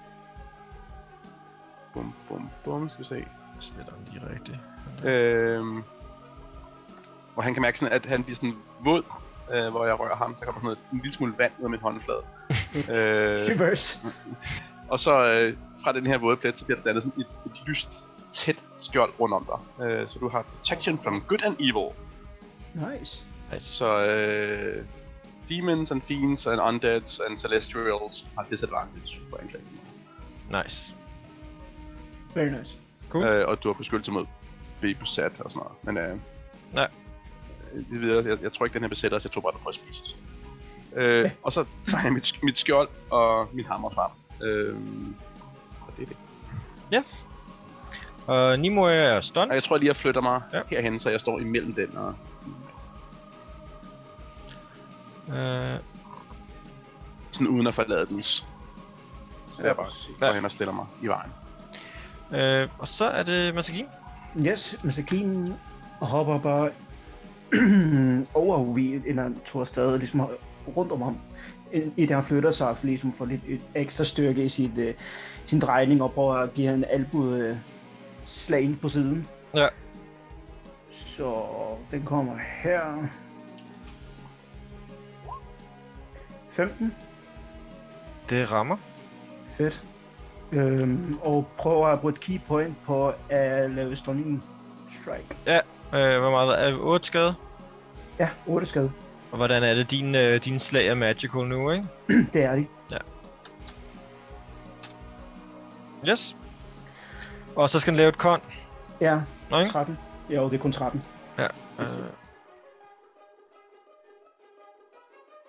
bum, 1.94 2.14
bum, 2.28 2.50
bum, 2.64 2.90
skal 2.90 3.00
vi 3.00 3.08
se. 3.08 3.26
Sletter 3.60 3.94
den 3.94 4.08
lige 4.14 4.24
rigtigt. 4.34 4.60
Øhm, 5.04 5.84
hvor 7.34 7.44
han 7.44 7.54
kan 7.54 7.62
mærke 7.62 7.80
sådan, 7.80 7.94
at 7.94 8.06
han 8.06 8.24
bliver 8.24 8.36
sådan 8.36 8.56
våd, 8.84 9.04
øh, 9.54 9.68
hvor 9.68 9.86
jeg 9.86 10.00
rører 10.00 10.16
ham. 10.16 10.38
Så 10.38 10.46
kommer 10.46 10.60
sådan 10.60 10.66
noget, 10.66 10.80
en 10.94 10.98
lille 10.98 11.14
smule 11.14 11.34
vand 11.38 11.52
ud 11.60 11.64
af 11.64 11.70
min 11.70 11.80
håndflade. 11.80 12.22
øh, 12.96 13.56
Reverse. 13.56 14.08
og 14.92 15.00
så 15.00 15.26
øh, 15.26 15.58
fra 15.84 15.92
den 15.94 16.06
her 16.06 16.18
våde 16.18 16.38
plet, 16.38 16.60
så 16.60 16.66
bliver 16.66 16.78
der 16.78 16.84
dannet 16.84 17.04
sådan 17.04 17.22
et, 17.22 17.52
et 17.52 17.68
lyst, 17.68 17.90
tæt 18.32 18.64
skjold 18.76 19.14
rundt 19.20 19.36
om 19.36 19.46
dig. 19.46 19.86
Øh, 19.86 20.08
så 20.08 20.20
du 20.20 20.30
har 20.30 20.42
protection 20.42 21.00
from 21.00 21.24
good 21.28 21.42
and 21.44 21.56
evil. 21.60 21.90
Nice. 22.74 23.26
Nice. 23.54 23.66
Så 23.66 24.06
øh, 24.06 24.86
demons 25.50 25.92
and 25.92 26.02
fiends 26.02 26.48
and 26.48 26.62
undeads 26.62 27.20
and 27.20 27.38
celestials 27.38 28.28
har 28.38 28.46
disadvantage 28.50 29.20
på 29.30 29.38
anklagen. 29.42 29.68
Nice. 30.64 30.96
Very 32.36 32.50
nice. 32.50 32.78
Cool. 33.10 33.24
Øh, 33.26 33.48
og 33.48 33.64
du 33.64 33.70
har 33.70 33.74
beskyttelse 33.74 34.12
mod 34.12 34.26
blive 34.80 34.96
besat 34.96 35.32
og 35.42 35.52
sådan 35.52 35.64
noget. 35.64 35.84
Men 35.84 35.98
øh, 35.98 36.20
Nej. 36.74 36.88
jeg, 37.92 38.02
ved, 38.02 38.26
jeg, 38.28 38.38
jeg 38.42 38.54
tror 38.54 38.66
ikke, 38.66 38.74
den 38.74 38.82
her 38.84 38.90
besætter 38.90 39.18
os. 39.18 39.24
Jeg 39.24 39.32
tror 39.32 39.42
bare, 39.42 39.52
den 39.52 39.60
prøver 39.60 39.70
at 39.70 39.76
spise. 39.76 40.16
Øh, 40.96 41.32
og 41.44 41.54
så 41.54 41.66
tager 41.86 42.04
jeg 42.04 42.14
mit, 42.14 42.40
mit 42.44 42.60
skjold 42.60 42.90
og 43.12 43.48
min 43.54 43.66
hammer 43.66 43.90
frem. 43.90 44.12
Øh, 44.48 44.76
og 45.82 45.94
det 45.98 46.04
er 46.04 46.08
det. 46.08 46.18
Og 48.28 48.60
Nimue 48.60 48.92
er 48.92 49.22
stunt. 49.22 49.50
Og 49.50 49.56
jeg 49.56 49.64
tror 49.64 49.78
lige, 49.78 49.88
jeg 49.88 49.96
flytter 49.96 50.22
mig 50.22 50.42
Ja. 50.54 50.58
ja. 50.58 50.64
herhen, 50.70 51.00
så 51.00 51.10
jeg 51.10 51.20
står 51.20 51.40
imellem 51.40 51.74
den 51.74 51.98
og... 51.98 52.14
Øh, 55.30 55.80
Sådan 57.32 57.48
uden 57.48 57.68
at 57.68 57.76
forlade 57.76 58.06
dens. 58.06 58.46
Så 59.56 59.64
jeg 59.64 59.76
bare 59.76 59.88
Ja. 60.22 60.26
går 60.28 60.34
hen 60.34 60.46
og 60.46 60.52
stiller 60.52 60.74
mig 60.74 60.86
i 61.02 61.08
vejen. 61.08 61.32
Øh, 62.34 62.70
og 62.80 62.88
så 62.88 63.06
er 63.06 63.24
det 63.24 63.56
Masakin. 63.56 63.86
Yes, 64.48 64.80
Masakin 64.84 65.54
hopper 66.02 66.40
bare 66.40 66.70
over 68.34 68.74
vi 68.74 69.02
eller 69.06 69.30
tror 69.46 69.64
stadig 69.64 69.98
ligesom 69.98 70.28
rundt 70.78 70.92
om 70.92 71.02
ham. 71.02 71.18
I 71.74 72.06
det 72.06 72.12
han 72.12 72.24
flytter 72.24 72.52
sig, 72.52 72.78
for 72.78 72.86
ligesom 72.86 73.14
får 73.14 73.26
lidt 73.26 73.42
et 73.48 73.62
ekstra 73.76 74.04
styrke 74.04 74.44
i 74.44 74.50
sit, 74.50 74.78
uh, 74.78 74.84
sin 75.46 75.60
drejning 75.60 76.02
og 76.02 76.14
prøver 76.14 76.36
at 76.36 76.54
give 76.54 76.74
en 76.74 76.86
albu 76.90 77.18
uh, 77.18 77.58
slag 78.26 78.62
ind 78.62 78.78
på 78.78 78.90
siden. 78.90 79.28
Ja. 79.56 79.68
Så 80.90 81.46
den 81.92 82.04
kommer 82.04 82.38
her. 82.64 83.08
15. 86.52 86.96
Det 88.30 88.52
rammer. 88.52 88.78
Fedt. 89.48 89.84
Øhm, 90.52 91.20
og 91.22 91.48
prøver 91.58 91.88
at 91.88 92.00
bruge 92.00 92.14
et 92.14 92.20
key 92.20 92.40
point 92.48 92.76
på 92.86 93.14
at 93.30 93.72
lave 93.72 93.96
stunning 93.96 94.44
strike. 95.02 95.62
Øh, 95.94 96.20
hvor 96.20 96.32
meget 96.32 96.70
er 96.70 96.78
8 96.80 97.06
skade? 97.08 97.36
Ja, 98.20 98.30
8 98.48 98.66
skade. 98.66 98.92
Og 99.32 99.38
hvordan 99.38 99.64
er 99.64 99.74
det, 99.74 99.92
din, 99.92 100.16
øh, 100.16 100.44
din 100.46 100.60
slag 100.60 100.88
er 100.88 100.94
magical 100.94 101.42
nu, 101.46 101.72
ikke? 101.72 101.88
det 102.34 102.44
er 102.44 102.56
de. 102.56 102.66
Yes. 106.10 106.36
Og 107.56 107.70
så 107.70 107.80
skal 107.80 107.92
den 107.92 107.98
lave 107.98 108.10
et 108.10 108.18
kon. 108.18 108.40
Ja, 109.02 109.22
Nå, 109.50 109.60
ikke? 109.60 109.72
13. 109.72 109.98
Jo, 110.30 110.46
det 110.50 110.54
er 110.54 110.58
kun 110.62 110.72
13. 110.72 111.04
Øh. 111.40 111.46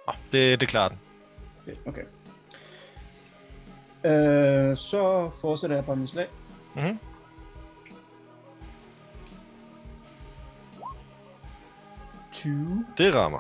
Oh, 0.07 0.15
det, 0.33 0.61
det 0.61 0.69
klarer 0.69 0.89
den. 0.89 0.99
Okay. 1.87 2.03
Øh, 4.05 4.77
så 4.77 5.31
fortsætter 5.41 5.77
jeg 5.77 5.85
bare 5.87 5.97
min 5.97 6.09
slag. 6.09 6.29
Mhm.– 6.75 6.99
20. 12.33 12.87
Det 12.99 13.15
rammer. 13.15 13.39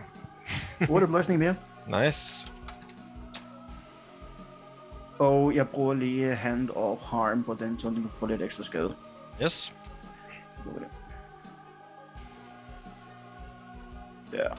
8 0.90 1.06
beløsning 1.06 1.38
mere. 1.38 1.54
Nice. 2.04 2.52
Og 5.18 5.54
jeg 5.54 5.68
bruger 5.68 5.94
lige 5.94 6.34
Hand 6.36 6.70
of 6.70 6.98
Harm 6.98 7.44
på 7.44 7.54
den, 7.54 7.78
så 7.80 7.88
den 7.88 7.96
kan 7.96 8.10
få 8.18 8.26
lidt 8.26 8.42
ekstra 8.42 8.64
skade. 8.64 8.94
Yes. 9.42 9.74
Der. 14.32 14.54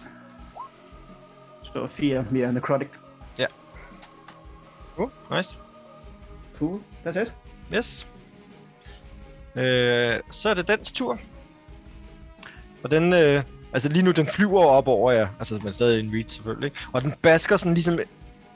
Så 1.64 1.88
4 1.88 2.26
mere 2.32 2.54
necrotic. 2.54 2.90
Uh, 4.98 5.10
nice. 5.36 5.58
Cool. 6.62 6.80
That's 7.06 7.22
it. 7.22 7.34
Yes. 7.76 8.08
Øh, 9.56 10.20
så 10.32 10.50
er 10.50 10.54
det 10.54 10.68
dens 10.68 10.92
tur. 10.92 11.20
Og 12.84 12.92
den, 12.92 13.14
øh, 13.14 13.44
altså 13.74 13.90
lige 13.90 14.04
nu, 14.04 14.12
den 14.12 14.28
flyver 14.28 14.64
op 14.66 14.88
over 14.88 15.12
jer. 15.12 15.28
Altså, 15.40 15.60
men 15.64 15.74
stadig 15.74 16.00
en 16.00 16.14
reach 16.14 16.36
selvfølgelig. 16.36 16.66
ikke? 16.68 16.80
Og 16.94 17.02
den 17.02 17.14
basker 17.22 17.58
sådan 17.58 17.74
ligesom 17.74 18.00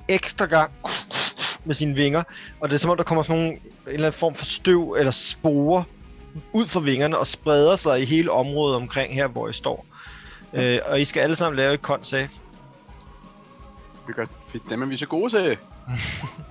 ekstra 0.07 0.45
gang 0.45 0.71
med 1.65 1.75
sine 1.75 1.95
vinger. 1.95 2.23
Og 2.59 2.69
det 2.69 2.75
er 2.75 2.79
som 2.79 2.91
om, 2.91 2.97
der 2.97 3.03
kommer 3.03 3.23
sådan 3.23 3.41
nogle, 3.41 3.51
en 3.53 3.61
eller 3.85 4.07
anden 4.07 4.19
form 4.19 4.35
for 4.35 4.45
støv 4.45 4.95
eller 4.99 5.11
sporer 5.11 5.83
ud 6.53 6.67
fra 6.67 6.79
vingerne 6.79 7.17
og 7.17 7.27
spreder 7.27 7.75
sig 7.75 8.01
i 8.01 8.05
hele 8.05 8.31
området 8.31 8.75
omkring 8.75 9.13
her, 9.13 9.27
hvor 9.27 9.49
I 9.49 9.53
står. 9.53 9.85
Øh, 10.53 10.79
og 10.85 11.01
I 11.01 11.05
skal 11.05 11.21
alle 11.21 11.35
sammen 11.35 11.57
lave 11.57 11.73
et 11.73 11.81
con 11.81 12.03
save. 12.03 12.29
Vi 14.07 14.13
gør 14.13 14.25
dem 14.69 14.81
er 14.81 14.85
vi 14.85 14.97
så 14.97 15.05
gode 15.05 15.33
til. 15.33 15.57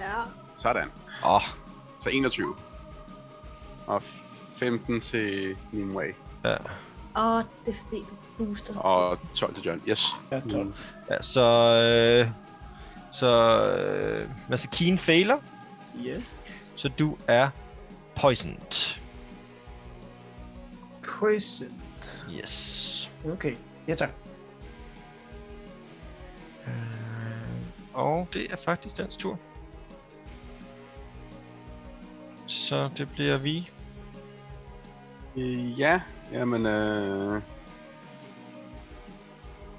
Ja. 0.00 0.14
Sådan. 0.58 0.88
Åh, 1.24 1.34
oh, 1.34 1.42
Så 2.00 2.10
21. 2.10 2.56
Og 3.86 4.02
15 4.56 5.00
til 5.00 5.56
Nimue. 5.72 6.02
ja. 6.44 6.56
Og 7.14 7.44
det 7.66 7.74
er 7.74 7.78
fordi, 7.84 7.98
du 8.38 8.44
booster. 8.44 8.78
Og 8.78 9.18
12 9.34 9.54
til 9.54 9.64
John. 9.64 9.82
Yes. 9.88 10.06
Ja, 10.30 10.40
12. 10.40 10.74
ja 11.10 11.22
så... 11.22 11.40
Øh, 12.20 12.30
så... 13.12 13.26
Øh, 13.76 14.30
Masakine 14.48 14.98
fejler. 14.98 15.38
Yes. 16.06 16.34
Så 16.74 16.88
du 16.88 17.16
er 17.28 17.48
poisoned. 18.20 18.98
Poisoned. 21.02 22.30
Yes. 22.30 23.10
Okay. 23.32 23.56
Ja, 23.88 23.94
tak. 23.94 24.10
Øh, 26.66 26.72
og 27.94 28.28
det 28.32 28.52
er 28.52 28.56
faktisk 28.56 28.98
dens 28.98 29.16
tur. 29.16 29.38
Så 32.64 32.90
det 32.96 33.08
bliver 33.14 33.36
vi. 33.36 33.70
Øh, 35.36 35.80
ja, 35.80 36.00
jamen 36.32 36.66
øh... 36.66 37.42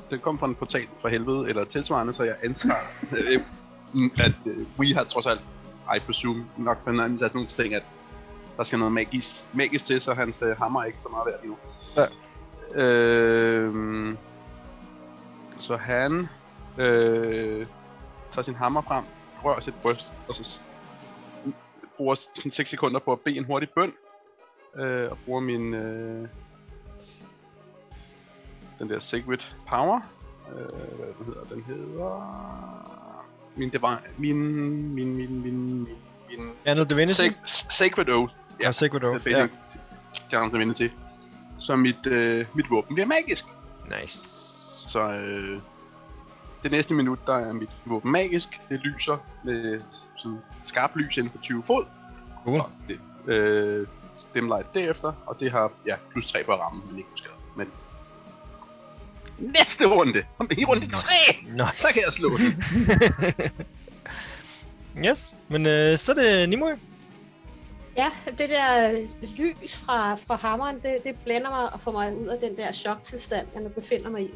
Den 0.10 0.20
kom 0.20 0.40
fra 0.40 0.48
en 0.48 0.56
portal 0.56 0.88
fra 1.02 1.10
helvede, 1.10 1.50
eller 1.50 1.66
tilsvarende, 1.66 2.14
så 2.14 2.24
jeg 2.24 2.36
antager, 2.44 2.76
øh, 3.34 3.42
mm, 3.94 4.12
at 4.20 4.36
øh, 4.46 4.68
we 4.80 4.94
har 4.96 5.04
trods 5.04 5.28
alt, 5.28 5.42
I 5.96 6.00
presume, 6.00 6.46
nok 6.58 6.84
fornemmelse 6.84 7.26
af 7.26 7.32
nogle 7.34 7.48
ting, 7.48 7.74
at 7.74 7.84
der 8.58 8.64
skal 8.64 8.80
noget 8.80 8.94
magisk, 8.94 9.46
magisk 9.54 9.86
til, 9.86 10.02
så 10.02 10.14
hans 10.14 10.42
øh, 10.42 10.58
hammer 10.58 10.82
er 10.82 10.86
ikke 10.86 11.02
så 11.02 11.10
meget 11.10 11.26
værd 11.26 11.46
nu. 11.46 11.58
Ja. 11.96 12.06
Øh, 12.84 14.14
så 15.60 15.78
han 15.78 16.28
øh, 16.78 17.66
tager 18.32 18.44
sin 18.44 18.56
hammer 18.56 18.82
frem, 18.82 19.04
rører 19.44 19.60
sit 19.60 19.76
bryst, 19.82 20.14
og 20.28 20.36
så 20.36 20.60
bruger 21.98 22.16
sådan 22.16 22.52
6 22.52 22.70
sekunder 22.70 23.00
på 23.00 23.12
at 23.12 23.20
bede 23.20 23.38
en 23.38 23.46
hurtig 23.46 23.70
bøn, 23.70 23.94
øh, 24.76 25.12
og 25.12 25.18
bruger 25.26 25.40
min 25.40 25.74
øh, 25.74 26.28
den 28.80 28.90
der 28.90 29.00
Sacred 29.00 29.52
Power. 29.70 30.00
Øh, 30.50 30.56
hvad 30.96 31.08
den 31.08 31.26
hedder? 31.26 31.44
Den 31.44 31.64
hedder... 31.64 32.46
Min, 33.56 33.70
det 33.72 33.82
var 33.82 34.04
min, 34.18 34.38
min, 34.94 35.16
min, 35.16 35.42
min, 35.42 35.88
min, 36.30 36.50
Channel 36.66 36.90
Divinity. 36.90 37.22
Sac- 37.22 37.72
Sacred 37.72 38.10
Oath. 38.10 38.34
Ja, 38.62 38.72
Sacred 38.72 39.04
Oath. 39.04 39.28
Ja. 39.32 39.48
Channel 40.30 40.52
Divinity. 40.54 40.88
Så 41.60 41.76
mit, 41.76 42.08
øh, 42.08 42.46
mit 42.56 42.70
våben 42.70 42.96
bliver 42.96 43.08
magisk. 43.08 43.46
Nice. 44.02 44.18
Så 44.88 45.12
øh, 45.12 45.60
det 46.64 46.72
næste 46.72 46.94
minut, 46.94 47.20
der 47.28 47.34
er 47.34 47.54
mit 47.54 47.70
våben 47.86 48.12
magisk. 48.12 48.62
Det 48.70 48.80
lyser 48.80 49.18
med 49.44 49.82
sådan 50.26 50.40
skarp 50.64 50.96
lys 50.96 51.18
inden 51.18 51.32
for 51.32 51.40
20 51.42 51.64
fod. 51.64 51.86
Cool. 52.46 52.60
Og 52.60 52.70
det, 52.88 53.00
øh, 53.34 53.88
dim 54.34 54.48
light 54.48 54.74
derefter, 54.74 55.14
og 55.26 55.40
det 55.40 55.52
har 55.52 55.72
ja, 55.88 55.96
plus 56.12 56.32
3 56.32 56.44
på 56.44 56.52
at 56.52 56.60
ramme, 56.60 56.82
men 56.86 56.98
ikke 56.98 57.10
på 57.12 57.18
skade. 57.18 57.34
Men 57.56 57.68
næste 59.38 59.86
runde, 59.88 60.26
i 60.58 60.66
runde 60.66 60.90
3, 60.90 61.14
Nice. 61.44 61.64
så 61.76 61.88
kan 61.94 62.02
jeg 62.06 62.14
slå 62.14 62.38
den. 62.38 62.64
yes, 65.06 65.36
men 65.48 65.66
øh, 65.66 65.98
så 65.98 66.12
er 66.12 66.16
det 66.16 66.50
Nimue. 66.50 66.80
Ja, 67.98 68.12
det 68.38 68.50
der 68.50 68.92
lys 69.38 69.78
fra, 69.78 70.16
fra 70.16 70.36
hammeren, 70.36 70.76
det, 70.76 70.98
det 71.04 71.16
blænder 71.24 71.50
mig 71.50 71.74
og 71.74 71.82
får 71.82 71.92
mig 71.92 72.16
ud 72.16 72.28
af 72.28 72.40
den 72.40 72.58
der 72.58 72.72
choktilstand, 72.72 73.48
jeg 73.54 73.64
nu 73.64 73.70
befinder 73.70 74.10
mig 74.10 74.22
i. 74.22 74.30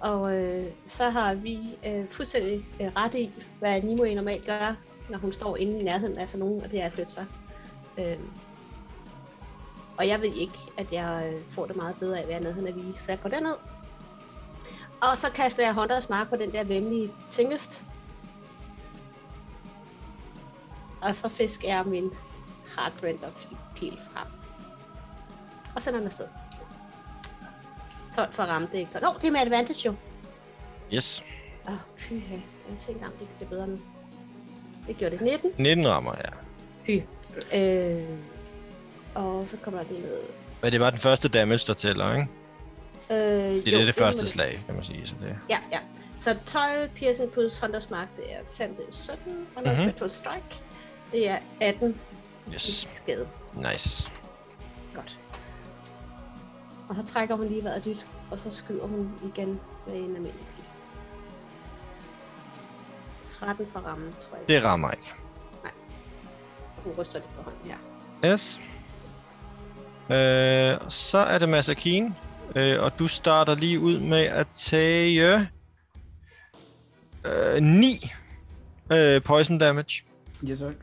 Og 0.00 0.36
øh, 0.36 0.64
så 0.88 1.08
har 1.10 1.34
vi 1.34 1.58
øh, 1.86 2.08
fuldstændig 2.08 2.66
øh, 2.80 2.86
ret 2.86 3.14
i, 3.14 3.30
hvad 3.58 3.82
Nimue 3.82 4.14
normalt 4.14 4.46
gør, 4.46 4.74
når 5.10 5.18
hun 5.18 5.32
står 5.32 5.56
inde 5.56 5.80
i 5.80 5.82
nærheden 5.82 6.18
af 6.18 6.28
sådan 6.28 6.46
nogen, 6.46 6.62
og 6.64 6.70
det 6.70 6.80
er 6.82 6.86
at 6.86 6.92
flytte 6.92 7.12
sig. 7.12 7.26
Øh, 7.98 8.18
Og 9.98 10.08
jeg 10.08 10.20
ved 10.20 10.32
ikke, 10.34 10.58
at 10.78 10.92
jeg 10.92 11.32
øh, 11.34 11.48
får 11.48 11.66
det 11.66 11.76
meget 11.76 11.96
bedre 12.00 12.18
af 12.18 12.22
at 12.22 12.28
være 12.28 12.40
nede 12.40 12.68
af 12.68 12.74
vi, 12.76 12.82
jeg 13.08 13.20
går 13.22 13.28
derned. 13.28 13.54
Og 15.00 15.16
så 15.16 15.32
kaster 15.32 15.62
jeg 15.64 15.74
Hunters 15.74 16.08
Mark 16.08 16.28
på 16.28 16.36
den 16.36 16.52
der 16.52 16.64
vemmelige 16.64 17.12
tingest. 17.30 17.84
Og 21.02 21.16
så 21.16 21.28
fisker 21.28 21.68
jeg 21.68 21.86
min 21.86 22.10
Heartrender 22.76 23.30
pil 23.76 23.98
frem. 24.12 24.26
Og 25.76 25.82
sender 25.82 25.98
den 25.98 26.06
afsted. 26.06 26.26
12 28.16 28.32
for 28.32 28.42
at 28.42 28.48
ramme 28.48 28.68
det 28.72 28.78
ikke. 28.78 28.90
Nå, 29.02 29.08
det 29.20 29.24
er 29.24 29.30
med 29.30 29.40
advantage 29.40 29.86
jo. 29.88 29.94
Yes. 30.94 31.24
Åh, 31.68 31.72
oh, 31.72 31.78
pyha. 31.98 32.34
Jeg 32.34 32.42
tænkte 32.68 32.92
engang, 32.92 33.18
det 33.18 33.28
bliver 33.36 33.50
bedre 33.50 33.66
nu. 33.66 33.78
Det 34.88 34.96
gjorde 34.96 35.16
det 35.18 35.24
19. 35.24 35.50
19 35.58 35.88
rammer, 35.88 36.14
ja. 36.18 36.30
Fy. 36.86 37.02
Øh, 37.56 38.02
og 39.14 39.48
så 39.48 39.56
kommer 39.62 39.82
der 39.82 39.88
lige 39.90 40.00
noget... 40.02 40.20
Men 40.62 40.72
det 40.72 40.80
var 40.80 40.90
den 40.90 40.98
første 40.98 41.28
damage, 41.28 41.66
der 41.66 41.74
tæller, 41.74 42.14
ikke? 42.14 42.28
Øh, 43.10 43.16
Det 43.64 43.74
er 43.74 43.78
det, 43.78 43.86
det 43.86 43.94
første 43.94 44.26
slag, 44.28 44.62
kan 44.66 44.74
man 44.74 44.84
sige. 44.84 45.06
Så 45.06 45.14
det... 45.22 45.36
Ja, 45.50 45.58
ja. 45.72 45.78
Så 46.18 46.36
12 46.46 46.88
piercing 46.94 47.30
plus 47.32 47.58
Hunters 47.58 47.90
Mark, 47.90 48.08
det 48.16 48.24
er 48.32 48.38
5, 48.48 48.76
det 48.76 48.84
er 48.88 48.92
17. 48.92 49.46
Og 49.56 49.62
Mhm. 49.62 49.70
mm-hmm. 49.72 49.84
critical 49.84 50.10
strike, 50.10 50.62
det 51.12 51.28
er 51.28 51.38
18 51.60 52.00
i 52.46 52.54
Yes. 52.54 52.62
skade. 53.02 53.28
Nice. 53.72 54.12
Godt. 54.94 55.18
Og 56.88 56.96
så 56.96 57.04
trækker 57.04 57.34
hun 57.34 57.48
lige 57.48 57.64
vejret 57.64 57.84
dyt, 57.84 58.06
og 58.30 58.38
så 58.38 58.50
skyder 58.50 58.86
hun 58.86 59.10
igen 59.34 59.60
med 59.86 59.94
en 59.96 60.02
almindelig. 60.16 60.34
13 63.38 63.66
for 63.72 63.80
rammen, 63.80 64.14
tror 64.20 64.36
jeg. 64.36 64.48
Det 64.48 64.64
rammer 64.64 64.90
ikke. 64.90 65.12
Hun 66.84 66.92
ryster 66.98 67.18
lidt 67.18 67.34
på 67.36 67.42
hånden, 67.42 67.60
ja. 67.66 67.76
Yes. 68.32 68.60
Øh, 70.10 70.90
så 70.90 71.18
er 71.18 71.38
det 71.38 71.48
Masakine. 71.48 72.14
Øh, 72.56 72.82
og 72.82 72.98
du 72.98 73.08
starter 73.08 73.54
lige 73.54 73.80
ud 73.80 74.00
med 74.00 74.24
at 74.24 74.46
tage... 74.52 75.40
Øh, 77.24 77.62
9 77.62 78.10
øh, 78.92 79.22
poison 79.22 79.58
damage. 79.58 80.02
Yes, 80.44 80.58
tak. 80.58 80.74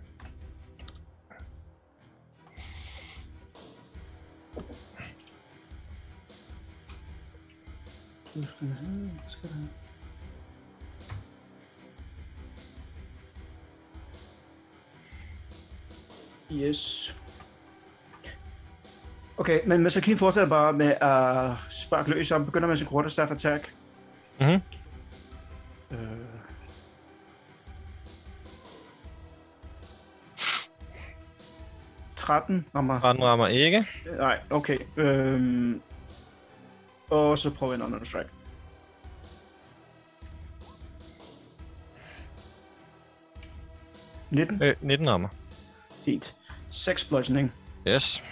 Nu 8.35 8.45
skal 8.45 8.67
vi 8.67 8.73
have, 8.79 9.09
hvad 9.09 9.29
skal 9.29 9.49
der? 9.49 9.55
Yes. 16.51 17.15
Okay, 19.37 19.59
men 19.65 19.83
Masakin 19.83 20.17
fortsætter 20.17 20.49
bare 20.49 20.73
med 20.73 20.87
at 21.01 21.57
sparke 21.69 22.09
løs, 22.09 22.31
og 22.31 22.45
begynder 22.45 22.67
med 22.67 22.77
sin 22.77 22.87
quarterstaff 22.87 23.31
attack. 23.31 23.73
Mhm. 24.39 24.61
Øh. 25.91 25.97
Tretten 32.15 32.65
rammer. 32.75 32.99
13 32.99 33.23
rammer 33.23 33.47
ikke. 33.47 33.85
Nej, 34.17 34.39
okay. 34.49 34.77
Øhm, 34.97 35.81
og 37.09 37.37
så 37.39 37.51
prøver 37.53 37.73
jeg 37.73 37.79
en 37.79 37.93
under 37.93 38.05
strike. 38.05 38.29
Nitten. 44.31 44.63
Øh, 44.63 44.75
19 44.81 45.09
rammer. 45.09 45.29
Fint. 46.05 46.35
6 46.71 47.05
bludgeoning. 47.05 47.53
Yes. 47.87 48.23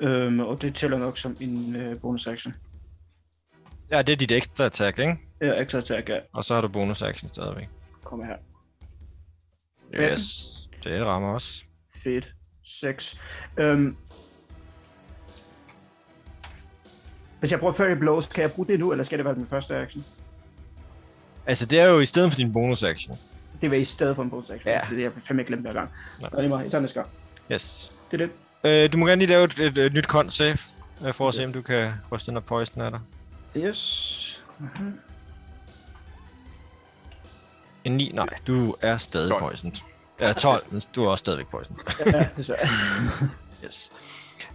Øhm, 0.00 0.40
og 0.40 0.62
det 0.62 0.74
tæller 0.74 0.98
nok 0.98 1.18
som 1.18 1.36
en 1.40 1.76
øh, 1.76 2.00
bonus 2.00 2.26
action. 2.26 2.54
Ja, 3.90 4.02
det 4.02 4.12
er 4.12 4.16
dit 4.16 4.32
ekstra 4.32 4.64
attack, 4.64 4.98
ikke? 4.98 5.18
Ja, 5.40 5.62
extra 5.62 5.78
attack, 5.78 6.08
ja. 6.08 6.18
Og 6.32 6.44
så 6.44 6.54
har 6.54 6.60
du 6.60 6.68
bonus 6.68 7.02
action 7.02 7.28
stadigvæk. 7.28 7.68
Kom 8.04 8.24
her. 8.24 8.36
Yes. 9.94 10.22
Det 10.84 11.06
rammer 11.06 11.28
også. 11.28 11.64
Fedt. 11.94 12.34
6. 12.64 13.20
Øhm, 13.56 13.96
hvis 17.38 17.50
jeg 17.52 17.60
bruger 17.60 17.72
Fairy 17.72 17.96
Blows, 17.96 18.26
kan 18.26 18.42
jeg 18.42 18.52
bruge 18.52 18.68
det 18.68 18.80
nu, 18.80 18.92
eller 18.92 19.04
skal 19.04 19.18
det 19.18 19.24
være 19.24 19.34
den 19.34 19.46
første 19.46 19.76
action? 19.76 20.04
Altså, 21.46 21.66
det 21.66 21.80
er 21.80 21.90
jo 21.90 22.00
i 22.00 22.06
stedet 22.06 22.32
for 22.32 22.36
din 22.36 22.52
bonus 22.52 22.82
action. 22.82 23.18
Det 23.60 23.70
vil 23.70 23.80
i 23.80 23.84
stedet 23.84 24.16
for 24.16 24.22
en 24.22 24.30
bonus 24.30 24.50
action. 24.50 24.68
Ja. 24.72 24.80
Det 24.80 24.90
er 24.90 24.94
det, 24.94 25.02
jeg 25.02 25.12
fandme 25.24 25.40
ikke 25.42 25.48
glemt 25.48 25.62
hver 25.62 25.72
gang. 25.72 25.90
Nå. 26.22 26.28
Nå, 26.32 26.38
det 26.38 26.44
er 26.44 26.48
mig. 26.48 26.70
Sådan 26.70 26.82
det 26.82 26.90
skal. 26.90 27.02
Yes. 27.52 27.92
Det 28.10 28.20
er 28.20 28.26
det. 28.26 28.84
Øh, 28.84 28.92
du 28.92 28.98
må 28.98 29.06
gerne 29.06 29.18
lige 29.18 29.28
lave 29.28 29.44
et, 29.44 29.58
et, 29.58 29.78
et 29.78 29.92
nyt 29.92 30.04
con 30.04 30.30
save, 30.30 30.58
øh, 31.06 31.14
for 31.14 31.28
at 31.28 31.34
se, 31.34 31.44
om 31.44 31.52
du 31.52 31.62
kan 31.62 31.92
ryste 32.12 32.26
den 32.26 32.34
her 32.34 32.40
poison 32.40 32.82
af 32.82 32.90
dig. 32.90 33.00
Yes. 33.56 34.44
Mhm. 34.58 35.00
En 37.84 37.96
9, 37.96 38.10
nej, 38.14 38.26
du 38.46 38.74
er 38.80 38.98
stadig 38.98 39.30
12. 39.30 39.40
poisoned. 39.42 39.74
Ja, 40.20 40.32
12, 40.32 40.60
men 40.70 40.82
du 40.96 41.04
er 41.04 41.10
også 41.10 41.22
stadigvæk 41.22 41.46
poisoned. 41.46 41.80
Ja, 42.06 42.28
det 42.36 42.46
så 42.46 42.56
Yes. 43.64 43.90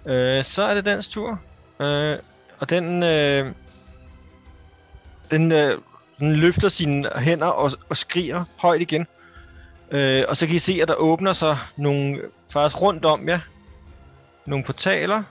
Øh, 0.05 0.43
så 0.43 0.63
er 0.63 0.73
det 0.73 0.85
dens 0.85 1.07
tur. 1.07 1.39
Øh, 1.79 2.17
og 2.59 2.69
den, 2.69 3.03
øh, 3.03 3.51
den, 5.31 5.51
øh, 5.51 5.77
den 6.21 6.35
løfter 6.35 6.69
sine 6.69 7.09
hænder 7.17 7.47
og, 7.47 7.71
og 7.89 7.97
skriger 7.97 8.43
højt 8.57 8.81
igen. 8.81 9.07
Øh, 9.91 10.23
og 10.27 10.37
så 10.37 10.47
kan 10.47 10.55
I 10.55 10.59
se, 10.59 10.79
at 10.81 10.87
der 10.87 10.93
åbner 10.95 11.33
sig 11.33 11.57
nogle, 11.77 12.21
faktisk 12.51 12.81
rundt 12.81 13.05
om 13.05 13.27
jer, 13.27 13.39
nogle 14.45 14.65
portaler. 14.65 15.23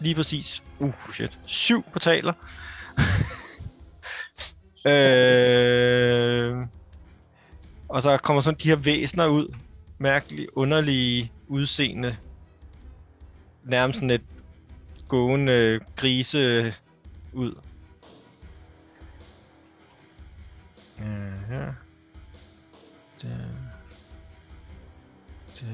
Lige 0.00 0.14
præcis, 0.14 0.62
uh 0.78 0.94
shit, 1.14 1.38
syv 1.46 1.84
portaler. 1.92 2.32
øh, 4.92 6.66
og 7.88 8.02
så 8.02 8.16
kommer 8.16 8.42
sådan 8.42 8.58
de 8.62 8.68
her 8.68 8.76
væsener 8.76 9.26
ud. 9.26 9.54
Mærkelige, 9.98 10.58
underlige 10.58 11.32
udseende 11.48 12.16
nærmest 13.66 13.96
sådan 13.96 14.10
et 14.10 14.22
gående 15.08 15.80
grise 15.96 16.74
ud. 17.32 17.54
her. 21.46 21.74
Der. 23.22 23.28
Der. 25.60 25.66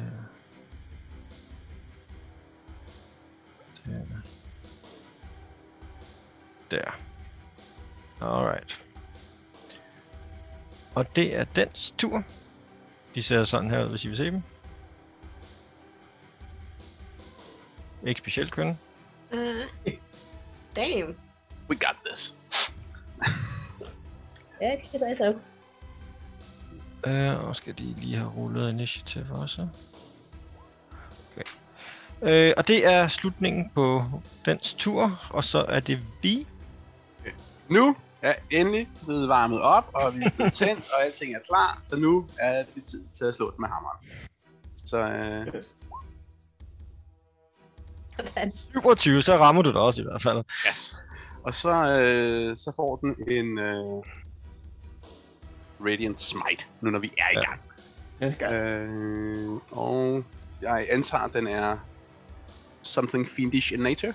Der. 3.84 4.04
Der. 6.70 6.98
Alright. 8.20 8.86
Og 10.94 11.16
det 11.16 11.36
er 11.36 11.44
dens 11.44 11.94
tur. 11.98 12.24
De 13.14 13.22
ser 13.22 13.44
sådan 13.44 13.70
her 13.70 13.84
ud, 13.84 13.90
hvis 13.90 14.04
I 14.04 14.08
vil 14.08 14.16
se 14.16 14.24
dem. 14.24 14.42
Ikke 18.06 18.18
specielt 18.18 18.52
kønne. 18.52 18.78
Uh, 19.32 19.92
damn. 20.76 21.16
We 21.68 21.76
got 21.76 21.96
this. 22.06 22.36
Ja, 24.60 24.76
det 24.92 25.00
sagde 25.00 25.16
så. 25.16 25.38
Øh, 27.06 27.44
og 27.48 27.56
skal 27.56 27.78
de 27.78 27.94
lige 27.96 28.16
have 28.16 28.30
rullet 28.30 28.70
initiativ 28.70 29.22
også? 29.30 29.68
Okay. 31.32 31.42
Øh, 32.22 32.54
og 32.56 32.68
det 32.68 32.86
er 32.86 33.08
slutningen 33.08 33.70
på 33.74 34.04
dens 34.44 34.74
tur, 34.74 35.20
og 35.30 35.44
så 35.44 35.64
er 35.68 35.80
det 35.80 35.98
vi. 36.22 36.46
Nu 37.68 37.96
er 38.22 38.34
endelig 38.50 38.88
blevet 39.04 39.28
varmet 39.28 39.60
op, 39.60 39.90
og 39.94 40.14
vi 40.14 40.22
er 40.22 40.30
blevet 40.30 40.52
tændt, 40.52 40.84
og 40.98 41.04
alting 41.04 41.34
er 41.34 41.38
klar. 41.48 41.82
Så 41.86 41.96
nu 41.96 42.26
er 42.38 42.64
det 42.74 42.84
tid 42.84 43.04
til 43.12 43.24
at 43.24 43.34
slå 43.34 43.50
den 43.50 43.56
med 43.60 43.68
hammeren. 43.68 43.98
Så 44.76 44.98
øh, 44.98 45.62
Sådan. 48.26 48.52
27, 48.72 49.22
så 49.22 49.36
rammer 49.36 49.62
du 49.62 49.68
det 49.68 49.76
også 49.76 50.02
i 50.02 50.04
hvert 50.04 50.22
fald. 50.22 50.44
yes. 50.68 51.00
Og 51.44 51.54
så, 51.54 51.70
øh, 51.70 52.56
så 52.56 52.72
får 52.76 52.96
den 52.96 53.28
en 53.28 53.58
øh, 53.58 54.02
Radiant 55.84 56.20
Smite, 56.20 56.66
nu 56.80 56.90
når 56.90 56.98
vi 56.98 57.12
er 57.18 57.30
i 57.32 57.34
Ja. 57.34 57.48
gang. 57.48 57.60
Jeg 58.20 58.32
skal. 58.32 58.52
Øh, 58.52 59.50
og 59.70 60.24
jeg 60.62 60.86
antager, 60.90 61.24
at 61.24 61.32
den 61.32 61.46
er 61.46 61.78
something 62.82 63.28
fiendish 63.28 63.72
in 63.72 63.80
nature. 63.80 64.14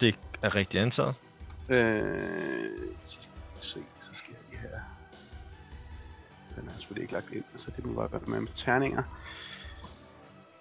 Det 0.00 0.18
er 0.42 0.54
rigtig 0.54 0.80
antaget. 0.80 1.14
Øh, 1.68 2.70
så 3.04 3.16
skal 3.20 3.32
vi 3.54 3.60
se, 3.60 3.80
så 4.00 4.10
skal 4.14 4.32
jeg 4.32 4.40
lige 4.50 4.60
her. 4.60 4.78
Den 6.56 6.68
er 6.68 6.72
selvfølgelig 6.78 7.02
ikke 7.02 7.12
lagt 7.14 7.32
ind, 7.32 7.44
så 7.56 7.70
det 7.76 7.86
må 7.86 7.92
bare 7.92 8.08
være 8.26 8.40
med 8.40 8.48
terninger. 8.54 9.02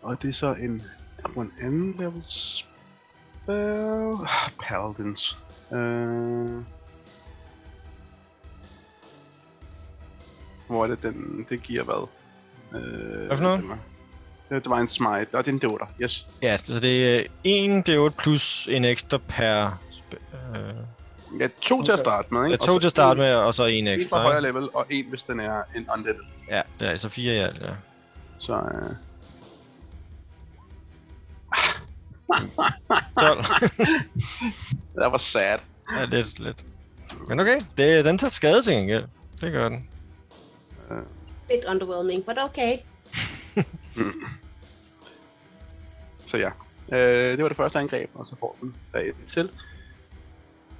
Og 0.02 0.22
det 0.22 0.30
er 0.30 0.34
så 0.34 0.54
en 0.54 0.84
på 1.34 1.42
en 1.42 1.54
anden 1.62 1.96
level 2.00 2.24
spell. 2.26 4.14
Ah, 4.14 4.52
Paladins. 4.64 5.38
Øh, 5.72 6.62
hvor 10.72 10.84
er 10.84 10.88
det 10.88 11.04
den, 11.04 11.46
det 11.50 11.64
giver 11.64 11.84
hvad? 11.84 12.08
Øh, 12.82 13.28
Hvad 13.28 13.38
for 13.38 13.44
noget? 13.44 13.70
var- 13.70 13.78
Det 14.60 14.70
var 14.70 14.78
en 14.78 14.88
smite, 14.88 15.28
og 15.34 15.46
det 15.46 15.48
er 15.48 15.52
en 15.52 15.58
døder. 15.60 15.92
Yes. 16.02 16.28
Ja, 16.42 16.58
så 16.58 16.80
det 16.80 17.20
er 17.20 17.24
1 17.44 17.90
D8 17.90 18.10
plus 18.10 18.68
en 18.72 18.86
ekstra 18.86 19.18
per... 19.28 19.66
Øh, 20.56 20.60
Ja, 21.40 21.48
to 21.62 21.84
til 21.84 21.92
at 21.92 22.00
starte 22.00 22.28
med, 22.34 22.42
ikke? 22.46 22.52
jeg 22.52 22.60
tog 22.60 22.82
til 22.82 22.86
at 22.88 22.92
starte 22.92 23.20
med, 23.20 23.34
og 23.34 23.54
så 23.54 23.66
en 23.66 23.88
En 23.88 23.88
fra 23.88 23.94
ekstra. 24.02 24.22
højere 24.22 24.42
level, 24.42 24.70
og 24.74 24.86
en, 24.90 25.06
hvis 25.10 25.24
den 25.24 25.40
er 25.40 25.62
en 25.76 25.88
undead. 25.98 26.16
Ja, 26.50 26.62
det 26.80 26.88
er 26.88 26.92
altså 26.92 27.10
fire 27.10 27.34
i 27.34 27.38
alt, 27.38 27.62
ja. 27.62 27.70
Så 28.40 28.54
øh, 28.56 28.96
12. 33.20 33.38
det 34.96 35.12
var 35.12 35.18
sad. 35.18 35.60
ja, 35.98 36.06
lidt, 36.06 36.40
lidt. 36.40 36.66
Men 37.28 37.40
okay, 37.40 37.60
det, 37.78 38.06
den 38.06 38.18
tager 38.18 38.32
skade 38.32 38.64
til 38.64 38.74
gengæld. 38.74 39.04
Det 39.42 39.52
gør 39.52 39.70
den. 39.70 39.88
Lidt 41.50 41.66
underwhelming, 41.66 42.26
but 42.26 42.38
okay. 42.40 42.78
Så 46.26 46.38
ja, 46.38 46.52
øh, 46.92 47.38
det 47.38 47.44
var 47.44 47.48
det 47.48 47.58
første 47.58 47.80
angreb, 47.80 48.10
og 48.14 48.26
så 48.26 48.36
får 48.40 48.58
den 48.62 48.76
et 48.96 49.16
til. 49.28 49.52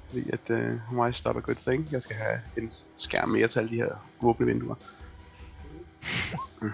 Fordi 0.08 0.30
at 0.30 0.50
øh, 0.50 0.80
why 0.94 1.12
stop 1.12 1.38
a 1.38 1.40
good 1.40 1.56
thing? 1.56 1.88
Jeg 1.92 2.02
skal 2.02 2.16
have 2.16 2.42
en 2.58 2.72
skærm 2.96 3.30
mere 3.30 3.48
til 3.48 3.60
alle 3.60 3.72
de 3.72 3.76
her 3.76 4.08
åbne 4.22 4.46
vinduer. 4.46 4.76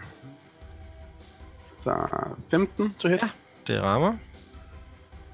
Så 1.78 2.08
15 2.50 2.96
to 3.00 3.08
hit, 3.10 3.22
ja. 3.22 3.30
Det 3.68 3.82
rammer. 3.82 4.18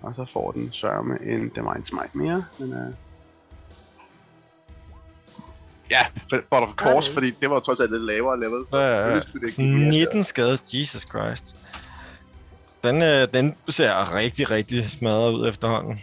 og 0.02 0.16
så 0.16 0.26
får 0.26 0.52
den 0.52 0.72
sørme 0.72 1.22
en 1.22 1.50
Divine 1.50 1.86
Smite 1.86 2.18
mere. 2.18 2.46
Men, 2.60 2.74
øh... 2.74 2.94
Ja, 5.92 6.00
for- 6.30 6.38
but 6.52 6.60
of 6.70 6.70
course, 6.76 7.08
Okay. 7.10 7.14
fordi 7.14 7.32
det 7.32 7.50
var 7.50 7.56
jo 7.56 7.60
trods 7.60 7.80
alt 7.80 7.92
lidt 7.92 8.04
lavere 8.04 8.40
level. 8.40 8.66
Så 8.70 8.78
mere 8.78 9.50
skade. 9.52 9.90
19 9.90 10.24
skade. 10.24 10.58
Jesus 10.74 11.02
Christ. 11.02 11.56
Den, 12.84 13.02
øh, 13.02 13.28
den 13.34 13.56
ser 13.70 14.14
rigtig, 14.16 14.52
rigtig 14.52 14.90
smadret 14.90 15.34
ud 15.34 15.50
efterhånden. 15.50 16.00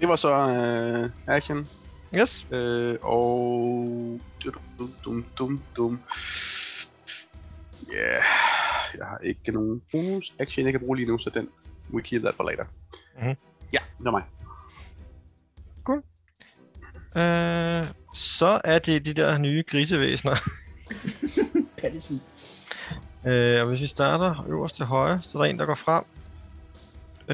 Det 0.00 0.08
var 0.08 0.16
så 0.16 0.48
øh, 0.48 1.10
action. 1.36 1.68
Yes. 2.16 2.46
Øh, 2.50 2.98
og... 3.02 4.20
Dum, 4.44 4.54
dum, 5.04 5.24
dum, 5.38 5.60
dum. 5.76 6.00
Ja, 7.92 7.96
yeah. 7.98 8.22
jeg 8.98 9.06
har 9.06 9.18
ikke 9.18 9.52
nogen 9.52 9.82
bonus 9.92 10.32
action, 10.38 10.64
jeg 10.64 10.72
kan 10.72 10.80
bruge 10.80 10.96
lige 10.96 11.08
nu, 11.08 11.18
så 11.18 11.30
den 11.30 11.48
we 11.92 12.02
keep 12.02 12.22
that 12.22 12.34
for 12.36 12.44
later. 12.44 12.64
Mhm. 13.20 13.36
Ja, 13.72 13.78
det 13.98 14.04
var 14.04 14.10
mig. 14.10 14.22
Øh, 17.16 17.86
så 18.14 18.60
er 18.64 18.78
det 18.78 19.06
de 19.06 19.12
der 19.12 19.38
nye 19.38 19.64
grisevæsener. 19.66 20.36
Pattysvin. 21.78 22.20
Øh, 23.26 23.60
og 23.60 23.68
hvis 23.68 23.80
vi 23.80 23.86
starter 23.86 24.46
øverst 24.48 24.76
til 24.76 24.84
højre, 24.84 25.18
så 25.22 25.38
er 25.38 25.42
der 25.42 25.50
en, 25.50 25.58
der 25.58 25.66
går 25.66 25.74
frem. 25.74 26.04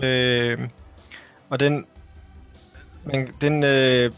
Øh, 0.02 0.68
og 1.50 1.60
den, 1.60 1.86
men, 3.04 3.28
den 3.40 3.64
øh, 3.64 4.12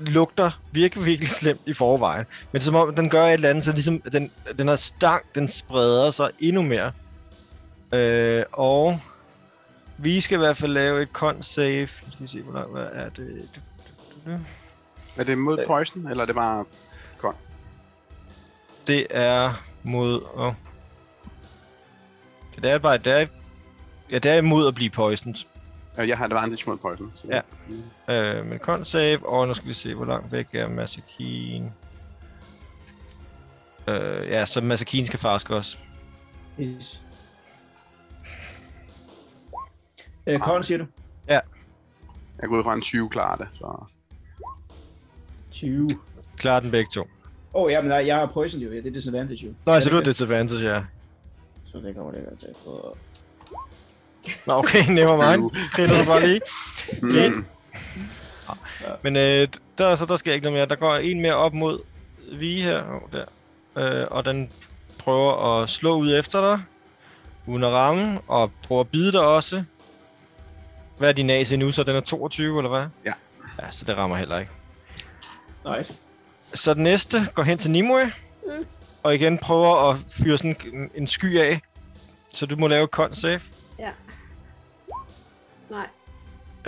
lugter 0.00 0.60
virkelig, 0.72 1.06
virkelig 1.06 1.28
slemt 1.28 1.60
i 1.66 1.72
forvejen. 1.72 2.26
Men 2.52 2.62
som 2.62 2.74
om 2.74 2.94
den 2.94 3.10
gør 3.10 3.24
et 3.24 3.32
eller 3.32 3.50
andet, 3.50 3.64
så 3.64 3.72
ligesom 3.72 4.00
den, 4.00 4.30
den 4.58 4.68
har 4.68 4.76
stank, 4.76 5.34
den 5.34 5.48
spreder 5.48 6.10
sig 6.10 6.30
endnu 6.38 6.62
mere. 6.62 6.92
Øh, 7.92 8.44
og 8.52 9.00
vi 9.98 10.20
skal 10.20 10.36
i 10.36 10.38
hvert 10.38 10.56
fald 10.56 10.72
lave 10.72 11.02
et 11.02 11.08
con 11.12 11.42
save. 11.42 11.86
Skal 11.86 12.16
vi 12.18 12.26
se, 12.26 12.42
hvor 12.42 12.52
langt 12.52 12.72
hvad 12.72 12.86
er 12.92 13.08
det? 13.08 13.48
Er 15.16 15.24
det 15.24 15.38
mod 15.38 15.58
Øh. 15.60 15.66
poison, 15.66 16.06
eller 16.06 16.22
er 16.22 16.26
det 16.26 16.34
bare... 16.34 16.64
Det 18.86 19.06
er 19.10 19.62
mod... 19.82 20.22
Oh. 20.34 20.54
Det 22.56 22.64
er 22.70 22.78
bare... 22.78 22.98
Det 22.98 23.12
er, 23.20 23.26
ja, 24.10 24.18
det 24.18 24.30
er 24.30 24.34
imod 24.38 24.68
at 24.68 24.74
blive 24.74 24.90
poisoned. 24.90 25.34
Øh, 25.98 26.08
Jeg 26.08 26.18
har 26.18 26.24
advantage 26.24 26.70
mod 26.70 26.76
poison. 26.76 27.12
Så 27.14 27.42
Ja. 28.08 28.38
Øh, 28.38 28.46
men 28.46 28.58
con 28.58 28.84
save, 28.84 29.28
og 29.28 29.48
nu 29.48 29.54
skal 29.54 29.68
vi 29.68 29.74
se, 29.74 29.94
hvor 29.94 30.04
langt 30.04 30.32
væk 30.32 30.54
er 30.54 30.68
Masakine. 30.68 31.72
Øh, 33.88 34.28
ja, 34.28 34.46
så 34.46 34.60
Masakine 34.60 35.06
skal 35.06 35.18
farske 35.18 35.54
også. 35.54 35.78
Yes. 36.60 37.02
Øh, 40.26 40.40
Kon, 40.40 40.62
siger 40.62 40.78
du? 40.78 40.86
Jeg 41.28 42.48
går 42.48 42.58
ud 42.58 42.62
fra 42.64 42.74
en 42.74 42.80
20 42.80 43.10
klarer 43.10 43.36
det, 43.36 43.48
så... 43.54 43.84
20. 45.54 45.88
Klar 46.38 46.60
den 46.60 46.70
begge 46.70 46.90
to. 46.94 47.00
Åh, 47.00 47.06
oh, 47.62 47.70
ja, 47.72 47.80
men 47.80 47.88
nej, 47.88 48.06
jeg 48.06 48.16
har 48.16 48.26
poison 48.26 48.60
jo. 48.60 48.70
Det 48.70 48.86
er 48.86 48.90
disadvantage 48.90 49.46
jo. 49.46 49.52
Nå, 49.66 49.72
Ja, 49.72 49.80
så 49.80 49.90
du 49.90 49.94
har 49.96 50.02
det- 50.02 50.12
disadvantage, 50.12 50.74
ja. 50.74 50.82
Så 51.66 51.78
det 51.78 51.94
kommer 51.96 52.12
det 52.12 52.18
at 52.32 52.38
tage 52.38 52.54
på. 52.64 52.96
Nå, 54.46 54.54
okay, 54.54 54.88
never 55.00 55.16
mind. 55.36 55.50
Det 55.76 55.90
er 55.90 55.98
du 55.98 56.04
bare 56.04 56.26
lige. 56.26 56.40
Mm. 57.02 57.44
Men 59.02 59.16
øh, 59.16 59.48
der, 59.78 59.96
så 59.96 60.06
der 60.06 60.16
sker 60.16 60.32
ikke 60.32 60.44
noget 60.44 60.56
mere. 60.58 60.66
Der 60.66 60.76
går 60.76 60.94
en 60.94 61.20
mere 61.22 61.34
op 61.34 61.54
mod 61.54 61.78
vi 62.32 62.62
her. 62.62 62.82
Oh, 62.82 63.00
der. 63.12 63.24
Øh, 64.00 64.06
og 64.10 64.24
den 64.24 64.50
prøver 64.98 65.62
at 65.62 65.68
slå 65.68 65.96
ud 65.96 66.18
efter 66.18 66.40
dig. 66.40 66.62
Uden 67.46 67.64
at 67.64 67.70
ramme. 67.70 68.20
Og 68.28 68.50
prøver 68.62 68.80
at 68.80 68.88
bide 68.88 69.12
dig 69.12 69.20
også. 69.20 69.64
Hvad 70.98 71.08
er 71.08 71.12
din 71.12 71.30
AC 71.30 71.52
nu? 71.52 71.72
Så 71.72 71.82
den 71.82 71.96
er 71.96 72.00
22, 72.00 72.58
eller 72.58 72.70
hvad? 72.70 72.86
Ja. 73.04 73.12
Ja, 73.62 73.70
så 73.70 73.84
det 73.84 73.96
rammer 73.96 74.16
heller 74.16 74.38
ikke. 74.38 74.50
Nice. 75.76 75.98
Så 76.54 76.74
den 76.74 76.82
næste 76.82 77.28
går 77.34 77.42
hen 77.42 77.58
til 77.58 77.70
Nimue. 77.70 78.12
Mm. 78.46 78.66
Og 79.02 79.14
igen 79.14 79.38
prøver 79.38 79.90
at 79.90 79.96
fyre 80.10 80.38
sådan 80.38 80.56
en, 80.72 80.90
en 80.94 81.06
sky 81.06 81.38
af. 81.40 81.60
Så 82.32 82.46
du 82.46 82.56
må 82.56 82.68
lave 82.68 82.86
con 82.86 83.14
save. 83.14 83.40
Ja. 83.78 83.90
Nej. 85.70 85.88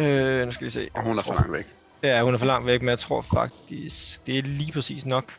Øh, 0.06 0.44
nu 0.46 0.50
skal 0.52 0.64
vi 0.64 0.70
se. 0.70 0.88
Og 0.94 1.02
hun 1.02 1.18
er 1.18 1.22
for 1.22 1.34
langt 1.34 1.52
væk. 1.52 1.66
Ja, 2.02 2.22
hun 2.22 2.34
er 2.34 2.38
for 2.38 2.46
langt 2.46 2.66
væk, 2.66 2.80
men 2.82 2.88
jeg 2.88 2.98
tror 2.98 3.22
faktisk, 3.22 4.26
det 4.26 4.38
er 4.38 4.42
lige 4.42 4.72
præcis 4.72 5.06
nok. 5.06 5.32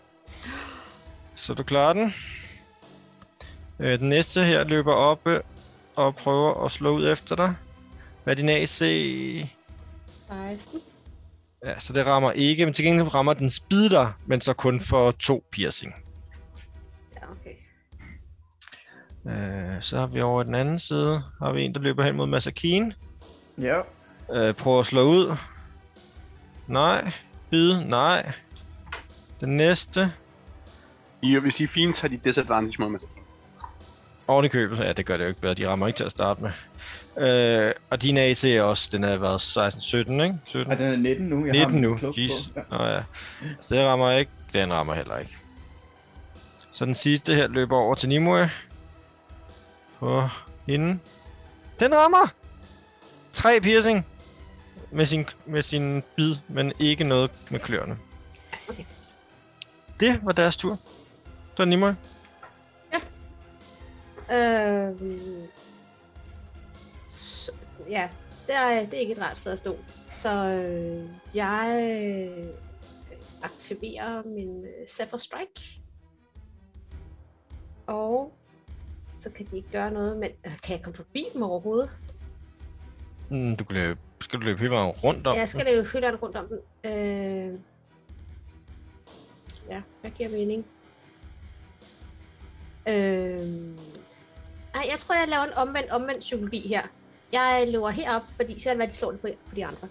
Så 1.36 1.54
du 1.54 1.64
klarer 1.64 1.94
den. 1.94 2.14
Øh, 3.80 4.00
den 4.00 4.10
næste 4.10 4.44
her 4.44 4.64
løber 4.64 4.94
op 4.94 5.28
og 5.96 6.16
prøver 6.16 6.66
at 6.66 6.72
slå 6.72 6.96
ud 6.96 7.12
efter 7.12 7.36
dig. 7.36 7.56
Hvad 8.24 8.34
er 8.34 8.36
din 8.36 8.50
AC? 8.50 8.78
16. 10.28 10.82
Ja, 11.66 11.80
så 11.80 11.94
det 11.94 12.06
rammer 12.06 12.32
ikke, 12.32 12.66
men 12.66 12.74
til 12.74 12.86
gengæld 12.86 13.14
rammer 13.14 13.34
den 13.34 13.50
dig, 13.90 14.14
men 14.26 14.42
så 14.42 14.54
kun 14.54 14.82
for 14.82 15.12
to 15.12 15.44
piercing. 15.52 15.94
Ja, 17.16 17.32
okay. 17.32 17.56
Øh, 19.26 19.82
så 19.82 20.00
har 20.00 20.08
vi 20.08 20.22
over 20.22 20.42
i 20.42 20.46
den 20.46 20.56
anden 20.56 20.80
side, 20.80 21.24
har 21.40 21.54
vi 21.54 21.64
en, 21.64 21.74
der 21.74 21.80
løber 21.80 22.04
hen 22.04 22.16
mod 22.16 22.28
Masakine. 22.28 22.94
Ja. 23.58 23.82
Øh, 24.34 24.54
prøver 24.54 24.80
at 24.80 24.86
slå 24.86 25.02
ud. 25.02 25.36
Nej. 26.68 27.12
Bide. 27.50 27.90
Nej. 27.90 28.32
Den 29.40 29.58
næste. 29.58 30.14
I, 31.22 31.38
hvis 31.38 31.60
I 31.60 31.68
fint, 31.68 32.02
har 32.02 32.08
de 32.08 32.18
disadvantage 32.24 32.76
mod 32.80 32.90
mig. 32.90 33.00
Oven 34.28 34.46
i 34.46 34.48
købet, 34.48 34.80
ja, 34.80 34.92
det 34.92 35.06
gør 35.06 35.18
det 35.18 35.24
jo 35.24 35.30
ikke 35.30 35.42
bedre. 35.42 35.54
De 35.54 35.68
rammer 35.68 35.88
ikke 35.88 35.98
til 35.98 36.04
at 36.04 36.12
starte 36.12 36.42
med. 36.42 36.52
Øh, 37.18 37.74
og 37.90 38.02
din 38.02 38.18
AC 38.18 38.44
er 38.44 38.62
også, 38.62 38.90
den 38.92 39.04
har 39.04 39.18
været 39.18 39.42
16, 39.42 39.82
17, 39.82 40.22
ikke? 40.22 40.36
17. 40.46 40.72
Ej, 40.72 40.78
den 40.78 40.94
er 40.94 40.98
19 40.98 41.28
nu. 41.28 41.46
Jeg 41.46 41.54
19 41.54 41.74
har 41.74 41.80
nu, 41.82 42.14
jeez. 42.18 42.32
Ja. 42.56 42.62
Nå 42.72 42.84
ja. 42.84 43.04
Så 43.62 43.76
det 43.76 43.86
rammer 43.86 44.12
ikke, 44.12 44.32
den 44.54 44.74
rammer 44.74 44.94
heller 44.94 45.18
ikke. 45.18 45.38
Så 46.72 46.86
den 46.86 46.96
sidste 46.96 47.36
her 47.36 47.48
løber 47.48 47.78
over 47.78 47.96
til 47.96 48.10
Nimue. 48.10 48.50
På 50.00 50.30
hende. 50.68 51.00
Den 51.80 51.96
rammer! 51.96 52.34
3 53.34 53.60
piercing 53.62 54.06
med 54.92 55.06
sin, 55.06 55.26
med 55.46 55.62
sin 55.62 56.04
bid, 56.16 56.36
men 56.48 56.74
ikke 56.80 57.04
noget 57.04 57.32
med 57.50 57.60
kløerne. 57.60 57.98
Okay. 58.70 58.84
Det 60.00 60.20
var 60.24 60.32
deres 60.32 60.58
tur. 60.58 60.80
Så 61.56 61.66
Nimue. 61.66 61.96
Øhm, 64.34 65.48
så, 67.06 67.52
ja, 67.90 68.10
det 68.48 68.56
er, 68.56 68.86
det 68.86 68.94
er 68.94 69.00
ikke 69.00 69.14
et 69.14 69.22
rart 69.22 69.40
sted 69.40 69.52
at 69.52 69.60
stå. 69.60 69.78
Så 70.10 70.30
øh, 70.30 71.10
jeg 71.36 71.80
øh, 71.84 72.48
aktiverer 73.42 74.24
min 74.26 74.66
øh, 74.66 74.88
Zephyr 74.88 75.18
Strike. 75.18 75.82
Og 77.88 78.34
så 79.20 79.30
kan 79.30 79.48
de 79.52 79.58
ikke 79.58 79.70
gøre 79.72 79.92
noget, 79.92 80.18
men 80.18 80.30
øh, 80.46 80.52
kan 80.64 80.76
jeg 80.76 80.84
komme 80.84 80.96
forbi 80.96 81.26
dem 81.34 81.44
overhovedet? 81.44 81.90
Mm, 83.30 83.56
du 83.56 83.64
kan 83.64 83.76
løbe, 83.76 84.00
skal 84.22 84.40
du 84.40 84.46
løbe 84.46 84.60
hele 84.60 84.72
vejen 84.72 84.92
rundt 84.92 85.28
om? 85.28 85.36
Jeg 85.36 85.50
skal 85.50 85.66
løbe 85.76 85.88
hylderne 85.88 86.18
rundt 86.18 86.36
om 86.36 86.48
den. 86.48 86.60
Øh, 86.92 87.60
ja, 89.70 89.82
hvad 90.02 90.12
giver 90.12 90.30
mening? 90.30 90.66
Øh, 92.90 93.78
ej, 94.78 94.88
jeg 94.92 95.00
tror, 95.00 95.16
jeg 95.16 95.28
laver 95.28 95.44
en 95.44 95.54
omvendt, 95.56 95.90
omvendt 95.92 96.20
psykologi 96.20 96.68
her. 96.68 96.82
Jeg 97.34 97.68
løber 97.72 97.90
herop, 97.90 98.22
fordi 98.36 98.60
så 98.60 98.70
er 98.70 98.74
det, 98.74 98.78
hvad 98.80 98.88
de 98.88 98.94
slår 98.96 99.12
det 99.12 99.20
på, 99.20 99.28
på 99.50 99.56
de 99.56 99.66
andre. 99.66 99.88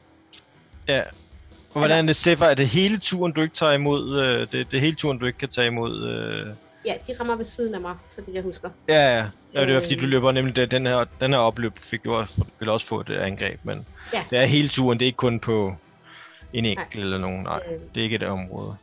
Ja. 0.89 1.03
Og 1.75 1.81
hvordan 1.81 2.05
er 2.05 2.07
det 2.07 2.17
Sefer? 2.17 2.47
Er 2.47 2.55
det 2.55 2.67
hele 2.69 2.99
turen, 2.99 3.33
du 3.33 3.41
ikke 3.41 3.55
tager 3.55 3.73
imod? 3.73 4.19
Øh, 4.23 4.41
det, 4.41 4.53
det 4.71 4.77
er 4.77 4.81
hele 4.81 4.95
turen, 4.97 5.19
du 5.19 5.27
ikke 5.27 5.39
kan 5.39 5.49
tage 5.49 5.67
imod? 5.67 6.09
Øh... 6.09 6.47
Ja, 6.87 6.95
de 7.07 7.15
rammer 7.21 7.37
ved 7.37 7.45
siden 7.45 7.75
af 7.75 7.81
mig, 7.81 7.95
så 8.09 8.21
det 8.27 8.35
jeg 8.35 8.43
husker. 8.43 8.71
Ja, 8.89 9.17
ja. 9.19 9.27
ja 9.55 9.67
det 9.67 9.75
var 9.75 9.81
fordi, 9.81 9.95
du 9.95 10.03
Øh. 10.03 10.09
løber 10.09 10.33
nemlig 10.33 10.57
det, 10.57 10.71
den 10.71 10.87
her, 10.87 11.05
den 11.21 11.33
her 11.33 11.39
opløb 11.39 11.79
fik 11.79 12.05
du 12.05 12.15
også, 12.15 12.45
vil 12.59 12.69
også 12.69 12.87
få 12.87 13.01
et 13.01 13.09
øh, 13.11 13.27
angreb, 13.27 13.61
men 13.63 13.87
Ja. 14.15 14.25
det 14.31 14.39
er 14.39 14.45
hele 14.45 14.69
turen, 14.69 14.99
det 14.99 15.05
er 15.05 15.07
ikke 15.07 15.17
kun 15.17 15.41
på 15.41 15.75
en 16.53 16.65
enkelt 16.65 17.05
eller 17.05 17.19
nogen, 17.19 17.43
nej, 17.43 17.61
Øh, 17.71 17.79
det 17.95 18.01
er 18.01 18.05
ikke 18.05 18.17
et 18.17 18.23
område. 18.23 18.77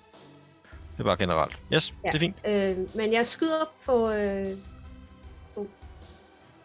Det 0.94 1.00
er 1.00 1.04
bare 1.04 1.18
generelt. 1.18 1.54
Yes, 1.74 1.94
Ja. 2.04 2.08
det 2.10 2.16
er 2.16 2.20
fint. 2.20 2.36
øh, 2.48 2.96
men 2.96 3.14
jeg 3.14 3.26
skyder 3.26 3.72
på, 3.86 4.10
øh, 4.12 4.50
på 4.52 4.58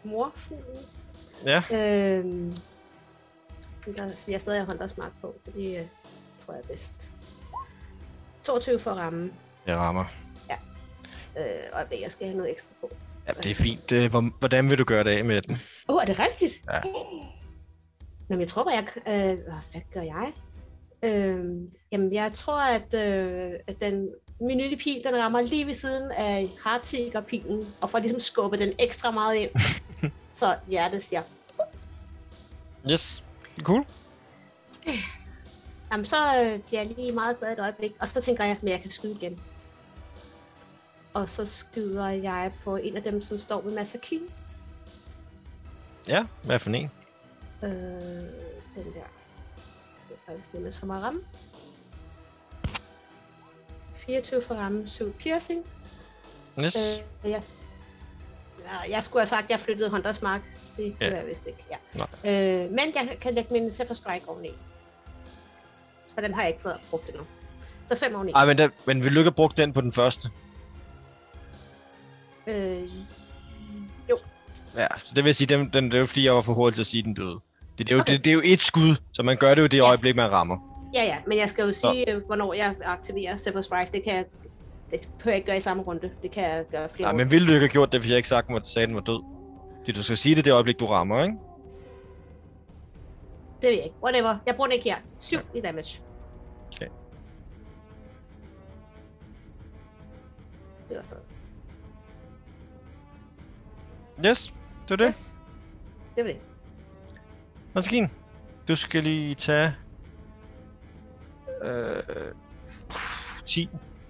morfuglen. 0.03 0.85
Ja, 1.45 1.63
Øh, 1.71 2.25
som, 3.83 3.93
der, 3.93 4.15
som 4.15 4.33
jeg 4.33 4.41
stadig 4.41 4.59
har 4.61 4.65
håndtersmark 4.65 5.11
på, 5.21 5.35
for 5.43 5.51
det 5.51 5.79
øh, 5.79 5.85
tror 6.45 6.53
jeg 6.53 6.61
er 6.63 6.67
bedst. 6.67 7.11
22 8.43 8.79
for 8.79 8.91
at 8.91 8.97
ramme. 8.97 9.31
jeg 9.67 9.77
rammer. 9.77 10.05
Øh, 11.37 11.43
og 11.73 12.01
jeg 12.01 12.11
skal 12.11 12.25
have 12.27 12.37
noget 12.37 12.51
ekstra 12.51 12.73
på. 12.81 12.89
Ja, 13.27 13.33
det 13.43 13.51
er 13.51 13.55
fint. 13.55 13.91
Øh, 13.91 14.09
hvor- 14.09 14.39
Hvordan 14.39 14.69
vil 14.69 14.79
du 14.79 14.83
gøre 14.83 15.03
det 15.03 15.09
af 15.09 15.25
med 15.25 15.41
den? 15.41 15.57
Åh, 15.89 15.95
oh, 15.95 16.01
er 16.01 16.05
det 16.05 16.19
rigtigt? 16.19 16.53
Ja. 16.73 16.79
Nå, 16.83 18.35
men 18.35 18.39
jeg 18.39 18.47
tror, 18.47 18.71
jeg... 18.71 18.87
Øh, 19.07 19.37
hvad- 19.71 19.81
gør 19.93 20.01
jeg? 20.01 20.33
Øh, 21.03 21.45
jamen, 21.91 22.13
jeg 22.13 22.33
tror, 22.33 22.59
at, 22.61 22.93
øh, 22.93 23.51
at 23.67 23.75
den 23.81 24.09
min 24.41 24.57
nye 24.57 24.75
pil, 24.77 25.01
den 25.05 25.21
rammer 25.23 25.41
lige 25.41 25.67
ved 25.67 25.73
siden 25.73 26.11
af 26.11 26.49
hardtigerpilen, 26.63 27.67
og 27.81 27.89
får 27.89 27.99
ligesom 27.99 28.19
skubbet 28.19 28.59
den 28.59 28.73
ekstra 28.79 29.11
meget 29.11 29.35
ind. 29.35 29.51
Så 30.39 30.57
hjertet 30.67 31.03
siger, 31.03 31.23
Yes, 32.91 33.23
cool. 33.61 33.85
jamen 35.91 36.05
så 36.05 36.15
øh, 36.43 36.59
bliver 36.59 36.81
jeg 36.81 36.91
lige 36.95 37.13
meget 37.13 37.39
glad 37.39 37.53
et 37.53 37.59
øjeblik, 37.59 37.91
og 37.99 38.09
så 38.09 38.21
tænker 38.21 38.43
jeg, 38.43 38.57
at 38.63 38.69
jeg 38.69 38.81
kan 38.81 38.91
skyde 38.91 39.11
igen. 39.11 39.39
Og 41.13 41.29
så 41.29 41.45
skyder 41.45 42.07
jeg 42.07 42.53
på 42.63 42.75
en 42.75 42.97
af 42.97 43.03
dem, 43.03 43.21
som 43.21 43.39
står 43.39 43.61
ved 43.61 43.73
Masakine. 43.75 44.25
Ja, 46.07 46.25
hvad 46.43 46.59
for 46.59 46.69
en? 46.69 46.91
Øh, 47.63 47.69
den 47.69 48.85
der. 48.93 49.07
Det 50.09 50.15
er 50.15 50.31
faktisk 50.31 50.53
nemmest 50.53 50.79
for 50.79 50.85
mig 50.85 50.97
at 50.97 51.03
ramme. 51.03 51.21
24 53.95 54.41
for 54.41 54.55
ramme, 54.55 54.87
7 54.87 55.13
piercing. 55.13 55.65
Yes. 56.59 56.75
Øh, 56.75 57.29
ja. 57.31 57.41
Jeg 58.91 59.03
skulle 59.03 59.21
have 59.21 59.27
sagt, 59.27 59.43
at 59.43 59.49
jeg 59.49 59.59
flyttede 59.59 59.89
Hunters 59.89 60.21
Mark. 60.21 60.41
Det 60.77 60.93
kunne 60.97 61.09
Ja. 61.09 61.15
jeg 61.17 61.27
vist 61.27 61.47
ikke. 61.47 61.63
Ja. 61.71 61.75
Nej. 62.23 62.63
Øh, 62.63 62.69
men 62.71 62.79
jeg 62.95 63.17
kan 63.21 63.33
lægge 63.33 63.53
min 63.53 63.71
Zephyr 63.71 63.93
Strike 63.93 64.27
oveni. 64.29 64.49
Og 66.17 66.23
den 66.23 66.33
har 66.33 66.41
jeg 66.41 66.49
ikke 66.49 66.61
fået 66.61 66.77
brugt 66.89 67.07
endnu. 67.09 67.23
Så 67.87 67.95
5 67.99 68.15
oveni. 68.15 68.31
Ej, 68.35 68.45
men, 68.45 68.57
der, 68.57 68.69
men 68.85 69.03
vil 69.03 69.13
du 69.13 69.19
ikke 69.19 69.27
have 69.29 69.35
brugt 69.35 69.57
den 69.57 69.73
på 69.73 69.81
den 69.81 69.91
første? 69.91 70.29
Øh, 72.47 72.83
Ja, 74.77 74.87
så 74.97 75.11
det 75.15 75.23
vil 75.25 75.35
sige, 75.35 75.47
den, 75.57 75.69
den, 75.73 75.85
det 75.85 75.93
er 75.93 75.99
jo 75.99 76.05
fordi, 76.05 76.25
jeg 76.25 76.33
var 76.35 76.41
for 76.41 76.53
hurtig 76.53 76.75
til 76.75 76.81
at 76.83 76.87
sige, 76.87 77.03
den 77.03 77.13
døde. 77.13 77.39
Det, 77.77 77.87
det, 77.87 77.91
er 77.91 77.95
jo, 77.95 78.01
det, 78.07 78.25
det 78.25 78.31
er 78.31 78.33
jo 78.33 78.41
et 78.43 78.59
skud, 78.59 78.95
så 79.11 79.23
man 79.23 79.37
gør 79.37 79.55
det 79.55 79.61
jo 79.61 79.67
det 79.67 79.81
øjeblik, 79.81 80.15
man 80.15 80.31
rammer. 80.31 80.57
ja, 80.93 81.03
ja, 81.03 81.17
men 81.27 81.37
jeg 81.37 81.49
skal 81.49 81.65
jo 81.65 81.71
sige, 81.73 82.09
øh, 82.11 82.25
hvornår 82.25 82.53
jeg 82.53 82.75
aktiverer 82.85 83.37
Zephyr 83.37 83.61
Strike. 83.61 83.91
Det 83.91 84.03
kan 84.03 84.15
jeg, 84.15 84.25
det 84.91 85.01
kan 85.19 85.29
jeg 85.29 85.35
ikke 85.35 85.45
gøre 85.45 85.57
i 85.57 85.61
samme 85.61 85.83
runde. 85.83 86.11
Det 86.21 86.31
kan 86.31 86.43
jeg 86.43 86.65
gøre 86.71 86.89
flere 86.89 87.09
Nej, 87.09 87.17
men 87.17 87.31
ville 87.31 87.47
du 87.47 87.53
ikke 87.53 87.63
have 87.63 87.69
gjort 87.69 87.91
det, 87.91 87.99
hvis 87.99 88.09
jeg 88.09 88.17
ikke 88.17 88.29
sagt, 88.29 88.51
at 88.51 88.67
sagde, 88.67 88.83
at 88.83 88.89
den 88.89 88.95
var 88.95 89.01
død? 89.01 89.23
Fordi 89.77 89.91
du 89.91 90.03
skal 90.03 90.17
sige 90.17 90.35
det 90.35 90.45
det 90.45 90.53
øjeblik, 90.53 90.79
du 90.79 90.85
rammer, 90.85 91.23
ikke? 91.23 91.35
Det 93.61 93.67
ved 93.67 93.75
jeg 93.75 93.83
ikke. 93.83 93.95
Whatever. 94.03 94.37
Jeg 94.45 94.55
bruger 94.55 94.67
den 94.67 94.73
ikke 94.73 94.89
her. 94.89 94.97
7 95.17 95.37
i 95.55 95.61
damage. 95.61 96.01
Okay. 96.75 96.87
Det 100.89 100.97
var 100.97 101.03
sådan 101.03 101.17
Yes, 104.25 104.53
det 104.87 104.89
var 104.89 104.95
det. 104.95 105.07
Yes. 105.07 105.39
Det 106.15 106.23
var 106.23 106.29
det. 106.29 106.39
Maskin, 107.73 108.07
du 108.67 108.75
skal 108.75 109.03
lige 109.03 109.35
tage... 109.35 109.75
Øh, 111.63 112.03
10 113.45 113.69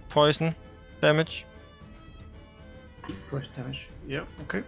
poison 0.10 0.54
damage. 1.02 1.46
Burst 3.30 3.52
damage. 3.56 3.90
Ja, 4.10 4.20
okay. 4.42 4.64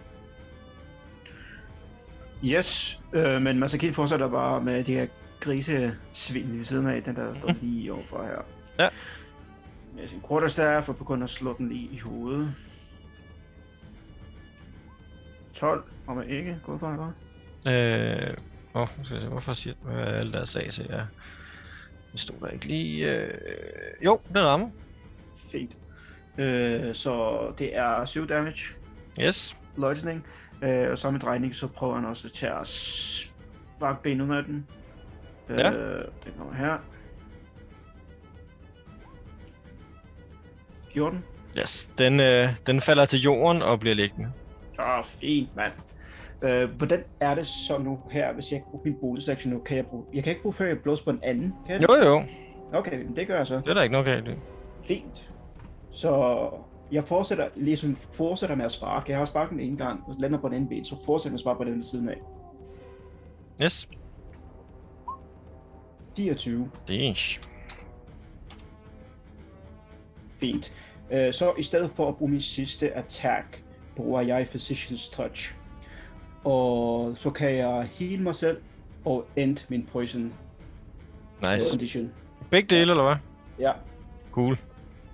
Yes, 2.43 3.01
øh, 3.13 3.41
men 3.41 3.59
Masakin 3.59 3.93
fortsætter 3.93 4.27
bare 4.29 4.61
med 4.61 4.83
de 4.83 4.93
her 4.93 5.07
grisesvin 5.39 6.57
ved 6.57 6.65
siden 6.65 6.87
af, 6.87 7.03
den 7.03 7.15
der 7.15 7.33
står 7.39 7.51
lige 7.61 7.93
overfor 7.93 8.23
her. 8.23 8.41
Ja. 8.79 8.89
Med 9.95 10.07
sin 10.07 10.21
quarterstaff 10.27 10.89
og 10.89 10.97
begynder 10.97 11.23
at 11.23 11.29
slå 11.29 11.55
den 11.57 11.69
lige 11.69 11.89
i 11.91 11.97
hovedet. 11.97 12.55
12, 15.53 15.83
og 16.07 16.15
man 16.15 16.29
ikke 16.29 16.59
gået 16.65 16.79
for, 16.79 16.91
eller 16.91 17.13
hvad? 17.63 18.29
Øh, 18.29 18.37
åh, 18.75 18.87
nu 18.97 19.03
skal 19.03 19.15
jeg 19.15 19.21
se, 19.21 19.29
hvorfor 19.29 19.53
siger 19.53 19.73
den 19.83 19.91
øh, 19.91 20.19
alle 20.19 20.33
deres 20.33 20.55
AC 20.55 20.79
er... 20.79 21.05
Det 22.11 22.19
stod 22.19 22.35
der 22.39 22.47
ikke 22.47 22.65
lige... 22.65 23.15
Øh, 23.15 23.33
jo, 24.05 24.19
det 24.27 24.41
rammer. 24.41 24.69
Fint. 25.37 25.77
Øh, 26.37 26.95
så 26.95 27.41
det 27.57 27.77
er 27.77 28.05
7 28.05 28.27
damage, 28.29 28.73
Yes. 29.21 29.57
bludgeoning. 29.75 30.25
Øh, 30.63 30.91
og 30.91 30.97
så 30.97 31.11
med 31.11 31.19
drejning, 31.19 31.55
så 31.55 31.67
prøver 31.67 31.95
han 31.95 32.05
også 32.05 32.27
at 32.27 32.31
tage 32.33 32.53
og 32.53 32.67
sparke 32.67 34.03
benet 34.03 34.37
af 34.37 34.43
den. 34.43 34.67
Ja. 35.49 35.71
Øh, 35.71 36.05
den 36.25 36.31
kommer 36.37 36.53
her. 36.53 36.77
14. 40.93 41.23
Yes. 41.57 41.91
Den, 41.97 42.19
øh, 42.19 42.49
den 42.67 42.81
falder 42.81 43.05
til 43.05 43.19
jorden 43.21 43.61
og 43.61 43.79
bliver 43.79 43.95
liggende. 43.95 44.31
Åh, 44.79 44.85
oh, 44.99 45.03
fint, 45.05 45.49
mand. 45.55 45.71
Øh, 46.43 46.69
hvordan 46.69 47.03
er 47.19 47.35
det 47.35 47.47
så 47.47 47.77
nu 47.77 47.99
her, 48.11 48.33
hvis 48.33 48.45
jeg 48.51 48.57
ikke 48.57 48.65
bruger 48.71 48.83
min 48.85 48.95
bonus 49.01 49.27
action 49.29 49.53
nu? 49.53 49.59
Kan 49.59 49.77
jeg, 49.77 49.85
bruge... 49.85 50.05
jeg 50.13 50.23
kan 50.23 50.29
ikke 50.29 50.41
bruge 50.41 50.53
Fairy 50.53 50.75
Blows 50.75 51.01
på 51.01 51.09
en 51.09 51.19
anden, 51.23 51.53
kan 51.67 51.81
jeg? 51.81 51.89
Jo, 51.89 52.07
jo. 52.09 52.23
Okay, 52.73 53.03
men 53.03 53.15
det 53.15 53.27
gør 53.27 53.37
jeg 53.37 53.47
så. 53.47 53.55
Det 53.55 53.67
er 53.69 53.73
der 53.73 53.81
ikke 53.81 53.91
noget 53.93 54.05
galt. 54.05 54.37
Fint. 54.85 55.30
Så 55.91 56.49
jeg 56.91 57.03
fortsætter, 57.03 57.49
ligesom 57.55 57.95
fortsætter 57.95 58.55
med 58.55 58.65
at 58.65 58.71
sparke. 58.71 59.11
Jeg 59.11 59.17
har 59.19 59.25
sparket 59.25 59.51
den 59.51 59.59
en 59.59 59.77
gang, 59.77 60.03
og 60.07 60.15
lander 60.19 60.39
på 60.39 60.47
den 60.47 60.55
anden 60.55 60.69
ben, 60.69 60.85
så 60.85 60.95
fortsætter 61.05 61.29
jeg 61.29 61.33
med 61.33 61.37
at 61.39 61.41
sparke 61.41 61.57
på 61.57 61.63
den 61.63 61.75
ved 61.75 61.83
siden 61.83 62.09
af. 62.09 62.17
Yes. 63.63 63.89
24. 66.15 66.71
Det 66.87 66.95
er 66.95 66.99
en 66.99 67.15
Fint. 70.39 70.75
Øh, 71.11 71.33
så 71.33 71.53
i 71.57 71.63
stedet 71.63 71.91
for 71.91 72.07
at 72.07 72.17
bruge 72.17 72.31
min 72.31 72.41
sidste 72.41 72.93
attack, 72.93 73.63
bruger 73.95 74.21
jeg 74.21 74.47
Physician's 74.55 75.15
Touch. 75.15 75.55
Og 76.43 77.17
så 77.17 77.29
kan 77.29 77.55
jeg 77.55 77.89
heal 77.93 78.21
mig 78.21 78.35
selv 78.35 78.61
og 79.05 79.25
end 79.35 79.57
min 79.69 79.87
poison 79.91 80.33
Nice. 81.41 81.69
condition. 81.69 82.11
Begge 82.49 82.75
dele, 82.75 82.91
eller 82.91 83.03
hvad? 83.03 83.15
Ja. 83.59 83.71
Cool. 84.31 84.57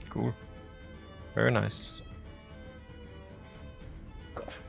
Cool. 0.10 0.34
Very 1.38 1.52
nice. 1.52 2.04
Godt. 4.36 4.62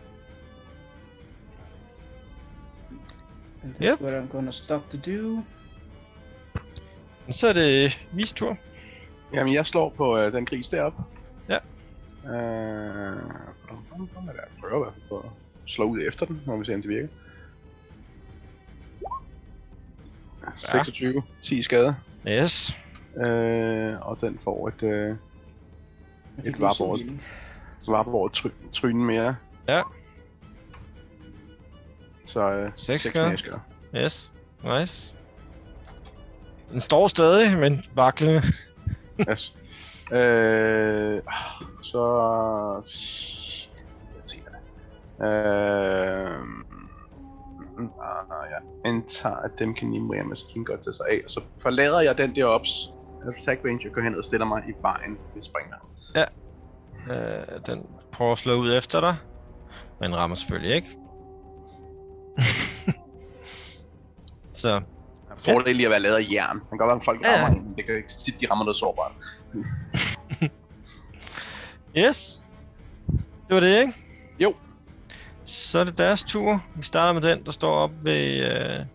And 3.62 3.74
that's 3.74 3.80
Yep. 3.84 4.00
what 4.00 4.12
I'm 4.14 4.28
gonna 4.32 4.52
stop 4.52 4.90
to 4.90 4.96
do. 4.98 5.42
Så 7.30 7.48
er 7.48 7.52
det 7.52 8.06
vis 8.12 8.32
tur. 8.32 8.56
Jamen, 9.34 9.54
jeg 9.54 9.66
slår 9.66 9.94
på 9.96 10.18
øh, 10.18 10.32
den 10.32 10.46
gris 10.46 10.68
deroppe. 10.68 11.02
Ja. 11.48 11.58
Øh, 12.24 13.16
jeg 14.26 14.44
prøver 14.60 14.76
i 14.76 14.84
hvert 14.84 14.92
fald 14.94 15.08
på 15.08 15.18
at 15.18 15.30
slå 15.66 15.84
ud 15.84 16.00
efter 16.08 16.26
den, 16.26 16.42
når 16.46 16.56
vi 16.56 16.64
ser, 16.64 16.74
om 16.74 16.82
det 16.82 16.90
virker. 16.90 17.08
26, 20.54 21.22
10 21.42 21.62
skade. 21.62 21.96
Yes. 22.28 22.76
Øh, 23.26 24.00
og 24.00 24.18
den 24.20 24.38
får 24.44 24.68
et, 24.68 24.82
øh, 24.82 25.16
Et 26.44 26.56
healing. 26.56 27.22
varport 27.86 28.32
try, 28.32 28.48
tryne 28.72 29.04
mere. 29.04 29.36
Ja. 29.68 29.82
Så 32.26 32.50
øh, 32.50 32.70
Seks 32.74 33.02
seks. 33.02 33.48
Yes. 33.96 34.32
Nice. 34.64 35.14
Den 36.72 36.80
står 36.80 37.08
stadig, 37.08 37.58
men 37.58 37.84
vaklende. 37.94 38.42
Yes. 39.30 39.58
Øh, 40.12 41.20
så... 41.82 42.02
Jeg. 45.20 45.26
Øh, 45.26 46.38
ah, 48.00 48.50
ja. 48.50 48.88
antager, 48.88 49.36
at 49.36 49.50
dem 49.58 49.74
kan 49.74 49.88
Nimue 49.88 50.20
og 50.20 50.26
Maskine 50.26 50.64
godt 50.64 50.84
tage 50.84 50.92
sig 50.92 51.06
af, 51.10 51.20
og 51.24 51.30
så 51.30 51.40
forlader 51.58 52.00
jeg 52.00 52.18
den 52.18 52.34
der 52.34 52.44
ops. 52.44 52.92
Attack 53.38 53.64
range 53.64 53.88
og 53.88 53.94
går 53.94 54.02
hen 54.02 54.14
og 54.14 54.24
stiller 54.24 54.46
mig 54.46 54.62
i 54.68 54.72
vejen 54.82 55.18
ved 55.34 55.42
springet. 56.08 56.28
Øh, 57.10 57.60
den 57.66 57.86
prøver 58.12 58.32
at 58.32 58.38
slå 58.38 58.54
ud 58.54 58.76
efter 58.76 59.00
dig. 59.00 59.16
Men 60.00 60.16
rammer 60.16 60.36
selvfølgelig 60.36 60.74
ikke. 60.76 60.96
så 64.52 64.80
Fordel 65.38 65.80
i 65.80 65.84
at 65.84 65.90
være 65.90 66.00
lavet 66.00 66.16
af 66.16 66.26
jern. 66.32 66.56
Man 66.56 66.68
kan 66.70 66.78
godt 66.78 66.88
være, 66.90 66.96
at 66.96 67.04
folk 67.04 67.22
Ja, 67.24 67.30
ja. 67.38 67.44
rammer 67.44 67.62
ja. 67.62 67.76
det 67.76 67.86
kan 67.86 67.96
ikke 67.96 68.08
tit, 68.08 68.40
de 68.40 68.46
rammer 68.50 68.64
noget 68.64 68.76
sårbart. 68.76 69.12
Yes. 71.96 72.44
Det 73.18 73.54
var 73.54 73.60
det, 73.60 73.80
ikke? 73.80 73.92
Jo. 74.40 74.54
Så 75.44 75.78
er 75.78 75.84
det 75.84 75.98
deres 75.98 76.24
tur. 76.24 76.64
Vi 76.76 76.82
starter 76.82 77.20
med 77.20 77.30
den, 77.30 77.44
der 77.44 77.52
står 77.52 77.74
op 77.74 77.90
ved 78.02 78.50
øh, 78.52 78.86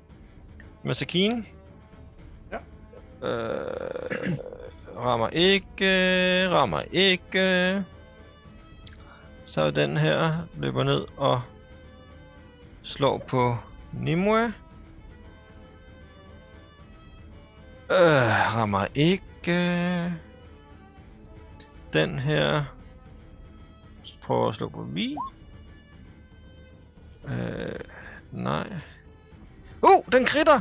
Masakine. 0.84 1.46
Ja. 2.52 2.58
Øh, 3.28 4.32
rammer 4.98 5.30
ikke, 5.30 6.50
rammer 6.50 6.82
ikke. 6.92 7.86
Så 9.46 9.62
er 9.62 9.72
den 9.72 9.98
her, 9.98 10.48
løber 10.58 10.84
ned 10.84 11.06
og 11.18 11.42
slår 12.84 13.18
på 13.18 13.58
Nimue. 13.92 14.54
Øh, 17.92 18.56
rammer 18.56 18.88
ikke. 18.96 20.14
Den 21.94 22.20
her 22.20 22.64
prøver 24.24 24.50
at 24.50 24.56
slå 24.56 24.70
på 24.70 24.84
Vi. 24.84 25.18
Øh, 27.26 27.80
nej. 28.32 28.68
Uh, 29.82 30.12
den 30.12 30.26
kritter! 30.26 30.60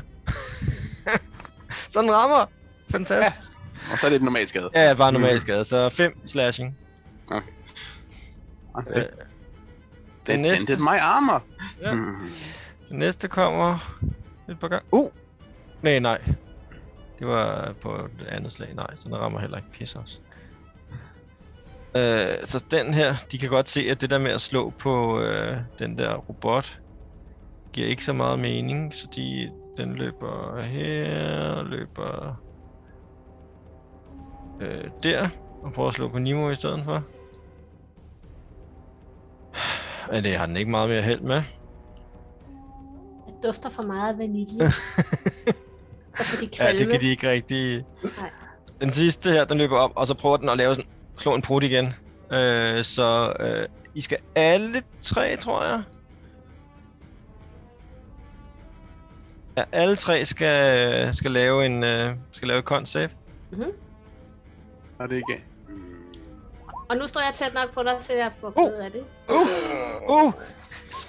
så 1.92 2.02
den 2.02 2.12
rammer! 2.12 2.46
Fantastisk. 2.90 3.61
Og 3.92 3.98
så 3.98 4.06
er 4.06 4.10
det 4.10 4.16
et 4.16 4.22
normalt 4.22 4.48
skade. 4.48 4.70
Ja, 4.74 4.94
bare 4.94 5.12
normal 5.12 5.40
skade, 5.40 5.64
så 5.64 5.88
5 5.90 6.28
slashing. 6.28 6.78
Okay. 7.30 8.96
Øh, 8.96 8.96
Det, 8.96 9.08
den 10.26 10.40
næste, 10.40 10.66
det 10.66 10.78
er 10.78 10.82
mig 10.82 10.98
armor. 11.00 11.42
Ja. 11.80 11.92
Mm. 11.94 12.00
den 12.88 12.98
næste 12.98 13.28
kommer 13.28 13.94
et 14.48 14.58
par 14.60 14.68
gange. 14.68 14.86
Uh! 14.92 15.10
Nej, 15.82 15.98
nej. 15.98 16.22
Det 17.18 17.26
var 17.26 17.72
på 17.80 18.08
det 18.18 18.26
andet 18.26 18.52
slag. 18.52 18.74
Nej, 18.74 18.96
så 18.96 19.08
den 19.08 19.16
rammer 19.16 19.40
heller 19.40 19.56
ikke 19.56 19.70
pisse 19.72 19.98
os. 19.98 20.22
Øh, 21.96 22.02
så 22.44 22.64
den 22.70 22.94
her, 22.94 23.14
de 23.32 23.38
kan 23.38 23.48
godt 23.48 23.68
se, 23.68 23.80
at 23.90 24.00
det 24.00 24.10
der 24.10 24.18
med 24.18 24.30
at 24.30 24.40
slå 24.40 24.70
på 24.70 25.20
øh, 25.20 25.56
den 25.78 25.98
der 25.98 26.14
robot, 26.14 26.78
giver 27.72 27.86
ikke 27.88 28.04
så 28.04 28.12
meget 28.12 28.38
mening, 28.38 28.94
så 28.94 29.08
de, 29.16 29.50
den 29.76 29.94
løber 29.94 30.60
her, 30.62 31.62
løber 31.62 32.41
øh, 34.62 34.84
der, 35.02 35.28
og 35.62 35.72
prøver 35.72 35.88
at 35.88 35.94
slå 35.94 36.08
på 36.08 36.18
Nimo 36.18 36.50
i 36.50 36.54
stedet 36.54 36.82
for. 36.84 37.02
Men 40.12 40.24
det 40.24 40.36
har 40.36 40.46
den 40.46 40.56
ikke 40.56 40.70
meget 40.70 40.88
mere 40.90 41.02
held 41.02 41.20
med. 41.20 41.42
Det 43.26 43.34
dufter 43.44 43.70
for 43.70 43.82
meget 43.82 44.12
af 44.12 44.18
vanilje. 44.18 44.66
de 46.40 46.48
Ja, 46.58 46.72
det 46.72 46.88
kan 46.90 47.00
de 47.00 47.10
ikke 47.10 47.30
rigtig. 47.30 47.84
Nej. 48.02 48.30
Den 48.80 48.90
sidste 48.90 49.30
her, 49.30 49.44
den 49.44 49.58
løber 49.58 49.76
op, 49.76 49.92
og 49.96 50.06
så 50.06 50.14
prøver 50.14 50.36
den 50.36 50.48
at 50.48 50.56
lave 50.56 50.74
sådan, 50.74 50.90
slå 51.18 51.34
en 51.34 51.42
prut 51.42 51.62
igen. 51.62 51.86
Øh, 52.32 52.84
så 52.84 53.32
øh, 53.40 53.68
I 53.94 54.00
skal 54.00 54.18
alle 54.34 54.82
tre, 55.02 55.36
tror 55.36 55.64
jeg. 55.64 55.82
Ja, 59.56 59.64
alle 59.72 59.96
tre 59.96 60.24
skal, 60.24 61.16
skal 61.16 61.30
lave 61.30 61.66
en 61.66 61.84
øh, 61.84 62.16
skal 62.30 62.48
lave 62.48 62.58
et 62.58 62.64
con 62.64 62.86
save. 62.86 63.10
Og 65.02 65.08
det 65.08 65.14
er 65.14 65.22
ikke. 65.28 65.44
Og 66.88 66.96
nu 66.96 67.06
står 67.06 67.20
jeg 67.20 67.34
tæt 67.34 67.54
nok 67.54 67.74
på 67.74 67.82
dig 67.82 67.96
til 68.02 68.12
at 68.12 68.32
få 68.40 68.46
Uh. 68.46 68.62
uh. 68.62 68.84
af 68.84 68.90
det. 68.92 69.04
Uh! 69.28 70.26
Uh! 70.26 70.32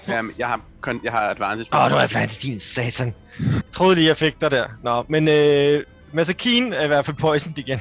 Jamen, 0.07 0.31
jeg 0.37 0.47
har, 0.47 0.61
kun, 0.81 1.01
jeg 1.03 1.11
har 1.11 1.29
advantage. 1.29 1.69
Åh, 1.73 1.83
oh, 1.83 1.91
du 1.91 1.95
er 1.95 1.99
advanced, 1.99 2.49
din 2.49 2.59
satan. 2.59 3.15
Jeg 3.39 3.61
troede 3.71 3.95
lige, 3.95 4.07
jeg 4.07 4.17
fik 4.17 4.41
dig 4.41 4.51
der. 4.51 4.67
Nå, 4.83 5.05
men 5.09 5.27
øh, 5.27 5.83
Masakine 6.13 6.75
er 6.75 6.83
i 6.83 6.87
hvert 6.87 7.05
fald 7.05 7.17
poisoned 7.17 7.57
igen. 7.57 7.79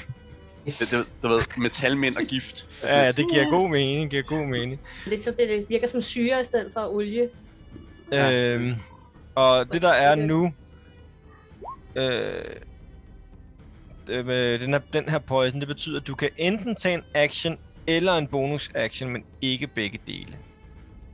Det, 0.67 0.89
det, 0.91 1.07
du 1.23 1.29
ved, 1.29 1.41
metalmænd 1.59 2.17
og 2.17 2.23
gift. 2.23 2.67
Ja, 2.83 3.05
ja, 3.05 3.13
det 3.13 3.27
giver 3.31 3.51
god 3.51 3.69
mening, 3.71 4.11
giver 4.11 4.23
god 4.23 4.47
mening. 4.47 4.81
Det, 5.05 5.21
så 5.21 5.31
det, 5.31 5.49
det 5.49 5.67
virker 5.69 5.87
som 5.89 6.03
syre 6.03 6.41
i 6.41 6.45
stedet 6.45 6.73
for 6.73 6.95
olie. 6.95 7.29
Øhm, 8.15 8.75
og 9.35 9.73
det 9.73 9.83
der 9.83 9.89
er 9.89 10.15
nu, 10.15 10.53
øh, 11.97 12.45
øh, 14.09 14.27
med 14.27 14.59
den, 14.59 14.73
her, 14.73 14.81
den 14.93 15.09
her 15.09 15.19
poison, 15.19 15.61
det 15.61 15.69
betyder, 15.69 16.01
at 16.01 16.07
du 16.07 16.15
kan 16.15 16.31
enten 16.37 16.75
tage 16.77 16.95
en 16.95 17.05
action 17.15 17.59
eller 17.87 18.13
en 18.17 18.27
bonus 18.27 18.71
action, 18.75 19.11
men 19.11 19.25
ikke 19.41 19.67
begge 19.67 19.99
dele. 20.07 20.39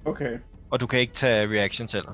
Okay. 0.05 0.39
Og 0.70 0.80
du 0.80 0.86
kan 0.86 1.01
ikke 1.01 1.14
tage 1.14 1.49
reactions 1.49 1.93
heller. 1.93 2.12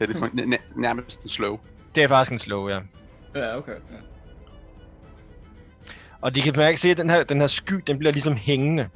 Det 0.00 0.10
er 0.10 0.28
næ- 0.34 0.44
næ- 0.44 0.56
nærmest 0.76 1.22
en 1.22 1.28
slow. 1.28 1.58
Det 1.94 2.02
er 2.04 2.08
faktisk 2.08 2.32
en 2.32 2.38
slow, 2.38 2.68
ja. 2.68 2.80
Ja, 3.34 3.56
okay. 3.56 3.72
Ja. 3.72 3.96
Og 6.20 6.34
de 6.34 6.42
kan 6.42 6.52
mærke 6.56 6.76
se, 6.80 6.90
at 6.90 6.96
den 6.96 7.10
her, 7.10 7.24
den 7.24 7.40
her 7.40 7.46
sky, 7.46 7.74
den 7.86 7.98
bliver 7.98 8.12
ligesom 8.12 8.36
hængende. 8.36 8.88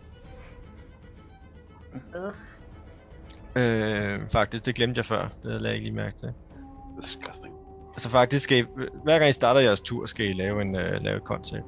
Ugh. 1.95 2.35
Øh, 3.57 4.21
faktisk, 4.33 4.67
det 4.67 4.75
glemte 4.75 4.99
jeg 4.99 5.07
før. 5.07 5.29
Det 5.43 5.45
lagde 5.45 5.67
jeg 5.67 5.75
ikke 5.75 5.85
lige 5.85 5.97
mærke 5.97 6.19
til. 6.19 6.33
Disgusting. 7.03 7.55
Så 8.01 8.09
faktisk, 8.09 8.45
skal 8.45 8.59
I, 8.59 8.65
hver 9.05 9.19
gang 9.19 9.29
I 9.29 9.33
starter 9.33 9.61
jeres 9.61 9.81
tur, 9.81 10.07
skal 10.07 10.27
I 10.27 10.33
lave 10.33 10.63
en 10.63 10.75
uh, 10.75 10.81
lave 10.81 11.17
et 11.17 11.23
save. 11.43 11.63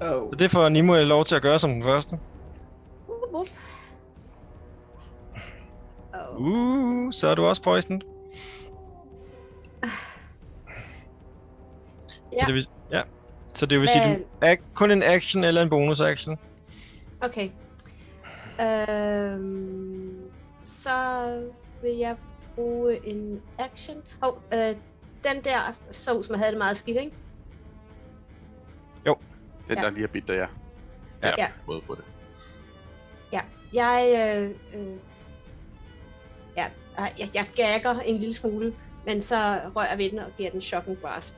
Oh. 0.00 0.30
Så 0.30 0.36
det 0.38 0.50
får 0.50 0.68
Nimo 0.68 0.94
lov 0.94 1.24
til 1.24 1.34
at 1.34 1.42
gøre 1.42 1.58
som 1.58 1.70
den 1.70 1.82
første. 1.82 2.18
Wup, 3.08 3.34
wup. 3.34 3.46
Oh. 6.14 6.42
Uh, 6.42 7.12
så 7.12 7.28
er 7.28 7.34
du 7.34 7.44
også 7.44 7.62
poisoned. 7.62 8.00
Så 9.82 9.88
Ja. 12.32 12.46
det 12.46 12.54
vil, 12.54 12.68
ja. 12.90 13.02
Så 13.54 13.66
det 13.66 13.80
vil 13.80 13.88
sige, 13.88 14.14
du 14.14 14.24
er 14.40 14.56
kun 14.74 14.90
en 14.90 15.02
action 15.02 15.44
eller 15.44 15.62
en 15.62 15.70
bonus 15.70 16.00
action. 16.00 16.38
Okay. 17.20 17.50
Øhm, 18.60 20.18
så 20.64 20.90
vil 21.82 21.96
jeg 21.96 22.16
bruge 22.54 23.06
en 23.06 23.40
action. 23.58 23.96
Hov, 24.22 24.42
øh, 24.54 24.74
den 25.34 25.44
der 25.44 25.58
som 25.92 26.22
jeg 26.30 26.38
havde 26.38 26.50
det 26.50 26.58
meget 26.58 26.76
skidt, 26.76 26.96
ikke? 26.96 27.12
Den 29.68 29.76
Ja. 29.78 29.82
der 29.84 29.90
lige 29.90 30.00
har 30.00 30.08
bidt 30.08 30.28
dig, 30.28 30.34
ja. 30.34 30.46
Ja. 31.22 31.32
Ja. 31.38 31.46
Prøvet 31.64 31.84
på 31.84 31.94
det. 31.94 32.04
Jeg, 33.72 34.12
øh, 34.36 34.50
øh, 34.80 34.96
ja, 36.56 36.66
jeg, 36.98 37.28
jeg 37.34 37.46
gagger 37.56 38.00
en 38.00 38.16
lille 38.16 38.34
smule, 38.34 38.74
men 39.06 39.22
så 39.22 39.60
rører 39.76 39.96
ved 39.96 40.10
den 40.10 40.18
og 40.18 40.30
giver 40.36 40.50
den 40.50 40.62
shock 40.62 40.88
and 40.88 40.96
grasp. 40.96 41.34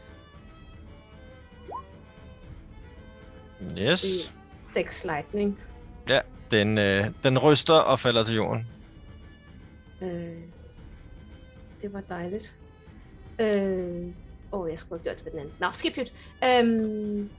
Yes. 3.79 4.05
i 4.05 4.33
6 4.59 5.05
lightning. 5.05 5.59
Den, 6.51 6.79
øh, 6.79 7.07
den 7.23 7.39
ryster 7.39 7.75
og 7.75 8.01
falder 8.01 8.25
til 8.25 8.35
jorden. 8.35 8.67
Øh, 10.03 10.37
det 11.83 11.93
var 11.93 12.01
dejligt. 12.01 12.57
Øh, 13.41 14.07
åh, 14.53 14.71
jeg 14.71 14.79
skulle 14.79 14.99
have 15.01 15.03
gjort 15.05 15.17
det 15.17 15.25
ved 15.25 15.33
den 15.33 15.41
anden. 15.41 15.55
Nå, 15.61 15.67
skip 15.73 15.99
it. 15.99 16.13
Øhm, 16.45 17.31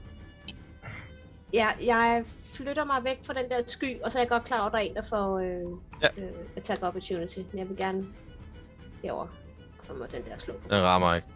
ja, 1.52 1.68
jeg 1.84 2.24
flytter 2.52 2.84
mig 2.84 3.04
væk 3.04 3.20
fra 3.24 3.32
den 3.34 3.48
der 3.50 3.62
sky, 3.66 4.02
og 4.02 4.12
så 4.12 4.18
er 4.18 4.22
jeg 4.22 4.28
godt 4.28 4.44
klar 4.44 4.58
over, 4.58 4.66
at 4.66 4.72
der 4.72 4.78
er 4.78 4.82
en, 4.82 4.94
der 4.94 5.02
får 5.02 5.38
øh, 5.38 5.78
Ja. 6.02 6.08
øh, 6.22 6.30
attack 6.56 6.82
opportunity. 6.82 7.38
Men 7.38 7.58
jeg 7.58 7.68
vil 7.68 7.76
gerne 7.76 8.06
herover. 9.02 9.26
Og 9.78 9.86
så 9.86 9.92
må 9.92 10.06
den 10.12 10.22
der 10.24 10.38
slå. 10.38 10.54
Den 10.70 10.82
rammer 10.82 11.14
ikke. 11.14 11.26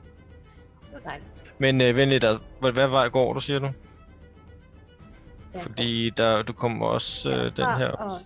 Det 0.82 0.94
var 1.04 1.10
dejligt. 1.10 1.54
Men 1.58 1.80
øh, 1.80 1.96
venlig, 1.96 2.22
der, 2.22 2.38
hvad, 2.60 2.72
hvad 2.72 2.88
vej 2.88 3.08
går 3.08 3.32
du, 3.32 3.40
siger 3.40 3.58
du? 3.58 3.68
Ja, 5.54 5.60
Fordi 5.60 6.10
der, 6.10 6.42
du 6.42 6.52
kommer 6.52 6.86
også 6.86 7.30
øh, 7.30 7.44
den 7.56 7.64
her. 7.78 7.88
Og. 7.88 8.20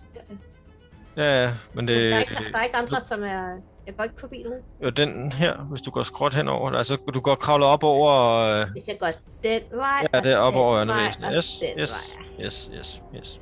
Ja, 1.17 1.43
ja, 1.43 1.53
men 1.73 1.87
der, 1.87 1.93
er 1.93 1.97
det, 1.97 2.19
ikke, 2.19 2.51
der 2.51 2.59
er 2.59 2.63
ikke 2.63 2.75
andre, 2.77 3.01
som 3.01 3.23
er... 3.23 3.57
Jeg 3.89 3.97
går 3.97 4.03
ikke 4.03 4.19
forbi 4.19 4.43
nogen. 4.43 4.59
jo 4.83 4.89
den 4.89 5.31
her, 5.31 5.57
hvis 5.57 5.81
du 5.81 5.91
går 5.91 6.03
skråt 6.03 6.33
henover. 6.33 6.71
Altså, 6.71 6.97
du 7.13 7.19
går 7.19 7.35
kravle 7.35 7.65
op 7.65 7.83
over... 7.83 8.11
Øh, 8.61 8.67
Hvis 8.71 8.87
jeg 8.87 8.99
går 8.99 9.09
den 9.43 9.61
vej, 9.73 10.07
ja, 10.13 10.19
det 10.19 10.31
er 10.31 10.37
op 10.37 10.55
over 10.55 10.79
ørnevæsenet. 10.79 11.33
Yes, 11.37 11.63
yes, 11.79 11.91
vej. 12.39 12.45
yes, 12.45 12.71
yes, 12.77 13.01
yes. 13.15 13.41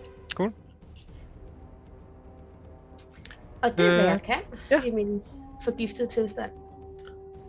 Og 3.61 3.77
det 3.77 3.85
er, 3.87 3.91
hvad 3.91 3.99
Øh, 3.99 4.03
jeg 4.05 4.21
kan 4.21 4.35
ja. 4.71 4.81
i 4.83 4.91
min 4.91 5.21
forgiftede 5.63 6.07
tilstand. 6.07 6.51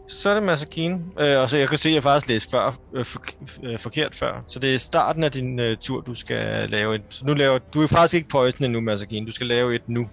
Så 0.08 0.30
er 0.30 0.34
det 0.34 0.42
Masakine. 0.42 1.00
Øh, 1.20 1.40
og 1.40 1.50
så 1.50 1.58
jeg 1.58 1.68
kan 1.68 1.78
se, 1.78 1.88
at 1.88 1.94
jeg 1.94 2.02
faktisk 2.02 2.28
læste 2.28 2.50
før, 2.50 2.76
øh, 2.94 3.04
for, 3.04 3.22
øh, 3.62 3.78
forkert 3.78 4.16
før. 4.16 4.44
Så 4.46 4.58
det 4.58 4.74
er 4.74 4.78
starten 4.78 5.24
af 5.24 5.32
din 5.32 5.58
øh, 5.58 5.76
tur, 5.76 6.00
du 6.00 6.14
skal 6.14 6.70
lave 6.70 6.94
et. 6.94 7.02
Så 7.08 7.26
nu 7.26 7.34
laver 7.34 7.58
du 7.58 7.82
er 7.82 7.86
faktisk 7.86 8.14
ikke 8.14 8.28
poison 8.28 8.64
endnu, 8.64 8.80
Masakine. 8.80 9.26
Du 9.26 9.32
skal 9.32 9.46
lave 9.46 9.74
et 9.74 9.88
nu. 9.88 10.08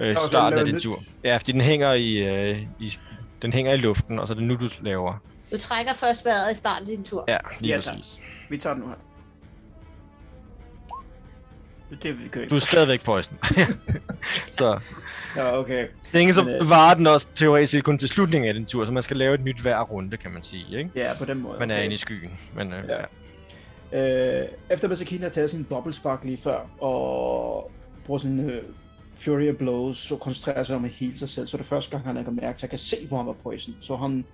Øh, 0.00 0.16
starten 0.28 0.58
af 0.58 0.64
din 0.66 0.80
tur. 0.80 1.02
Ja, 1.24 1.36
fordi 1.36 1.52
den 1.52 1.60
hænger 1.60 1.92
i, 1.92 2.12
øh, 2.50 2.62
i 2.80 2.98
den 3.42 3.52
hænger 3.52 3.72
i 3.72 3.76
luften, 3.76 4.18
og 4.18 4.28
så 4.28 4.34
er 4.34 4.38
det 4.38 4.46
nu, 4.46 4.54
du 4.54 4.68
laver. 4.82 5.22
Du 5.52 5.58
trækker 5.58 5.92
først 5.94 6.24
vejret 6.24 6.52
i 6.52 6.56
starten 6.56 6.90
af 6.90 6.96
din 6.96 7.04
tur. 7.04 7.24
Ja, 7.28 7.38
lige 7.60 7.74
Ja, 7.74 7.80
tak. 7.80 7.94
præcis. 7.94 8.20
Vi 8.50 8.58
tager 8.58 8.74
den 8.74 8.82
nu 8.82 8.88
her. 8.88 8.94
Det 12.02 12.18
vi 12.24 12.28
kører 12.28 12.48
Du 12.48 12.54
er 12.54 12.58
stadigvæk 12.60 13.04
poison. 13.04 13.38
så 14.50 14.80
Ja, 15.36 15.58
okay. 15.58 15.86
det 16.04 16.14
er 16.14 16.18
ingen, 16.18 16.34
som 16.34 16.48
øh, 16.48 16.58
bevarer 16.60 16.94
den 16.94 17.06
også 17.06 17.28
teoretisk 17.34 17.70
set 17.72 17.84
kun 17.84 17.98
til 17.98 18.08
slutningen 18.08 18.48
af 18.48 18.54
din 18.54 18.66
tur, 18.66 18.84
så 18.84 18.92
man 18.92 19.02
skal 19.02 19.16
lave 19.16 19.34
et 19.34 19.44
nyt 19.44 19.60
hver 19.60 19.80
runde, 19.82 20.16
kan 20.16 20.30
man 20.30 20.42
sige, 20.42 20.78
ikke? 20.78 20.90
Ja, 20.94 21.10
på 21.18 21.24
den 21.24 21.38
måde. 21.38 21.58
Man 21.58 21.70
er 21.70 21.74
okay. 21.74 21.84
inde 21.84 21.94
i 21.94 21.96
skyen. 21.96 22.30
Men, 22.54 22.72
øh, 22.72 22.84
Ja. 22.88 22.96
ja. 23.92 24.42
Øh, 24.42 24.48
efter 24.70 24.88
Masakine 24.88 25.22
har 25.22 25.28
taget 25.30 25.50
sin 25.50 25.66
dobbeltspark 25.70 26.24
lige 26.24 26.38
før, 26.44 26.58
og 26.80 27.70
bruger 28.06 28.18
sådan 28.18 28.40
uh, 28.44 28.52
Fury 29.18 29.50
of 29.50 29.56
Blows, 29.56 29.96
så 29.98 30.16
koncentrerer 30.16 30.62
sig 30.62 30.76
om 30.76 30.84
at 30.84 30.90
hele 30.90 31.18
sig 31.18 31.28
selv. 31.28 31.46
Så 31.46 31.56
det 31.56 31.66
første 31.66 31.90
gang, 31.90 32.04
han 32.04 32.14
lægger 32.14 32.32
mærke 32.32 32.58
til, 32.58 32.66
at 32.66 32.70
kan 32.70 32.78
se, 32.78 33.06
hvor 33.06 33.16
han 33.16 33.26
var 33.26 33.32
poison. 33.32 33.74
Så 33.80 33.96
han 33.96 34.24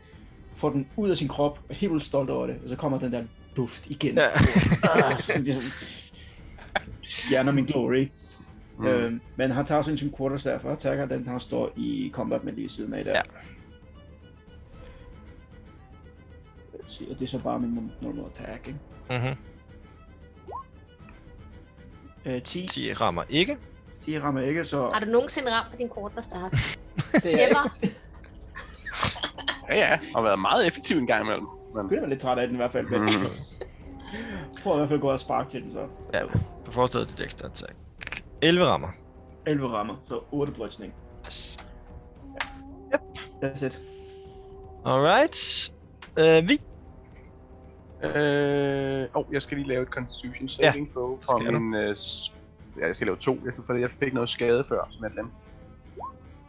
får 0.56 0.70
den 0.70 0.88
ud 0.96 1.10
af 1.10 1.16
sin 1.16 1.28
krop, 1.28 1.58
og 1.58 1.64
er 1.70 1.74
helt 1.74 1.92
vildt 1.92 2.04
stolt 2.04 2.30
over 2.30 2.46
det. 2.46 2.56
Og 2.62 2.68
så 2.68 2.76
kommer 2.76 2.98
den 2.98 3.12
der 3.12 3.24
duft 3.56 3.86
igen. 3.86 4.14
Ja. 4.14 4.26
Ah, 4.94 5.20
så 5.22 5.32
det 5.44 5.48
er 5.48 5.54
sådan, 5.54 5.70
Hjerner 7.30 7.52
min 7.52 7.64
glory. 7.64 8.08
Mm. 8.78 8.86
Øhm, 8.86 9.20
men 9.36 9.50
han 9.50 9.66
tager 9.66 9.82
sådan 9.82 9.98
sin 9.98 10.14
quarterstaff 10.18 10.64
og 10.64 10.72
attacker 10.72 11.06
den, 11.06 11.26
han 11.28 11.40
står 11.40 11.72
i 11.76 12.10
combat 12.12 12.44
med 12.44 12.52
lige 12.52 12.68
siden 12.68 12.94
af 12.94 13.04
der. 13.04 13.10
Ja. 13.10 13.22
Se, 16.86 17.06
og 17.10 17.18
det 17.18 17.24
er 17.24 17.28
så 17.28 17.38
bare 17.38 17.60
min 17.60 17.90
normal 18.00 18.24
attack, 18.24 18.66
ikke? 18.66 18.78
Mhm. 19.10 19.38
Øh, 22.26 22.42
10, 22.42 22.66
10 22.66 22.92
rammer 22.92 23.22
ikke. 23.28 23.56
10 24.04 24.18
rammer 24.20 24.40
ikke, 24.40 24.64
så 24.64 24.90
Har 24.92 25.00
du 25.00 25.06
nogensinde 25.06 25.52
ramt 25.52 25.70
med 25.70 25.78
din 25.78 25.90
quarterstaff? 25.94 26.76
det 27.22 27.42
er 27.42 27.46
Ever? 27.48 27.70
Ja, 29.68 29.76
ja, 29.76 29.98
og 30.14 30.24
været 30.24 30.38
meget 30.38 30.66
effektiv 30.66 30.96
en 30.98 31.06
gang 31.06 31.24
imellem. 31.24 31.46
Men, 31.74 31.78
Jeg 31.82 31.88
bliver 31.88 32.06
lidt 32.06 32.20
træt 32.20 32.38
af 32.38 32.46
den 32.46 32.56
i 32.56 32.58
hvert 32.58 32.72
fald, 32.72 32.86
men 32.86 33.00
mm, 33.02 33.08
prøv 34.62 34.74
i 34.74 34.76
hvert 34.76 34.88
fald 34.88 34.98
at 34.98 35.00
gå 35.00 35.10
og 35.10 35.20
sparke 35.20 35.50
til 35.50 35.62
den 35.62 35.72
så. 35.72 35.86
Ja. 36.12 36.20
På 36.64 36.72
forstedet 36.72 37.14
det 37.18 37.24
ekstra 37.24 37.46
attack. 37.46 37.74
11 38.42 38.64
rammer. 38.66 38.88
11 39.46 39.68
rammer, 39.68 39.96
så 40.08 40.20
8 40.32 40.52
bludgeoning. 40.52 40.94
Yes. 41.26 41.56
That's 43.42 43.66
it. 43.66 43.80
Alright. 44.86 45.72
Øh, 46.16 46.48
vi. 46.48 46.58
øh, 48.08 49.06
oh, 49.14 49.24
jeg 49.32 49.42
skal 49.42 49.56
lige 49.56 49.68
lave 49.68 49.82
et 49.82 49.88
Constitution 49.88 50.48
saving 50.48 50.90
throw 50.92 51.18
for 51.22 51.38
min... 51.38 51.74
Ja, 51.74 51.94
jeg 52.80 52.94
skal 52.96 53.06
lave 53.06 53.16
to, 53.16 53.40
jeg, 53.44 53.52
fordi 53.66 53.80
jeg 53.80 53.90
fik 53.90 54.14
noget 54.14 54.28
skade 54.28 54.64
før, 54.68 54.88
som 54.90 55.04
jeg 55.04 55.12
glemte. 55.12 55.32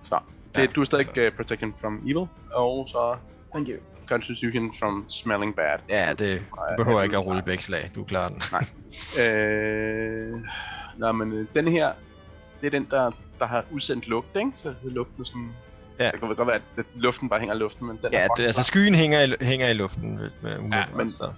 Så, 0.10 0.20
det, 0.56 0.62
Ja, 0.62 0.66
du 0.66 0.82
er 0.82 0.86
stadig 0.86 1.06
så. 1.16 1.28
uh, 1.28 1.36
Protection 1.36 1.74
from 1.82 2.02
Evil, 2.04 2.28
og 2.54 2.86
så 2.90 3.16
Thank 3.54 3.68
you. 3.68 3.78
Constitution 4.08 4.74
from 4.80 5.06
Smelling 5.10 5.56
Bad. 5.56 5.78
Ja, 5.90 6.14
det 6.20 6.46
du 6.78 6.84
behøver 6.84 7.02
ikke 7.02 7.18
at 7.18 7.26
rulle 7.26 7.42
begge 7.42 7.64
slag. 7.64 7.92
Du 7.96 8.04
klarer 8.04 8.30
den. 8.34 8.42
Øh, 9.22 10.42
nej, 10.98 11.12
men 11.12 11.34
øh, 11.34 11.48
den 11.56 11.68
her, 11.68 11.92
det 12.62 12.68
er 12.68 12.72
den, 12.72 12.88
der, 12.92 13.12
der 13.40 13.46
har 13.46 13.64
udsendt 13.72 14.08
lugt, 14.08 14.36
ikke? 14.36 14.52
Så 14.56 14.74
lugten 14.84 15.22
er 15.22 15.26
sådan... 15.26 15.50
Ja. 16.00 16.12
Det 16.12 16.20
kan 16.20 16.28
vel 16.30 16.36
godt 16.38 16.48
være, 16.48 16.60
at 16.78 16.86
luften 16.96 17.30
bare 17.30 17.40
hænger 17.40 17.56
i 17.56 17.58
luften, 17.58 17.88
men 17.88 18.00
den 18.04 18.14
Ja, 18.14 18.20
er 18.24 18.28
det, 18.28 18.44
altså 18.46 18.64
skyen 18.64 18.96
hænger 18.96 19.22
i, 19.24 19.34
hænger 19.46 19.68
i 19.70 19.74
luften 19.74 20.18
med, 20.18 20.30
med 20.42 20.58
umiddelbart, 20.58 20.96
men- 20.96 21.12
så. 21.12 21.32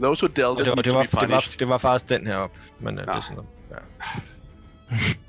Those 0.00 0.26
who 0.26 0.34
dealt 0.34 0.58
Og 0.58 0.64
det, 0.64 0.66
var, 0.66 0.82
det, 0.82 0.94
var, 0.94 1.02
det, 1.02 1.30
var, 1.30 1.44
det 1.58 1.68
var 1.68 1.78
faktisk 1.78 2.08
den 2.08 2.26
her 2.26 2.36
op, 2.36 2.58
men 2.80 2.98
uh, 2.98 3.04
det 3.04 3.08
er 3.08 3.20
sådan 3.20 3.36
noget. 3.36 3.50
Ja. 3.70 3.76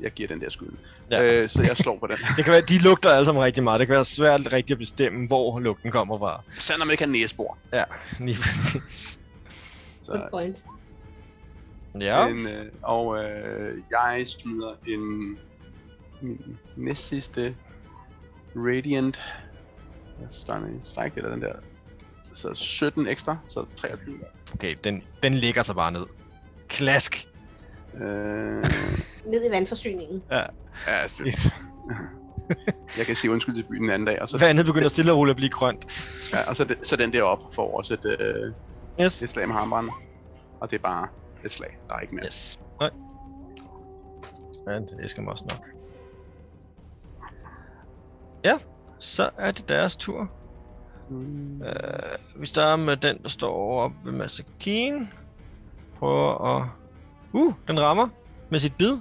Jeg 0.00 0.12
giver 0.12 0.28
den 0.28 0.40
der 0.40 0.50
skyld. 0.50 0.72
Ja. 1.10 1.42
Øh, 1.42 1.48
så 1.48 1.62
jeg 1.62 1.76
slår 1.76 1.98
på 1.98 2.06
den. 2.06 2.16
Det 2.36 2.44
kan 2.44 2.52
være, 2.52 2.60
de 2.60 2.78
lugter 2.78 3.10
alle 3.10 3.26
sammen 3.26 3.44
rigtig 3.44 3.64
meget. 3.64 3.80
Det 3.80 3.86
kan 3.86 3.94
være 3.94 4.04
svært 4.04 4.52
rigtig 4.52 4.74
at 4.74 4.78
bestemme, 4.78 5.26
hvor 5.26 5.60
lugten 5.60 5.90
kommer 5.90 6.18
fra. 6.18 6.42
Selvom 6.58 6.88
jeg 6.88 6.92
ikke 6.92 7.04
har 7.04 7.10
næsebor. 7.10 7.58
Ja, 7.72 7.84
lige 8.20 8.36
præcis. 8.36 9.20
Så, 10.02 10.12
Good 10.12 10.30
point. 10.30 10.66
Ja, 12.00 12.26
en, 12.26 12.46
øh, 12.46 12.66
og 12.82 13.24
øh, 13.24 13.82
jeg 13.90 14.26
smider 14.26 14.72
en 14.86 15.38
min 16.20 16.58
næst 16.76 17.08
sidste 17.08 17.56
Radiant 18.56 19.22
Stunning 20.28 20.80
Strike, 20.82 21.12
eller 21.16 21.30
den 21.30 21.42
der. 21.42 21.52
Så 22.38 22.54
17 22.54 23.06
ekstra, 23.06 23.36
så 23.48 23.64
23. 23.76 24.14
okay, 24.54 24.76
den, 24.84 25.02
den 25.22 25.34
ligger 25.34 25.62
så 25.62 25.74
bare 25.74 25.92
ned. 25.92 26.06
Klask. 26.68 27.28
Øh, 27.94 28.00
Ned 29.32 29.44
i 29.46 29.50
vandforsyningen. 29.50 30.22
Ja. 30.30 30.40
ja, 30.86 31.02
det, 31.18 31.52
jeg 32.98 33.06
kan 33.06 33.16
sige 33.16 33.30
undskyld 33.30 33.54
til 33.54 33.62
byen 33.62 33.82
den 33.82 33.90
anden 33.90 34.06
dag, 34.06 34.22
og 34.22 34.28
så, 34.28 34.38
Vandet 34.38 34.66
begynder 34.66 34.88
stille 34.88 35.12
og 35.12 35.18
roligt 35.18 35.30
at 35.32 35.36
blive 35.36 35.50
grønt. 35.50 35.86
ja, 36.32 36.48
og 36.48 36.56
så, 36.56 36.64
det, 36.64 36.78
så 36.82 36.96
den 36.96 37.12
der 37.12 37.22
op 37.22 37.54
for 37.54 37.76
også 37.78 37.94
et, 37.94 38.20
øh, 38.20 38.52
Yes. 39.00 39.22
et 39.22 39.30
slag 39.30 39.48
med 39.48 39.54
hammeren. 39.56 39.90
Og 40.60 40.70
det 40.70 40.76
er 40.78 40.82
bare 40.82 41.08
et 41.44 41.52
slag, 41.52 41.78
der 41.88 41.94
er 41.94 42.00
ikke 42.00 42.14
mere. 42.14 42.24
Yes. 42.26 42.58
Nej. 42.80 42.90
Ja, 44.66 44.72
det 45.02 45.10
skal 45.10 45.22
man 45.22 45.30
også 45.32 45.44
nok. 45.50 45.68
Ja, 48.44 48.58
så 48.98 49.30
er 49.38 49.50
det 49.52 49.68
deres 49.68 49.96
tur. 49.96 50.30
Uh, 51.10 52.40
vi 52.40 52.46
starter 52.46 52.84
med 52.84 52.96
den, 52.96 53.22
der 53.22 53.28
står 53.28 53.52
over 53.52 53.90
ved 54.04 54.12
Masakine. 54.12 55.08
Prøver 55.98 56.56
at... 56.56 56.66
Uh, 57.32 57.54
den 57.68 57.80
rammer 57.80 58.08
med 58.50 58.58
sit 58.60 58.74
bid. 58.78 58.96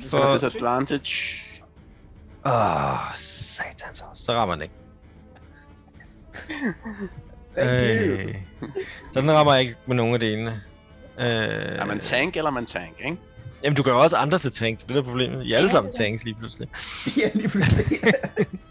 Så 0.00 0.08
For... 0.10 0.18
er 0.18 0.32
det 0.32 0.40
disadvantage. 0.40 1.44
Åh, 2.46 2.52
oh, 2.52 3.14
satans 3.14 4.04
også. 4.10 4.24
Så 4.24 4.32
rammer 4.32 4.54
den 4.54 4.62
ikke. 4.62 4.74
Thank 7.56 8.06
you. 8.06 8.28
Øh, 8.28 8.34
så 9.12 9.20
den 9.20 9.32
rammer 9.32 9.54
ikke 9.54 9.76
med 9.86 9.96
nogen 9.96 10.14
af 10.14 10.20
delene. 10.20 10.50
Øh, 11.20 11.26
Er 11.26 11.84
man 11.84 12.00
tank, 12.00 12.36
eller 12.36 12.50
er 12.50 12.54
man 12.54 12.66
tank, 12.66 13.00
ikke? 13.04 13.16
Jamen, 13.64 13.76
du 13.76 13.82
gør 13.82 13.92
også 13.92 14.16
andre 14.16 14.38
til 14.38 14.52
tank. 14.52 14.80
Det 14.80 14.90
er 14.90 14.94
det 14.94 15.04
problemet. 15.04 15.46
I 15.46 15.52
er 15.52 15.56
alle 15.56 15.70
sammen 15.70 15.92
det 15.92 15.98
tanks 15.98 16.24
lige 16.24 16.34
pludselig. 16.34 16.68
ja, 17.20 17.30
lige 17.34 17.48
pludselig. 17.48 17.86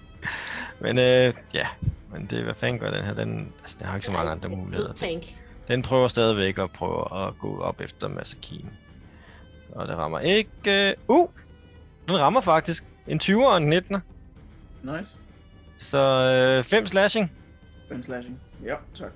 Men 0.82 0.98
øh, 0.98 1.34
ja, 1.54 1.68
men 2.12 2.26
det, 2.26 2.44
hvad 2.44 2.54
fanden 2.54 2.80
gør 2.80 2.92
den 2.92 3.06
her? 3.06 3.14
Den, 3.14 3.54
altså, 3.62 3.76
den 3.80 3.88
har 3.88 3.96
ikke 3.96 4.06
så 4.06 4.12
mange 4.12 4.32
andre 4.32 4.50
muligheder. 4.50 4.94
Tank. 4.94 5.36
Den 5.68 5.82
prøver 5.82 6.08
stadigvæk 6.08 6.58
at 6.58 6.72
prøve 6.72 7.28
at 7.28 7.34
gå 7.40 7.60
op 7.62 7.82
efter 7.82 8.08
Masakine. 8.08 8.70
Og 9.72 9.88
det 9.88 9.98
rammer 9.98 10.20
ikke. 10.20 10.96
Uh! 11.08 11.30
Den 12.08 12.20
rammer 12.20 12.42
faktisk. 12.42 12.86
En 13.08 13.20
20'er 13.24 13.46
og 13.46 13.58
en 13.58 13.74
19'er. 13.74 14.00
nice. 14.84 15.16
Så 15.78 16.62
5 16.66 16.86
slashing. 16.86 17.32
5 17.90 18.04
slashing. 18.04 18.40
Ja, 18.66 18.76
tak. 18.96 19.12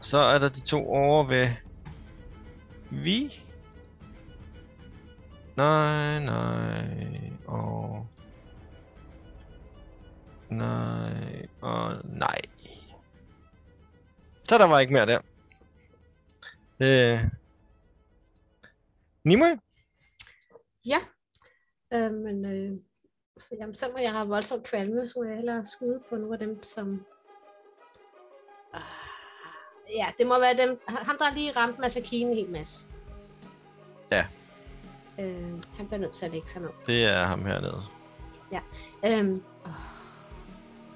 Så 0.00 0.18
er 0.18 0.38
der 0.38 0.48
de 0.48 0.60
to 0.60 0.88
over 0.92 1.26
ved... 1.26 1.48
Vi. 2.90 3.42
Nej, 5.56 6.18
nej, 6.18 6.84
og... 7.46 8.06
Nej, 10.50 11.46
og 11.60 12.00
nej. 12.04 12.40
Så 14.48 14.58
der 14.58 14.64
var 14.64 14.78
ikke 14.78 14.92
mere 14.92 15.06
der. 15.06 15.20
Øh... 16.80 17.24
Nimue? 19.24 19.60
Ja. 20.86 20.98
Øh, 21.92 22.12
men 22.12 22.44
øh, 22.44 22.78
jamen, 23.60 23.74
selvom 23.74 23.98
jeg 23.98 24.12
har 24.12 24.24
voldsomt 24.24 24.64
kvalme, 24.64 25.08
så 25.08 25.18
må 25.18 25.24
jeg 25.24 25.36
hellere 25.36 25.66
skyde 25.66 26.00
på 26.08 26.16
nogle 26.16 26.32
af 26.32 26.38
dem, 26.38 26.62
som... 26.62 27.06
Ah, 28.74 28.82
ja, 29.98 30.06
det 30.18 30.26
må 30.26 30.38
være 30.38 30.56
dem. 30.56 30.80
Ham, 30.88 31.16
der 31.18 31.34
lige 31.34 31.52
ramt 31.56 31.78
Masakine 31.78 32.30
en 32.30 32.36
hel 32.36 32.50
masse. 32.50 32.88
Ja. 34.10 34.26
Øh, 35.18 35.60
han 35.76 35.86
bliver 35.86 35.98
nødt 35.98 36.12
til 36.12 36.24
at 36.24 36.30
lægge 36.30 36.48
sig 36.48 36.62
ned. 36.62 36.70
Det 36.86 37.04
er 37.04 37.24
ham 37.24 37.44
hernede. 37.44 37.82
Øhm, 39.04 39.42
åh. 39.66 39.99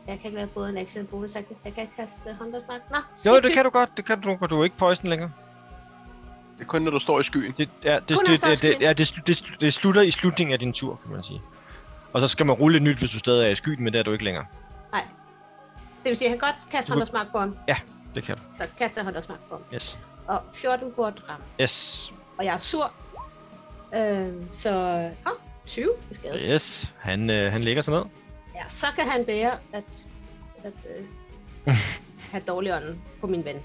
Jeg 0.08 0.18
kan 0.20 0.26
ikke 0.26 0.36
lave 0.38 0.48
både 0.48 0.68
en 0.68 0.76
action 0.78 1.02
og 1.02 1.08
bonus 1.08 1.36
action, 1.36 1.56
så 1.58 1.62
jeg 1.64 1.74
kan 1.74 1.82
ikke 1.82 1.96
kaste 1.96 2.18
håndboldmark. 2.38 2.80
Nå, 2.90 2.96
Jo, 3.26 3.40
det 3.40 3.52
kan 3.52 3.64
du 3.64 3.70
godt. 3.70 3.96
Det 3.96 4.04
kan 4.04 4.20
du 4.20 4.34
godt. 4.34 4.50
Du 4.50 4.60
er 4.60 4.64
ikke 4.64 4.76
poison 4.76 5.08
længere. 5.08 5.30
Det 6.58 6.60
er 6.60 6.64
kun, 6.68 6.82
når 6.82 6.90
du 6.90 6.98
står 6.98 7.20
i 7.20 7.22
skyen. 7.22 7.52
Det, 7.56 7.70
ja, 7.84 7.98
det, 8.08 8.16
Kun 8.16 8.26
det, 8.26 8.42
det, 8.42 8.62
det, 8.62 8.76
ja, 8.80 8.92
det, 8.92 9.12
slu- 9.12 9.22
det, 9.26 9.36
slu- 9.40 9.56
det 9.60 9.74
slutter 9.74 10.02
i 10.02 10.10
slutningen 10.10 10.52
af 10.52 10.58
din 10.58 10.72
tur, 10.72 10.96
kan 11.02 11.12
man 11.12 11.22
sige. 11.22 11.42
Og 12.12 12.20
så 12.20 12.28
skal 12.28 12.46
man 12.46 12.54
rulle 12.56 12.76
et 12.76 12.82
nyt, 12.82 12.98
hvis 12.98 13.10
du 13.10 13.18
stadig 13.18 13.46
er 13.46 13.50
i 13.50 13.54
skyen, 13.54 13.84
men 13.84 13.92
det 13.92 13.98
er 13.98 14.02
du 14.02 14.12
ikke 14.12 14.24
længere. 14.24 14.46
Det 16.02 16.10
vil 16.10 16.16
sige, 16.16 16.28
at 16.28 16.32
jeg 16.32 16.40
kan 16.40 16.48
godt 16.48 16.70
kaste 16.70 16.92
Du- 16.92 16.98
håndboldmark 16.98 17.32
på 17.32 17.38
ham. 17.38 17.56
Det 18.14 18.22
kan 18.22 18.36
du. 18.36 18.42
Så 18.62 18.68
kaster 18.78 19.00
jeg 19.00 19.04
håndboldmark 19.04 19.40
på 19.48 19.54
ham. 19.54 19.62
Yes. 19.74 19.98
Og 20.26 20.42
14 20.54 20.92
burde 20.96 21.22
ramme. 21.28 21.44
Yes. 21.60 22.12
Og 22.38 22.44
jeg 22.44 22.54
er 22.54 22.58
sur. 22.58 22.92
Øhm, 23.96 24.46
så... 24.52 24.70
Åh, 25.26 25.32
oh, 25.32 25.38
20 25.66 25.90
i 26.10 26.14
skade. 26.14 26.52
Yes. 26.54 26.94
Han, 26.98 27.30
øh, 27.30 27.52
han 27.52 27.64
lægger 27.64 27.82
sig 27.82 27.94
ned. 27.94 28.02
Ja, 28.54 28.68
så 28.68 28.86
kan 28.96 29.08
han 29.08 29.24
bære 29.24 29.58
at, 29.72 30.06
at 30.64 30.72
øh, 30.96 31.06
have 32.32 32.44
dårlig 32.48 32.74
ånden 32.74 33.02
på 33.20 33.26
min 33.26 33.44
ven. 33.44 33.62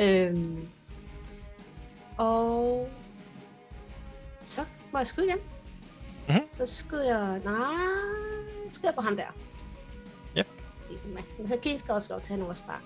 Øhm, 0.00 0.68
og 2.18 2.88
så 4.44 4.64
må 4.92 4.98
jeg 4.98 5.06
skyde 5.06 5.26
igen. 5.26 5.38
Mhm. 6.28 6.40
Så 6.50 6.66
skyder 6.66 7.04
jeg... 7.04 7.40
Nej, 7.44 7.64
skyder 8.70 8.88
jeg 8.88 8.94
på 8.94 9.00
ham 9.00 9.16
der. 9.16 9.26
Yep. 10.36 10.46
Men 11.38 11.46
Haki 11.48 11.78
skal 11.78 11.94
også 11.94 12.12
lov 12.12 12.20
til 12.20 12.32
at 12.32 12.38
have 12.40 12.54
spark. 12.54 12.82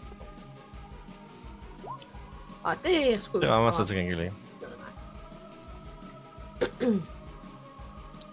Og 2.63 2.75
det 2.85 3.15
er 3.15 3.19
sgu... 3.19 3.41
Det 3.41 3.49
rammer 3.49 3.71
så 3.71 3.85
til 3.85 3.97
gengæld 3.97 4.21
ikke. 4.21 4.35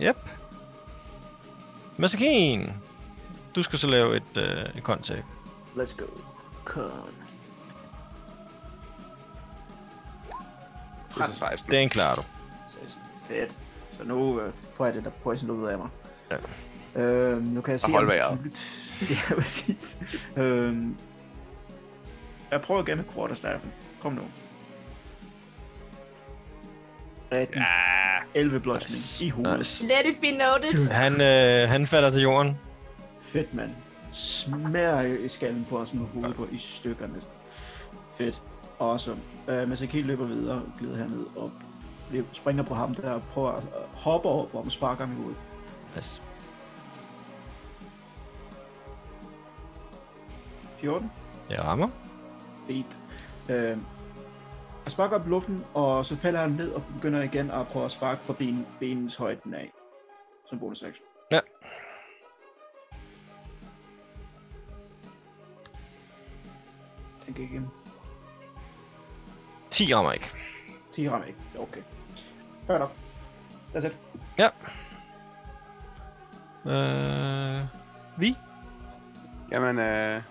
Yep. 0.01 0.17
Masakin! 2.01 2.73
Du 3.55 3.63
skal 3.63 3.79
så 3.79 3.87
lave 3.87 4.15
et, 4.15 4.37
øh, 4.37 4.77
et 4.77 4.83
contact. 4.83 5.25
Let's 5.75 5.97
go. 5.97 6.05
Con. 6.65 7.13
Det 11.09 11.21
er 11.21 11.25
så 11.25 11.35
16. 11.35 11.71
Den 11.71 11.89
klarer 11.89 12.15
du. 12.15 12.21
Så 12.67 12.99
fedt. 13.27 13.51
Så 13.97 14.03
nu 14.03 14.39
øh, 14.41 14.53
får 14.73 14.85
jeg 14.85 14.95
det 14.95 15.03
der 15.03 15.09
poison 15.09 15.49
ud 15.49 15.67
af 15.67 15.77
mig. 15.77 15.89
Ja. 16.31 17.01
Øhm, 17.01 17.41
nu 17.41 17.61
kan 17.61 17.71
jeg 17.71 17.81
se, 17.81 17.87
det 17.87 18.17
er 18.17 18.35
tydeligt. 18.35 18.61
ja, 19.29 19.35
præcis. 19.35 19.99
øhm, 20.37 20.97
jeg 22.51 22.61
prøver 22.61 22.83
igen 22.83 22.97
med 22.97 23.05
quarterstaffen. 23.13 23.71
Kom 24.01 24.13
nu. 24.13 24.21
18. 27.31 27.57
Ja, 27.57 28.00
11 28.35 28.59
bludgeoning 28.59 29.03
i 29.21 29.29
hovedet. 29.29 29.57
Nice. 29.57 29.83
Let 29.87 30.05
it 30.15 30.21
be 30.21 30.31
noted. 30.31 30.89
Han, 30.91 31.13
øh, 31.21 31.69
han 31.69 31.87
falder 31.87 32.09
til 32.11 32.21
jorden. 32.21 32.57
Fedt, 33.21 33.53
mand. 33.53 33.71
Smager 34.11 35.01
i 35.01 35.27
skallen 35.29 35.65
på 35.69 35.77
os 35.79 35.93
med 35.93 36.05
hovedet 36.13 36.35
på 36.35 36.47
i 36.51 36.57
stykker 36.57 37.07
næsten. 37.07 37.33
Fedt. 38.17 38.41
Awesome. 38.79 39.17
Uh, 39.47 39.69
Masaki 39.69 40.01
løber 40.01 40.25
videre, 40.25 40.61
glider 40.79 40.97
herned 40.97 41.25
og 41.35 41.51
løb- 42.11 42.25
springer 42.33 42.63
på 42.63 42.75
ham 42.75 42.95
der 42.95 43.11
og 43.11 43.21
prøver 43.33 43.51
at 43.51 43.63
uh, 43.63 43.69
hoppe 43.93 44.29
over, 44.29 44.45
hvor 44.45 44.61
man 44.61 44.71
sparker 44.71 45.05
ham 45.05 45.13
i 45.13 45.15
hovedet. 45.21 45.37
Yes. 45.97 46.21
14. 50.79 51.11
Det 51.49 51.65
rammer. 51.65 51.89
Fedt. 52.67 52.99
Uh, 53.49 53.81
jeg 54.85 54.91
sparker 54.91 55.15
op 55.15 55.25
i 55.25 55.29
luften, 55.29 55.65
og 55.73 56.05
så 56.05 56.15
falder 56.17 56.41
han 56.41 56.51
ned 56.51 56.71
og 56.71 56.83
begynder 56.95 57.21
igen 57.21 57.51
at 57.51 57.67
prøve 57.67 57.85
at 57.85 57.91
sparke 57.91 58.21
fra 58.23 58.33
ben, 58.33 58.67
benens 58.79 59.15
højden 59.15 59.53
af. 59.53 59.71
Som 60.45 60.59
bonus 60.59 60.83
action. 60.83 61.05
Ja. 61.31 61.39
Den 67.25 67.33
gik 67.33 67.51
igen. 67.51 67.67
10 69.69 69.93
rammer 69.95 70.11
ikke. 70.11 70.27
10 70.93 71.09
rammer 71.09 71.27
ikke. 71.27 71.39
Okay. 71.59 71.81
Fair 72.67 72.77
nok. 72.77 72.91
That's 73.75 73.85
it. 73.85 73.97
Øh, 76.65 77.61
vi? 78.17 78.37
jamen, 79.51 79.79
øh, 79.79 80.21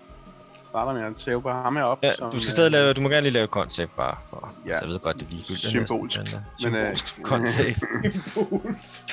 starter 0.71 0.93
med 0.93 1.01
at 1.01 1.15
tæve 1.15 1.41
på 1.41 1.51
ham 1.51 1.75
heroppe. 1.75 2.07
Ja, 2.07 2.13
du 2.31 2.39
skal 2.39 2.51
stadig 2.51 2.71
lave, 2.71 2.93
du 2.93 3.01
må 3.01 3.09
gerne 3.09 3.21
lige 3.21 3.33
lave 3.33 3.47
concept 3.47 3.95
bare 3.95 4.15
for, 4.29 4.53
Ja. 4.65 4.69
ja. 4.69 4.79
så 4.79 4.85
jeg 4.85 4.89
ved 4.89 4.99
godt, 4.99 5.15
det 5.19 5.25
er 5.25 5.29
ligegyldigt. 5.29 5.67
Symbolsk. 5.67 6.19
næsten, 6.19 6.39
Men, 6.63 6.73
Men, 6.73 6.81
uh, 6.81 6.89
øh, 6.89 6.95
symbolsk 6.95 7.19
concept. 7.31 7.79
Impulsk. 8.03 9.03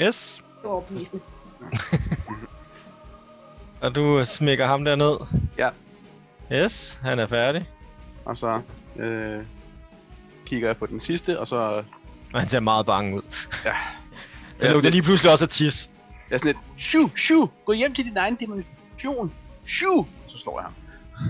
Yes, 0.00 0.42
overbevisende. 0.64 1.22
og 3.82 3.94
du 3.94 4.24
smækker 4.24 4.66
ham 4.66 4.84
der 4.84 4.96
ned. 4.96 5.16
Ja. 5.58 5.68
Yes, 6.52 7.00
han 7.02 7.18
er 7.18 7.26
færdig. 7.26 7.68
Og 8.24 8.36
så 8.36 8.60
øh, 8.96 9.40
kigger 10.46 10.68
jeg 10.68 10.76
på 10.76 10.86
den 10.86 11.00
sidste, 11.00 11.40
og 11.40 11.48
så 11.48 11.56
Og 12.34 12.40
han 12.40 12.48
ser 12.48 12.60
meget 12.60 12.86
bange 12.86 13.16
ud. 13.16 13.22
Ja. 13.64 13.72
Det 14.60 14.70
lugter 14.72 14.90
lige 14.90 15.02
pludselig 15.02 15.32
også 15.32 15.44
af 15.44 15.48
tis. 15.48 15.90
Jeg 16.30 16.34
er 16.34 16.38
sådan 16.38 16.46
lidt, 16.46 16.80
shoo, 16.80 17.08
shoo, 17.16 17.48
gå 17.64 17.72
hjem 17.72 17.94
til 17.94 18.04
din 18.04 18.16
egen 18.16 18.36
dimension, 18.36 19.32
shoo, 19.66 20.06
så 20.26 20.38
slår 20.38 20.60
jeg 20.60 20.64
ham. 20.64 20.74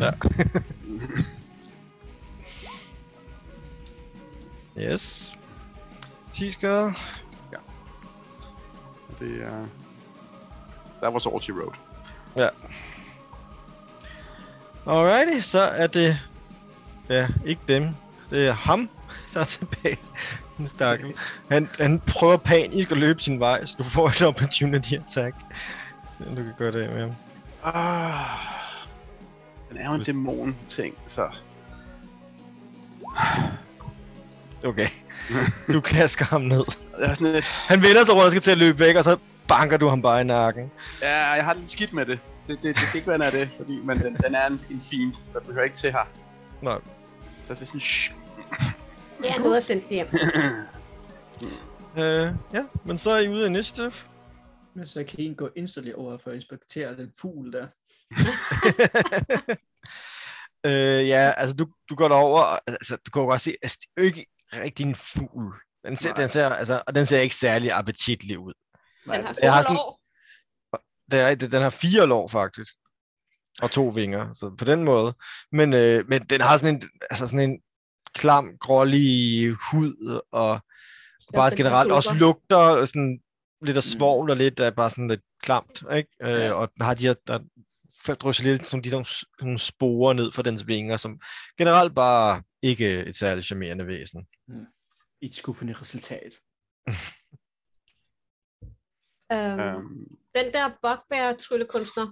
Ja. 0.01 0.11
Yes. 4.79 5.39
10 6.33 6.51
skader. 6.51 6.93
Og 9.09 9.15
Det 9.21 9.43
er... 9.43 9.67
Der 11.01 11.09
var 11.09 11.19
Salty 11.19 11.51
Road. 11.51 11.75
Alrighty, 14.87 15.41
så 15.41 15.61
er 15.61 15.87
det... 15.87 16.19
Ja, 17.09 17.29
ikke 17.47 17.63
dem. 17.69 17.89
Det 18.31 18.47
er 18.49 18.53
ham, 18.53 18.91
så 19.33 19.41
er 19.41 19.45
tilbage. 19.45 19.99
En 20.59 20.69
stakkel. 20.69 21.15
Han, 21.51 21.69
han 21.79 22.01
prøver 22.07 22.37
panisk 22.37 22.91
at 22.93 22.97
løbe 22.97 23.23
sin 23.23 23.41
vej, 23.41 23.65
så 23.65 23.75
du 23.79 23.85
får 23.85 24.09
et 24.09 24.23
opportunity 24.23 24.95
attack. 24.95 25.35
Så 26.07 26.25
du 26.25 26.35
kan 26.35 26.53
gøre 26.59 26.73
det 26.73 26.83
af 26.83 26.93
med 26.93 27.01
ham. 27.01 27.15
Ah, 27.65 28.39
den 29.71 29.79
er 29.79 29.87
jo 29.89 29.95
en 29.95 30.03
dæmon-ting, 30.03 30.95
så... 31.07 31.29
Okay. 34.65 34.89
Du 35.73 35.81
klasker 35.81 36.25
ham 36.25 36.41
ned. 36.41 36.65
Jeg 36.99 37.11
er 37.11 37.15
sådan 37.15 37.33
lidt... 37.33 37.45
Han 37.45 37.83
vender 37.83 38.05
sig 38.05 38.15
rundt 38.15 38.25
og 38.25 38.31
skal 38.31 38.43
til 38.43 38.51
at 38.51 38.59
løbe 38.59 38.79
væk, 38.79 38.97
og 38.97 39.05
så 39.05 39.17
banker 39.49 39.77
du 39.77 39.89
ham 39.89 40.03
bare 40.03 40.21
i 40.21 40.25
nakken. 40.25 40.71
Ja, 41.03 41.33
jeg 41.33 41.45
har 41.45 41.55
lidt 41.55 41.71
skidt 41.71 41.93
med 41.93 42.07
det. 42.07 42.19
Det, 42.49 42.63
det, 42.63 42.77
det 42.77 42.77
kan 42.77 42.95
ikke 42.95 43.09
være, 43.09 43.19
den 43.19 43.27
er 43.27 43.31
det, 43.31 43.49
fordi, 43.57 43.81
men 43.85 43.99
den, 43.99 44.17
den 44.17 44.35
er 44.35 44.47
en, 44.47 44.61
en 44.71 44.81
fiend, 44.81 45.15
så 45.29 45.39
den 45.47 45.55
hører 45.55 45.65
ikke 45.65 45.77
til 45.77 45.93
her. 45.93 46.09
Nej. 46.63 46.79
Så 47.43 47.55
det 47.55 47.63
er 47.63 47.67
sådan, 47.67 47.81
shh. 47.81 48.15
Er 49.25 49.39
noget 49.39 49.57
at 49.57 49.63
sende 49.63 49.83
den 49.83 49.91
hjem. 49.91 50.09
Øh, 51.99 52.33
ja, 52.53 52.65
men 52.85 52.99
så 52.99 53.11
er 53.11 53.19
I 53.19 53.29
ude 53.29 53.45
af 53.45 53.49
initiative. 53.49 53.93
Men 54.75 54.87
så 54.87 55.05
kan 55.05 55.15
en 55.19 55.35
gå 55.35 55.51
instantly 55.57 55.93
over 55.93 56.19
for 56.19 56.31
at 56.31 56.37
inspektere 56.37 56.97
den 56.97 57.13
fugl 57.21 57.53
der. 57.53 57.67
øh, 60.67 61.09
ja, 61.09 61.33
altså 61.37 61.57
du, 61.57 61.67
du 61.91 61.95
går 61.95 62.09
derover, 62.09 62.41
og, 62.43 62.61
altså 62.67 62.97
du 63.07 63.11
kan 63.11 63.23
jo 63.23 63.29
godt 63.29 63.41
se, 63.41 63.55
altså, 63.63 63.79
det 63.81 63.89
er 63.97 64.03
jo 64.03 64.07
ikke 64.07 64.27
rigtig 64.53 64.87
en 64.87 64.95
fugl. 64.95 65.55
Den 65.87 65.97
ser, 65.97 66.09
Nej. 66.09 66.17
den 66.17 66.29
ser, 66.29 66.49
altså, 66.49 66.83
og 66.87 66.95
den 66.95 67.07
ser 67.07 67.21
ikke 67.21 67.37
særlig 67.37 67.73
appetitlig 67.73 68.39
ud. 68.39 68.53
Den 69.05 69.13
har 69.25 69.35
Jeg 69.43 69.55
har 69.55 69.63
sådan- 69.63 69.77
år. 69.77 70.01
Det 71.11 71.21
er, 71.21 71.35
det, 71.35 71.53
den 71.53 71.63
har 71.63 71.71
fire 71.71 72.07
lår 72.07 72.29
faktisk. 72.29 72.75
Og 73.63 73.71
to 73.71 73.89
vinger, 73.89 74.35
så 74.35 74.55
på 74.59 74.65
den 74.65 74.85
måde. 74.85 75.15
Men, 75.53 75.73
øh, 75.73 76.09
men 76.09 76.25
den 76.25 76.41
har 76.41 76.57
sådan 76.57 76.75
en, 76.75 76.83
altså 77.11 77.29
sådan 77.29 77.51
en 77.51 77.61
klam, 78.15 78.59
grålig 78.59 79.51
hud, 79.53 80.21
og 80.33 80.61
bare 81.35 81.57
generelt 81.57 81.93
også 81.93 82.15
lugter 82.15 82.85
sådan 82.85 83.21
lidt 83.63 83.77
af 83.77 83.83
svovl 83.83 84.31
og 84.31 84.37
lidt 84.37 84.61
af 84.61 84.77
bare 84.77 84.91
sådan 84.91 85.09
lidt 85.09 85.23
klamt, 85.43 85.83
ikke? 85.97 86.11
Øh, 86.23 86.29
Ja. 86.31 86.53
og 86.53 86.71
den 86.75 86.85
har 86.85 86.95
de 86.95 87.07
her, 87.07 87.15
der 87.27 87.39
drysser 88.15 88.45
lidt 88.45 88.67
som 88.67 88.83
de 88.83 88.91
der 88.91 89.25
nogle 89.41 89.59
sporer 89.59 90.13
ned 90.13 90.33
fra 90.33 90.43
dens 90.43 90.67
vinger, 90.67 90.97
som 90.97 91.21
generelt 91.59 91.95
bare 91.95 92.43
ikke 92.63 93.01
et 93.01 93.17
særligt 93.17 93.47
charmerende 93.47 93.87
væsen. 93.87 94.27
Et 95.21 95.35
skuffende 95.35 95.73
resultat. 95.73 96.33
Øhm, 96.89 96.97
Øhm, 99.61 100.17
den 100.35 100.53
der 100.53 100.69
bugbear 100.83 101.33
tryllekunstner. 101.33 102.11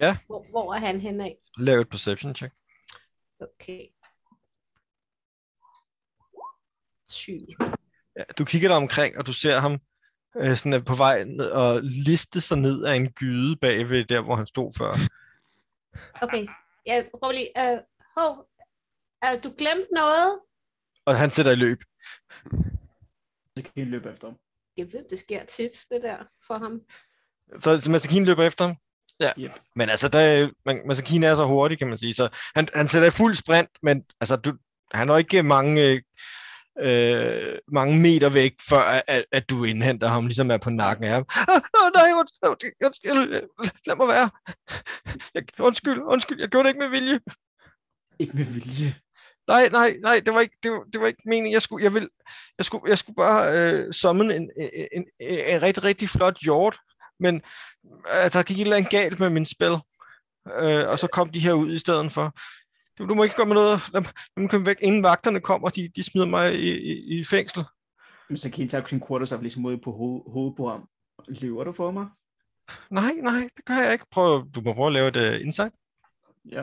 Ja. 0.00 0.16
Hvor, 0.26 0.46
hvor 0.50 0.74
er 0.74 0.78
han 0.78 1.00
henne 1.00 1.24
af? 1.24 1.36
Lav 1.58 1.80
et 1.80 1.88
perception 1.88 2.34
check. 2.34 2.54
Okay. 3.40 3.80
20. 7.08 7.46
Ja, 8.16 8.22
du 8.38 8.44
kigger 8.44 8.68
dig 8.68 8.76
omkring, 8.76 9.18
og 9.18 9.26
du 9.26 9.32
ser 9.32 9.58
ham 9.58 9.80
øh, 10.36 10.56
sådan 10.56 10.72
er 10.72 10.82
på 10.82 10.94
vej 10.94 11.24
ned 11.24 11.50
og 11.50 11.80
liste 11.82 12.40
sig 12.40 12.58
ned 12.58 12.84
af 12.84 12.94
en 12.94 13.12
gyde 13.12 13.56
bagved 13.56 14.04
der, 14.04 14.20
hvor 14.20 14.36
han 14.36 14.46
stod 14.46 14.72
før. 14.78 14.92
Okay. 16.22 16.46
Jeg 16.86 17.08
prøver 17.18 17.32
lige. 17.32 17.50
Uh, 17.56 17.78
hov. 18.16 18.48
Uh, 19.24 19.42
du 19.44 19.54
glemte 19.58 19.88
noget? 19.94 20.40
Og 21.04 21.16
han 21.16 21.30
sætter 21.30 21.52
i 21.52 21.54
løb. 21.54 21.78
Så 23.56 23.62
kan 23.62 23.72
en 23.76 23.88
løbe 23.88 24.10
efter 24.10 24.26
ham. 24.26 24.36
Jeg 24.76 24.92
ved, 24.92 25.04
det 25.10 25.18
sker 25.18 25.44
tit, 25.44 25.70
det 25.90 26.02
der 26.02 26.16
for 26.46 26.58
ham. 26.58 26.80
Så, 27.60 27.80
så 27.80 27.90
Masakine 27.90 28.26
løber 28.26 28.44
efter 28.44 28.66
ham. 28.66 28.76
Ja. 29.20 29.32
Yep. 29.38 29.50
Men 29.76 29.90
altså, 29.90 30.08
der, 30.08 30.50
man, 30.64 30.82
Masakine 30.86 31.26
er 31.26 31.34
så 31.34 31.46
hurtig, 31.46 31.78
kan 31.78 31.88
man 31.88 31.98
sige. 31.98 32.14
Så 32.14 32.28
han, 32.54 32.68
han 32.74 32.88
sætter 32.88 33.08
i 33.08 33.10
fuld 33.10 33.34
sprint, 33.34 33.70
men 33.82 34.04
altså, 34.20 34.36
du, 34.36 34.52
han 34.94 35.08
er 35.08 35.16
ikke 35.16 35.42
mange, 35.42 35.86
øh, 35.86 36.02
mange 37.72 38.00
meter 38.00 38.28
væk, 38.28 38.54
før 38.68 39.02
at, 39.08 39.24
at 39.32 39.50
du 39.50 39.64
indhenter 39.64 40.08
ham, 40.08 40.26
ligesom 40.26 40.50
er 40.50 40.56
på 40.56 40.70
nakken 40.70 41.04
af 41.04 41.10
ham. 41.10 41.24
Ah, 41.48 41.60
nej, 41.94 42.12
und, 42.12 42.28
und, 42.42 42.56
undskyld, 42.84 43.48
lad 43.86 43.96
mig 43.96 44.08
være. 44.08 44.30
Jeg, 45.34 45.42
undskyld, 45.58 46.02
undskyld, 46.02 46.40
jeg 46.40 46.48
gjorde 46.48 46.68
det 46.68 46.70
ikke 46.70 46.80
med 46.80 46.88
vilje. 46.88 47.20
Ikke 48.18 48.36
med 48.36 48.44
vilje. 48.44 48.94
Nej, 49.48 49.68
nej, 49.68 49.96
nej, 50.02 50.20
det 50.26 50.34
var 50.34 50.40
ikke, 50.40 50.56
det 50.62 50.72
var, 50.72 50.84
det 50.92 51.00
var 51.00 51.06
ikke 51.06 51.22
meningen. 51.26 51.52
Jeg 51.52 51.62
skulle, 51.62 51.84
jeg 51.84 51.94
vil, 51.94 52.08
jeg 52.58 52.64
skulle, 52.64 52.90
jeg 52.90 52.98
skulle 52.98 53.16
bare 53.16 53.72
øh, 53.72 53.92
summon 53.92 54.30
en, 54.30 54.50
en, 54.56 54.70
en, 54.92 55.04
en 55.20 55.62
rigtig, 55.62 55.84
rigtig 55.84 56.08
flot 56.08 56.38
hjort, 56.42 56.78
men 57.20 57.42
altså, 58.06 58.38
der 58.38 58.44
gik 58.44 58.56
et 58.56 58.60
eller 58.60 58.76
andet 58.76 58.90
galt 58.90 59.20
med 59.20 59.30
min 59.30 59.46
spil, 59.46 59.76
øh, 60.58 60.88
og 60.88 60.98
så 60.98 61.06
kom 61.12 61.30
de 61.30 61.40
her 61.40 61.52
ud 61.52 61.72
i 61.72 61.78
stedet 61.78 62.12
for. 62.12 62.32
Du, 62.98 63.06
du 63.06 63.14
må 63.14 63.22
ikke 63.22 63.36
gøre 63.36 63.46
mig 63.46 63.54
noget. 63.54 63.80
Lad, 63.92 64.02
lad 64.02 64.42
mig 64.42 64.50
komme 64.50 64.66
væk, 64.66 64.76
inden 64.80 65.02
vagterne 65.02 65.40
kommer. 65.40 65.68
De, 65.68 65.88
de 65.96 66.02
smider 66.02 66.26
mig 66.26 66.54
i, 66.54 66.70
i, 66.78 67.20
i 67.20 67.24
fængsel. 67.24 67.64
Men 68.28 68.38
så 68.38 68.50
kan 68.50 68.62
en 68.62 68.68
tage 68.68 68.88
sin 68.88 69.02
quarterstaff 69.08 69.42
ligesom 69.42 69.64
ud 69.64 69.76
på 69.76 69.90
ho- 69.90 70.32
hovedet 70.32 70.56
på 70.56 70.68
ham. 70.70 70.88
Løber 71.28 71.64
du 71.64 71.72
for 71.72 71.90
mig? 71.90 72.06
Nej, 72.90 73.12
nej, 73.12 73.48
det 73.56 73.64
gør 73.64 73.74
jeg 73.74 73.92
ikke. 73.92 74.06
Prøv, 74.10 74.48
du 74.54 74.60
må 74.60 74.74
prøve 74.74 74.86
at 74.86 74.92
lave 74.92 75.08
et 75.08 75.16
uh, 75.16 75.46
insight. 75.46 75.74
Ja. 76.52 76.62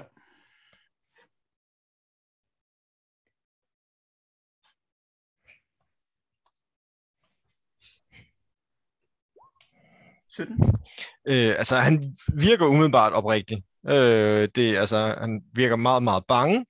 Øh, 11.28 11.56
altså, 11.58 11.76
han 11.76 12.04
virker 12.34 12.66
umiddelbart 12.66 13.14
oprigtig. 13.14 13.64
Øh, 13.90 14.48
det, 14.56 14.76
altså, 14.78 15.16
han 15.20 15.42
virker 15.54 15.76
meget, 15.76 16.04
meget 16.04 16.24
bange. 16.28 16.66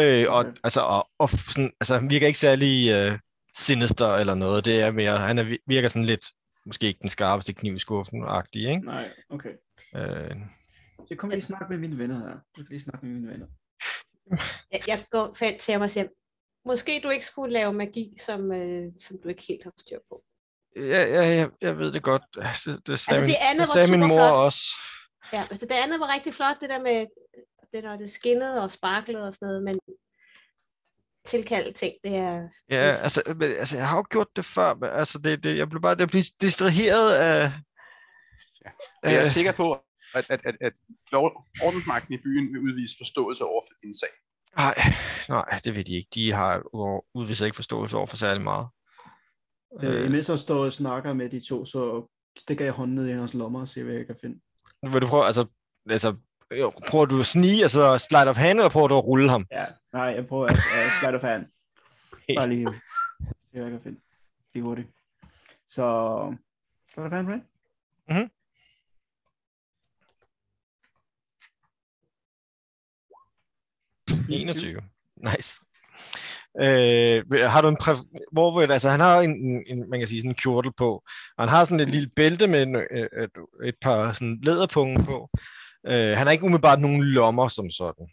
Øh, 0.00 0.26
og, 0.28 0.38
Okay. 0.38 0.52
altså, 0.64 0.80
og, 0.80 1.08
og 1.18 1.28
sådan, 1.30 1.72
altså, 1.80 1.94
han 1.98 2.10
virker 2.10 2.26
ikke 2.26 2.38
særlig 2.38 2.90
øh, 2.90 3.18
sinister 3.56 4.14
eller 4.14 4.34
noget. 4.34 4.64
Det 4.64 4.80
er 4.80 4.90
mere, 4.90 5.18
han 5.18 5.38
er, 5.38 5.56
virker 5.66 5.88
sådan 5.88 6.04
lidt, 6.04 6.26
måske 6.66 6.86
ikke 6.86 7.00
den 7.00 7.08
skarpeste 7.08 7.52
kniv 7.52 7.74
i 7.74 7.78
skuffen-agtig, 7.78 8.58
ikke? 8.70 8.80
Nej, 8.84 9.10
okay. 9.30 9.50
Øh, 9.96 10.30
Så 11.08 11.14
kom 11.18 11.30
lige 11.30 11.42
snakke 11.42 11.66
med 11.70 11.78
mine 11.78 11.98
venner 11.98 12.18
her. 12.18 12.26
Jeg 12.28 12.38
kan 12.56 12.66
lige 12.70 12.80
snakke 12.80 13.06
med 13.06 13.14
mine 13.14 13.28
venner. 13.32 13.46
Jeg, 14.72 14.80
jeg 14.88 15.04
går 15.10 15.34
fandt 15.38 15.58
til 15.58 15.78
mig 15.78 15.90
selv. 15.90 16.08
Måske 16.66 17.00
du 17.02 17.10
ikke 17.10 17.24
skulle 17.26 17.52
lave 17.52 17.72
magi, 17.72 18.16
som, 18.20 18.52
øh, 18.52 18.92
som 19.00 19.16
du 19.22 19.28
ikke 19.28 19.44
helt 19.48 19.64
har 19.64 19.72
styr 19.78 19.98
på. 20.08 20.22
ja, 20.76 21.02
ja, 21.02 21.22
jeg, 21.22 21.48
jeg 21.60 21.78
ved 21.78 21.92
det 21.92 22.02
godt. 22.02 22.22
Det, 22.34 22.44
det 22.86 22.98
sagde, 22.98 23.20
Altså, 23.20 23.20
min, 23.20 23.28
det 23.28 23.36
andet 23.40 23.60
det 23.60 23.68
var 23.68 23.86
sagde 23.86 23.90
min 23.90 24.00
mor 24.00 24.08
superflot. 24.08 24.38
også. 24.44 24.62
Ja, 25.34 25.42
altså 25.50 25.66
det 25.66 25.74
andet 25.84 26.00
var 26.00 26.14
rigtig 26.14 26.34
flot, 26.34 26.60
det 26.60 26.68
der 26.70 26.80
med, 26.80 27.06
det 27.72 27.84
når 27.84 27.96
det 27.96 28.10
skinnede 28.10 28.62
og 28.64 28.70
sparklede 28.70 29.28
og 29.28 29.34
sådan 29.34 29.46
noget, 29.48 29.62
men 29.62 29.78
tilkalde 31.24 31.72
ting, 31.72 31.94
det 32.04 32.16
er... 32.16 32.48
Ja, 32.70 32.76
altså, 33.06 33.22
men, 33.26 33.42
altså, 33.42 33.76
jeg 33.76 33.88
har 33.88 33.96
jo 33.96 34.04
gjort 34.10 34.36
det 34.36 34.44
før, 34.44 34.74
men 34.74 34.90
altså, 34.90 35.18
det, 35.18 35.44
det, 35.44 35.58
jeg 35.58 35.68
blev 35.68 35.82
bare 35.82 35.96
jeg 35.98 36.08
blev 36.08 36.22
distraheret 36.40 37.12
af... 37.14 37.52
Jeg 39.02 39.14
er 39.14 39.20
af- 39.20 39.30
sikker 39.30 39.52
på, 39.52 39.72
at, 40.14 40.26
at, 40.30 40.40
at, 40.44 40.56
at 40.60 40.72
lov- 41.12 41.44
ordensmagten 41.62 42.14
i 42.14 42.18
byen 42.18 42.52
vil 42.52 42.60
udvise 42.60 42.94
forståelse 42.98 43.44
over 43.44 43.62
for 43.68 43.74
din 43.82 43.98
sag. 43.98 44.08
Nej, 44.56 44.74
nej, 45.28 45.60
det 45.64 45.74
ved 45.74 45.84
de 45.84 45.96
ikke. 45.96 46.08
De 46.14 46.32
har 46.32 46.54
jo 46.56 47.02
udvist 47.14 47.40
ikke 47.40 47.56
forståelse 47.56 47.96
over 47.96 48.06
for 48.06 48.16
særlig 48.16 48.42
meget. 48.42 48.66
Øh, 49.82 50.06
imens 50.06 50.28
jeg 50.28 50.38
står 50.38 50.64
og 50.64 50.72
snakker 50.72 51.12
med 51.12 51.30
de 51.30 51.40
to, 51.48 51.64
så 51.64 52.08
stikker 52.38 52.64
jeg 52.64 52.74
hånden 52.74 52.94
ned 52.96 53.08
i 53.08 53.12
hans 53.12 53.34
lommer 53.34 53.60
og 53.60 53.68
ser, 53.68 53.84
hvad 53.84 53.94
jeg 53.94 54.06
kan 54.06 54.16
finde. 54.20 54.40
Vil 54.92 55.02
du 55.02 55.06
prøve, 55.06 55.24
altså, 55.24 55.46
altså 55.90 56.16
jo, 56.50 56.72
prøver 56.88 57.04
du 57.04 57.20
at 57.20 57.26
snige, 57.26 57.62
altså 57.62 57.98
slide 57.98 58.28
of 58.30 58.36
hand, 58.36 58.58
eller 58.58 58.70
prøver 58.70 58.88
du 58.88 58.96
at 58.98 59.04
rulle 59.04 59.30
ham? 59.30 59.46
Ja, 59.50 59.66
nej, 59.92 60.02
jeg 60.04 60.26
prøver 60.26 60.46
at 60.46 60.52
uh, 60.52 61.00
slide 61.00 61.14
of 61.16 61.22
hand. 61.22 61.46
Bare 62.38 62.48
lige 62.48 62.66
se, 62.68 62.80
hvad 63.52 63.62
jeg 63.62 63.70
kan 63.70 63.80
finde. 63.82 64.00
Det 64.52 64.58
er 64.58 64.62
hurtigt. 64.62 64.88
Så, 65.66 66.36
slide 66.94 67.06
of 67.06 67.12
hand, 67.12 67.28
right? 67.28 67.44
Mhm. 68.08 68.18
Mm. 68.18 68.30
21. 74.30 74.80
Nice. 75.16 75.60
Øh, 76.62 77.24
har 77.50 77.62
du 77.62 77.68
en 77.68 77.76
præf- 77.82 78.28
hvor 78.32 78.60
vil, 78.60 78.72
altså 78.72 78.90
han 78.90 79.00
har 79.00 79.20
en, 79.20 79.64
en, 79.66 79.90
man 79.90 79.98
kan 80.00 80.08
sige 80.08 80.20
sådan 80.20 80.30
en 80.30 80.34
kjortel 80.34 80.72
på, 80.76 80.90
og 81.36 81.42
han 81.44 81.48
har 81.48 81.64
sådan 81.64 81.80
et 81.80 81.88
lille 81.88 82.10
bælte 82.16 82.46
med 82.46 82.62
en, 82.62 82.76
øh, 82.76 83.08
et, 83.22 83.30
et 83.68 83.74
par 83.82 84.12
sådan 84.12 84.40
læderpunge 84.42 84.98
på. 85.08 85.30
Øh, 85.86 86.16
han 86.16 86.26
har 86.26 86.30
ikke 86.30 86.44
umiddelbart 86.44 86.80
nogen 86.80 87.04
lommer 87.04 87.48
som 87.48 87.70
sådan. 87.70 88.06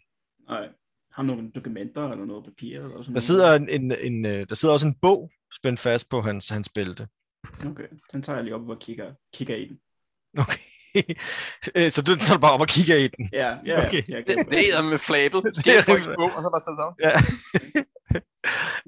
Nej. 0.48 0.68
Har 1.12 1.22
nogle 1.22 1.50
dokumenter 1.50 2.10
eller 2.10 2.24
noget 2.24 2.44
papir? 2.44 2.80
Eller 2.80 3.02
sådan 3.02 3.14
Der 3.14 3.20
sidder, 3.20 3.54
en, 3.56 3.68
en, 3.68 3.92
en, 4.00 4.26
øh, 4.26 4.48
der 4.48 4.54
sidder 4.54 4.74
også 4.74 4.86
en 4.86 4.94
bog 5.02 5.30
spændt 5.54 5.80
fast 5.80 6.08
på 6.08 6.20
hans, 6.20 6.48
hans 6.48 6.68
bælte. 6.68 7.08
Okay, 7.70 7.86
den 8.12 8.22
tager 8.22 8.36
jeg 8.36 8.44
lige 8.44 8.54
op 8.54 8.68
og 8.68 8.78
kigger, 8.78 9.12
kigger 9.34 9.56
i 9.56 9.64
den. 9.68 9.78
Okay. 10.38 10.58
Øh, 11.76 11.90
så 11.90 12.02
du 12.02 12.16
tager 12.16 12.38
bare 12.38 12.52
op 12.52 12.60
og 12.60 12.68
kigger 12.68 12.96
i 12.96 13.08
den. 13.08 13.30
Ja, 13.32 13.48
ja, 13.48 13.80
ja. 13.80 13.86
Okay. 13.86 14.02
Jeg 14.08 14.24
Det, 14.26 14.74
er 14.76 14.82
med 14.82 14.98
flabet. 14.98 15.42
Det 15.64 15.66
er 15.66 16.14
på, 16.16 16.22
og 16.36 16.42
så 16.42 16.48
bare 16.54 16.64
tage 16.66 16.86
op. 16.86 16.94
Ja. 17.06 17.12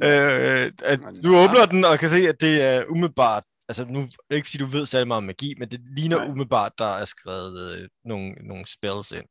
Øh, 0.03 0.73
at 0.85 1.01
du 1.25 1.37
åbner 1.37 1.67
den 1.67 1.85
og 1.85 1.99
kan 1.99 2.11
se, 2.11 2.29
at 2.29 2.41
det 2.41 2.63
er 2.63 2.85
umiddelbart, 2.89 3.43
altså 3.69 3.85
nu 3.85 4.01
er 4.01 4.07
det 4.31 4.37
ikke 4.37 4.47
fordi 4.49 4.59
du 4.59 4.67
ved 4.67 4.87
særlig 4.87 5.09
meget 5.09 5.19
om 5.19 5.25
magi, 5.25 5.55
men 5.59 5.71
det 5.71 5.81
ligner 5.97 6.17
Nej. 6.19 6.27
umiddelbart, 6.27 6.73
der 6.79 6.97
er 6.97 7.05
skrevet 7.05 7.79
øh, 7.79 7.89
nogle, 8.05 8.31
nogle 8.31 8.67
spells 8.67 9.13
ind. 9.13 9.25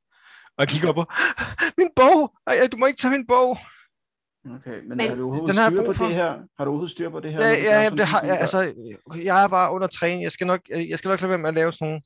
Og 0.57 0.59
jeg 0.59 0.67
kigger 0.67 0.89
op 0.89 0.97
og, 0.97 1.07
min 1.77 1.89
bog! 1.95 2.33
Ej, 2.47 2.67
du 2.71 2.77
må 2.77 2.85
ikke 2.85 3.01
tage 3.01 3.11
min 3.11 3.27
bog! 3.27 3.57
okay, 4.45 4.79
men, 4.87 4.97
Men- 4.97 5.07
har 5.09 5.15
du 5.15 5.23
overhovedet 5.25 5.55
jeg 5.55 5.65
styr 5.71 5.85
på 5.85 5.93
for. 5.93 6.05
det 6.05 6.15
her? 6.15 6.29
Har 6.57 6.65
du 6.65 6.69
overhovedet 6.69 6.91
styr 6.91 7.09
på 7.09 7.19
det 7.19 7.33
her? 7.33 7.39
Ja, 7.39 7.49
ja, 7.51 7.81
ja 7.83 7.89
det 7.89 8.05
har, 8.05 8.21
der? 8.21 8.35
altså, 8.35 8.73
jeg 9.23 9.43
er 9.43 9.47
bare 9.47 9.71
under 9.71 9.87
træning. 9.87 10.23
Jeg 10.23 10.31
skal 10.31 10.47
nok, 10.47 10.59
jeg 10.69 10.99
skal 10.99 11.09
nok 11.09 11.21
lade 11.21 11.29
være 11.29 11.37
med 11.39 11.47
at 11.47 11.53
lave 11.53 11.71
sådan 11.71 11.87
nogle, 11.87 12.01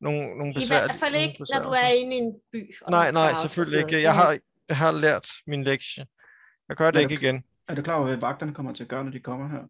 nogle, 0.00 0.38
nogle 0.38 0.50
I 0.50 0.54
besvær. 0.54 0.78
hvert 0.86 0.96
fald 0.96 1.14
ikke, 1.14 1.36
når 1.54 1.62
du 1.62 1.68
er 1.68 1.88
inde 1.88 2.16
i 2.16 2.18
en 2.18 2.32
by. 2.52 2.74
Nej, 2.90 3.10
nej, 3.12 3.34
selvfølgelig 3.40 3.78
ikke. 3.80 4.02
Jeg 4.02 4.14
har, 4.14 4.38
jeg 4.68 4.76
har 4.76 4.90
lært 4.92 5.26
min 5.46 5.64
lektie. 5.64 6.06
Jeg 6.68 6.76
gør 6.76 6.90
det 6.90 7.00
ikke 7.00 7.14
igen. 7.14 7.44
Er 7.72 7.76
du 7.76 7.82
klar 7.82 7.96
over, 7.96 8.06
hvad 8.06 8.16
vagterne 8.16 8.54
kommer 8.54 8.72
til 8.72 8.82
at 8.82 8.88
gøre, 8.88 9.04
når 9.04 9.10
de 9.10 9.20
kommer 9.20 9.48
her? 9.48 9.62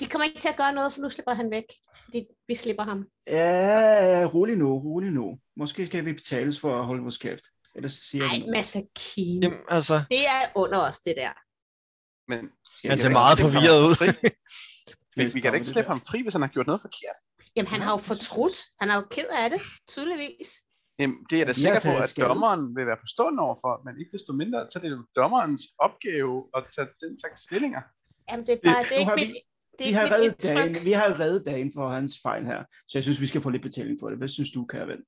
De 0.00 0.06
kommer 0.08 0.24
ikke 0.24 0.40
til 0.40 0.48
at 0.48 0.56
gøre 0.56 0.72
noget, 0.72 0.92
for 0.92 1.00
nu 1.00 1.10
slipper 1.10 1.34
han 1.34 1.50
væk. 1.50 1.64
De, 2.12 2.26
vi 2.48 2.54
slipper 2.54 2.84
ham. 2.84 3.06
Ja, 3.26 4.30
rolig 4.34 4.56
nu, 4.56 4.78
rolig 4.78 5.10
nu. 5.10 5.38
Måske 5.56 5.86
skal 5.86 6.04
vi 6.04 6.12
betales 6.12 6.60
for 6.60 6.78
at 6.78 6.86
holde 6.86 7.02
vores 7.02 7.18
kæft. 7.18 7.44
Ellers 7.74 7.92
siger 7.92 8.24
noget. 8.24 8.50
Masakine. 8.50 9.46
Jamen, 9.46 9.58
altså, 9.68 9.94
Det 10.10 10.18
er 10.26 10.40
under 10.56 10.78
os, 10.78 11.00
det 11.00 11.14
der. 11.16 11.32
Men 12.28 12.50
han 12.90 12.98
ser 12.98 13.08
meget 13.08 13.38
forvirret 13.38 13.80
ud. 13.88 13.94
fri. 13.94 14.06
vi, 15.34 15.40
kan 15.40 15.52
da 15.52 15.56
ikke 15.56 15.66
slippe 15.66 15.90
ham 15.90 16.00
fri, 16.10 16.22
hvis 16.22 16.32
han 16.32 16.42
har 16.42 16.48
gjort 16.48 16.66
noget 16.66 16.80
forkert. 16.80 17.16
Jamen, 17.56 17.68
han 17.68 17.80
har 17.80 17.90
jo 17.90 17.96
fortrudt. 17.96 18.58
Han 18.80 18.90
er 18.90 18.94
jo 18.94 19.06
ked 19.10 19.28
af 19.42 19.50
det, 19.50 19.60
tydeligvis. 19.88 20.62
Jamen, 20.98 21.16
det 21.30 21.36
er 21.36 21.40
jeg 21.40 21.46
da 21.46 21.52
sikker 21.52 21.80
på, 21.80 21.96
at 21.96 22.14
dommeren 22.16 22.76
vil 22.76 22.86
være 22.86 22.96
forstående 23.00 23.42
overfor, 23.42 23.82
men 23.84 23.98
ikke 24.00 24.12
desto 24.12 24.32
mindre, 24.32 24.58
så 24.70 24.78
er 24.78 24.82
det 24.82 24.90
jo 24.90 25.04
dommerens 25.16 25.62
opgave 25.78 26.44
at 26.56 26.62
tage 26.74 26.88
den 27.00 27.20
slags 27.20 27.40
stillinger. 27.42 27.80
Jamen, 28.30 28.46
det 28.46 28.52
er 28.52 28.58
bare, 28.72 28.82
det 28.84 28.92
er 28.92 28.94
nu 28.94 28.98
ikke 29.00 29.10
har 29.10 29.16
mit, 29.16 29.28
vi- 29.28 29.42
det 29.78 29.84
er 29.86 29.90
Vi 29.90 29.94
har, 29.94 30.02
ikke 30.04 30.14
reddet 30.16 30.42
dagen, 30.42 30.84
vi 30.84 30.92
har 30.92 31.20
reddet 31.20 31.46
dagen 31.46 31.72
for 31.74 31.88
hans 31.88 32.12
fejl 32.22 32.44
her, 32.46 32.58
så 32.88 32.98
jeg 32.98 33.02
synes, 33.02 33.20
vi 33.20 33.26
skal 33.26 33.40
få 33.40 33.50
lidt 33.50 33.62
betaling 33.62 33.96
for 34.00 34.08
det. 34.08 34.18
Hvad 34.18 34.28
synes 34.28 34.50
du, 34.50 34.64
kære 34.64 34.86
ven? 34.88 35.00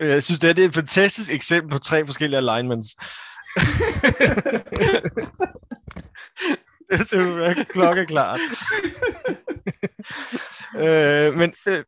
Jeg 0.00 0.22
synes, 0.22 0.40
det, 0.40 0.48
her, 0.48 0.54
det 0.54 0.64
er 0.64 0.68
et 0.68 0.74
fantastisk 0.74 1.32
eksempel 1.32 1.70
på 1.72 1.78
tre 1.78 2.06
forskellige 2.06 2.38
alignments. 2.38 2.88
det 6.90 7.00
er 7.00 7.04
simpelthen 7.04 7.64
klokkeklart. 7.64 8.40
øh, 10.76 11.34
men 11.38 11.54
øh, 11.66 11.84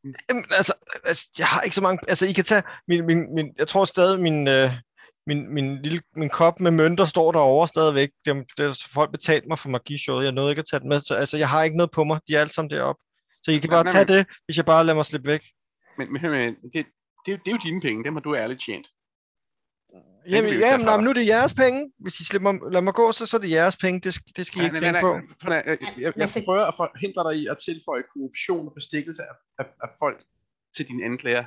altså, 0.50 0.72
altså, 1.04 1.28
jeg 1.38 1.46
har 1.46 1.60
ikke 1.60 1.76
så 1.76 1.82
mange... 1.82 1.98
Altså, 2.08 2.26
I 2.26 2.32
kan 2.32 2.44
tage... 2.44 2.62
Min, 2.88 3.06
min, 3.06 3.34
min, 3.34 3.46
jeg 3.58 3.68
tror 3.68 3.84
stadig, 3.84 4.20
min, 4.20 4.48
øh, 4.48 4.70
min, 5.26 5.54
min, 5.54 5.82
lille, 5.82 6.00
min 6.16 6.28
kop 6.28 6.60
med 6.60 6.70
mønter 6.70 7.04
står 7.04 7.32
derovre 7.32 7.68
stadigvæk. 7.68 8.10
Det, 8.24 8.44
det, 8.58 8.82
folk 8.94 9.10
betalte 9.12 9.48
mig 9.48 9.58
for 9.58 9.68
magishowet. 9.68 10.24
Jeg 10.24 10.32
nåede 10.32 10.50
ikke 10.50 10.60
at 10.60 10.66
tage 10.70 10.80
den 10.80 10.88
med. 10.88 11.00
Så, 11.00 11.14
altså, 11.14 11.36
jeg 11.36 11.48
har 11.48 11.62
ikke 11.62 11.76
noget 11.76 11.90
på 11.90 12.04
mig. 12.04 12.20
De 12.28 12.34
er 12.36 12.40
alle 12.40 12.52
sammen 12.52 12.70
deroppe. 12.70 13.02
Så 13.44 13.50
I 13.50 13.58
kan 13.58 13.70
Nej, 13.70 13.76
bare 13.76 13.84
nej, 13.84 13.92
tage 13.92 14.04
men- 14.06 14.16
det, 14.26 14.26
hvis 14.46 14.56
jeg 14.56 14.64
bare 14.64 14.84
lader 14.84 14.96
mig 14.96 15.06
slippe 15.06 15.28
væk. 15.28 15.42
Men, 15.98 16.12
men, 16.12 16.22
men 16.30 16.54
det, 16.54 16.72
det, 16.72 16.82
er 17.26 17.32
jo- 17.32 17.38
det 17.44 17.48
er 17.48 17.52
jo 17.52 17.58
dine 17.62 17.80
penge, 17.80 18.04
dem 18.04 18.14
har 18.14 18.20
du 18.20 18.34
ærligt 18.36 18.62
tjent. 18.66 18.86
Jamen, 20.28 20.58
jamen, 20.60 20.84
nej, 20.86 21.00
nu 21.00 21.10
er 21.10 21.14
det 21.14 21.26
jeres 21.26 21.54
penge. 21.54 21.92
Hvis 21.98 22.20
I 22.20 22.24
slipper, 22.24 22.52
lader 22.70 22.80
mig 22.80 22.94
gå, 22.94 23.12
så, 23.12 23.26
så 23.26 23.36
er 23.36 23.40
det 23.40 23.50
jeres 23.50 23.76
penge. 23.76 24.00
Det, 24.00 24.14
skal- 24.14 24.32
det 24.36 24.46
skal 24.46 24.62
I 24.62 24.64
ikke 24.64 24.80
tænke 24.80 25.00
på. 25.00 25.14
Jeg, 25.50 25.62
jeg, 25.66 25.78
jeg, 25.98 26.12
jeg 26.16 26.42
prøver 26.44 26.64
at 26.64 26.74
forhindre 26.76 27.32
dig 27.32 27.40
i 27.42 27.46
at 27.46 27.56
tilføje 27.64 28.02
korruption 28.12 28.66
og 28.68 28.74
bestikkelse 28.74 29.22
af, 29.22 29.34
af, 29.58 29.64
af 29.82 29.88
folk 29.98 30.22
til 30.76 30.86
dine 30.88 31.04
anklager. 31.04 31.44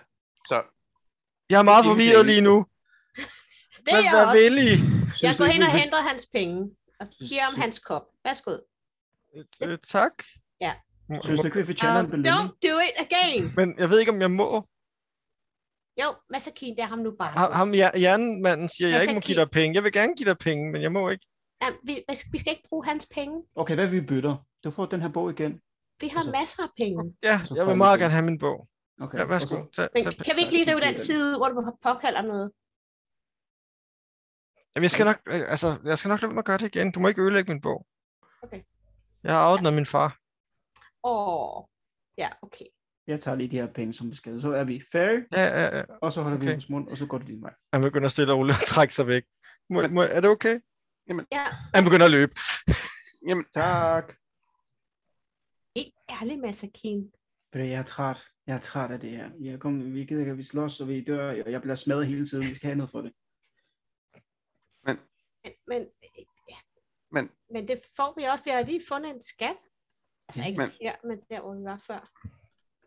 Så 0.47 0.61
Jeg 1.49 1.59
er 1.59 1.63
meget 1.63 1.85
forvirret 1.85 2.25
lige 2.25 2.41
nu. 2.41 2.65
Det 3.85 3.93
er 3.93 4.09
hvad 4.15 4.25
også. 4.25 4.33
vil 4.43 4.55
I? 4.67 4.71
Jeg 5.25 5.35
går 5.37 5.45
hen 5.45 5.61
og 5.63 5.71
henter 5.79 6.01
hans 6.11 6.25
penge. 6.33 6.69
Og 6.99 7.07
giver 7.29 7.41
ham 7.41 7.55
hans 7.61 7.79
kop. 7.79 8.03
Værsgo. 8.25 8.51
Øh, 9.67 9.77
tak. 9.87 10.11
Ja. 10.61 10.73
Synes 11.23 11.39
du 11.39 11.45
ikke, 11.45 11.57
vi 11.57 11.65
fortjener 11.65 11.99
Um, 11.99 12.05
en 12.05 12.11
belønning? 12.11 12.35
don't 12.35 12.69
do 12.69 12.79
it 12.87 12.95
again. 13.11 13.53
Men 13.57 13.75
jeg 13.79 13.89
ved 13.89 13.99
ikke, 13.99 14.11
om 14.11 14.21
jeg 14.21 14.31
må. 14.31 14.67
Jo, 16.03 16.15
Masakine, 16.29 16.75
det 16.75 16.81
er 16.83 16.87
ham 16.87 16.99
nu 16.99 17.11
bare. 17.19 17.31
Ham, 17.33 17.51
ham 17.51 17.73
jer- 17.73 17.97
jernmanden 17.99 18.69
siger, 18.69 18.89
jeg 18.89 19.01
ikke 19.01 19.13
må 19.13 19.19
give 19.19 19.35
giv- 19.35 19.41
dig 19.43 19.51
penge. 19.51 19.75
Jeg 19.75 19.83
vil 19.83 19.91
gerne 19.91 20.15
give 20.15 20.29
dig 20.29 20.37
penge, 20.37 20.71
men 20.71 20.81
jeg 20.81 20.91
må 20.91 21.09
ikke. 21.09 21.25
Jamen, 21.61 21.79
vi, 21.83 22.03
vi 22.31 22.37
skal 22.37 22.51
ikke 22.51 22.67
bruge 22.69 22.85
hans 22.85 23.07
penge. 23.13 23.43
Okay, 23.55 23.75
hvad 23.75 23.87
vi 23.87 24.01
bytter? 24.01 24.35
Du 24.63 24.71
får 24.71 24.85
den 24.85 25.01
her 25.01 25.09
bog 25.09 25.31
igen. 25.31 25.61
Vi 25.99 26.07
har 26.07 26.19
Altså- 26.19 26.31
masser 26.31 26.63
af 26.63 26.69
penge. 26.77 27.15
Ja, 27.23 27.41
Så 27.45 27.55
jeg 27.55 27.65
vil 27.65 27.73
vi 27.73 27.77
meget 27.77 27.99
gerne 27.99 28.11
have 28.11 28.25
min 28.25 28.39
bog. 28.39 28.67
Okay. 29.01 29.17
Ja, 29.19 29.25
værsgo. 29.25 29.55
så- 29.55 29.67
Tag, 29.75 29.89
Men 29.93 30.03
tag, 30.03 30.13
kan 30.25 30.35
vi 30.35 30.41
ikke 30.41 30.51
lige 30.53 30.71
rive 30.71 30.81
den 30.81 30.97
side 30.97 31.23
ud, 31.31 31.37
hvor 31.39 31.47
du 31.49 31.77
påkalder 31.83 32.21
noget? 32.21 32.51
Jamen, 34.75 34.83
jeg 34.83 34.91
skal 34.91 35.05
nok, 35.05 35.19
øh, 35.27 35.41
altså, 35.53 35.77
jeg 35.85 35.97
skal 35.97 36.09
nok 36.09 36.21
lade 36.21 36.37
at 36.37 36.45
gøre 36.45 36.57
det 36.57 36.75
igen. 36.75 36.91
Du 36.91 36.99
må 36.99 37.07
ikke 37.07 37.21
ødelægge 37.21 37.53
min 37.53 37.61
bog. 37.61 37.85
Okay. 38.43 38.61
Jeg 39.23 39.33
har 39.33 39.39
afdnet 39.41 39.73
min 39.73 39.85
far. 39.85 40.17
Åh, 41.03 41.63
ja, 42.17 42.29
okay. 42.41 42.65
Jeg 43.07 43.19
tager 43.19 43.35
lige 43.37 43.51
de 43.51 43.55
her 43.55 43.73
penge 43.73 43.93
som 43.93 44.09
besked. 44.09 44.41
Så 44.41 44.51
er 44.53 44.63
vi 44.63 44.83
færdige, 44.91 45.25
Ja, 45.33 45.43
ja, 45.63 45.77
ja. 45.77 45.83
og 46.01 46.11
så 46.13 46.21
holder 46.21 46.37
vi 46.37 46.45
Okay. 46.45 46.53
vores 46.53 46.69
mund, 46.69 46.87
og 46.89 46.97
så 46.97 47.05
går 47.05 47.17
det 47.17 47.27
din 47.27 47.41
vej. 47.41 47.53
Han 47.73 47.81
begynder 47.81 48.07
stille 48.09 48.33
og 48.33 48.39
roligt 48.39 48.57
at 48.61 48.67
trække 48.67 48.93
sig 48.93 49.07
væk. 49.07 49.25
Må, 49.69 49.87
må, 49.87 50.01
er 50.01 50.21
det 50.21 50.29
okay? 50.29 50.59
Ja, 51.31 51.45
Han 51.73 51.83
begynder 51.83 52.05
at 52.05 52.11
løbe. 52.11 52.33
jamen, 53.27 53.45
Tak. 53.53 54.13
helt 55.75 55.93
ærlig, 56.09 56.39
Masakine. 56.39 57.11
Fordi 57.51 57.63
jeg 57.67 57.79
er 57.79 57.83
træt. 57.83 58.27
Jeg 58.47 58.55
er 58.55 58.59
træt 58.59 58.91
af 58.91 58.99
det 58.99 59.09
her. 59.11 59.29
Jeg 59.41 59.59
kom, 59.59 59.93
vi 59.93 60.05
gider 60.05 60.19
ikke, 60.21 60.31
at 60.31 60.37
vi 60.37 60.43
slås, 60.43 60.81
og 60.81 60.87
vi 60.87 61.03
dør, 61.03 61.43
og 61.43 61.51
jeg 61.51 61.61
bliver 61.61 61.75
smadret 61.75 62.07
hele 62.07 62.25
tiden. 62.25 62.49
Vi 62.49 62.55
skal 62.55 62.67
have 62.67 62.75
noget 62.77 62.91
for 62.91 63.01
det. 63.01 63.13
Men, 64.85 64.97
men, 65.67 65.87
ja. 66.49 66.55
Men- 67.11 67.29
men 67.51 67.67
det 67.67 67.81
får 67.95 68.13
vi 68.17 68.23
også. 68.23 68.43
Vi 68.43 68.49
har 68.49 68.63
lige 68.63 68.81
fundet 68.89 69.15
en 69.15 69.21
skat. 69.21 69.57
Altså 70.27 70.41
Ja, 70.41 70.47
ikke 70.47 70.57
men- 70.57 70.69
her, 70.81 70.95
men 71.07 71.19
der, 71.29 71.41
hvor 71.41 71.55
vi 71.55 71.63
var 71.63 71.77
før. 71.77 72.11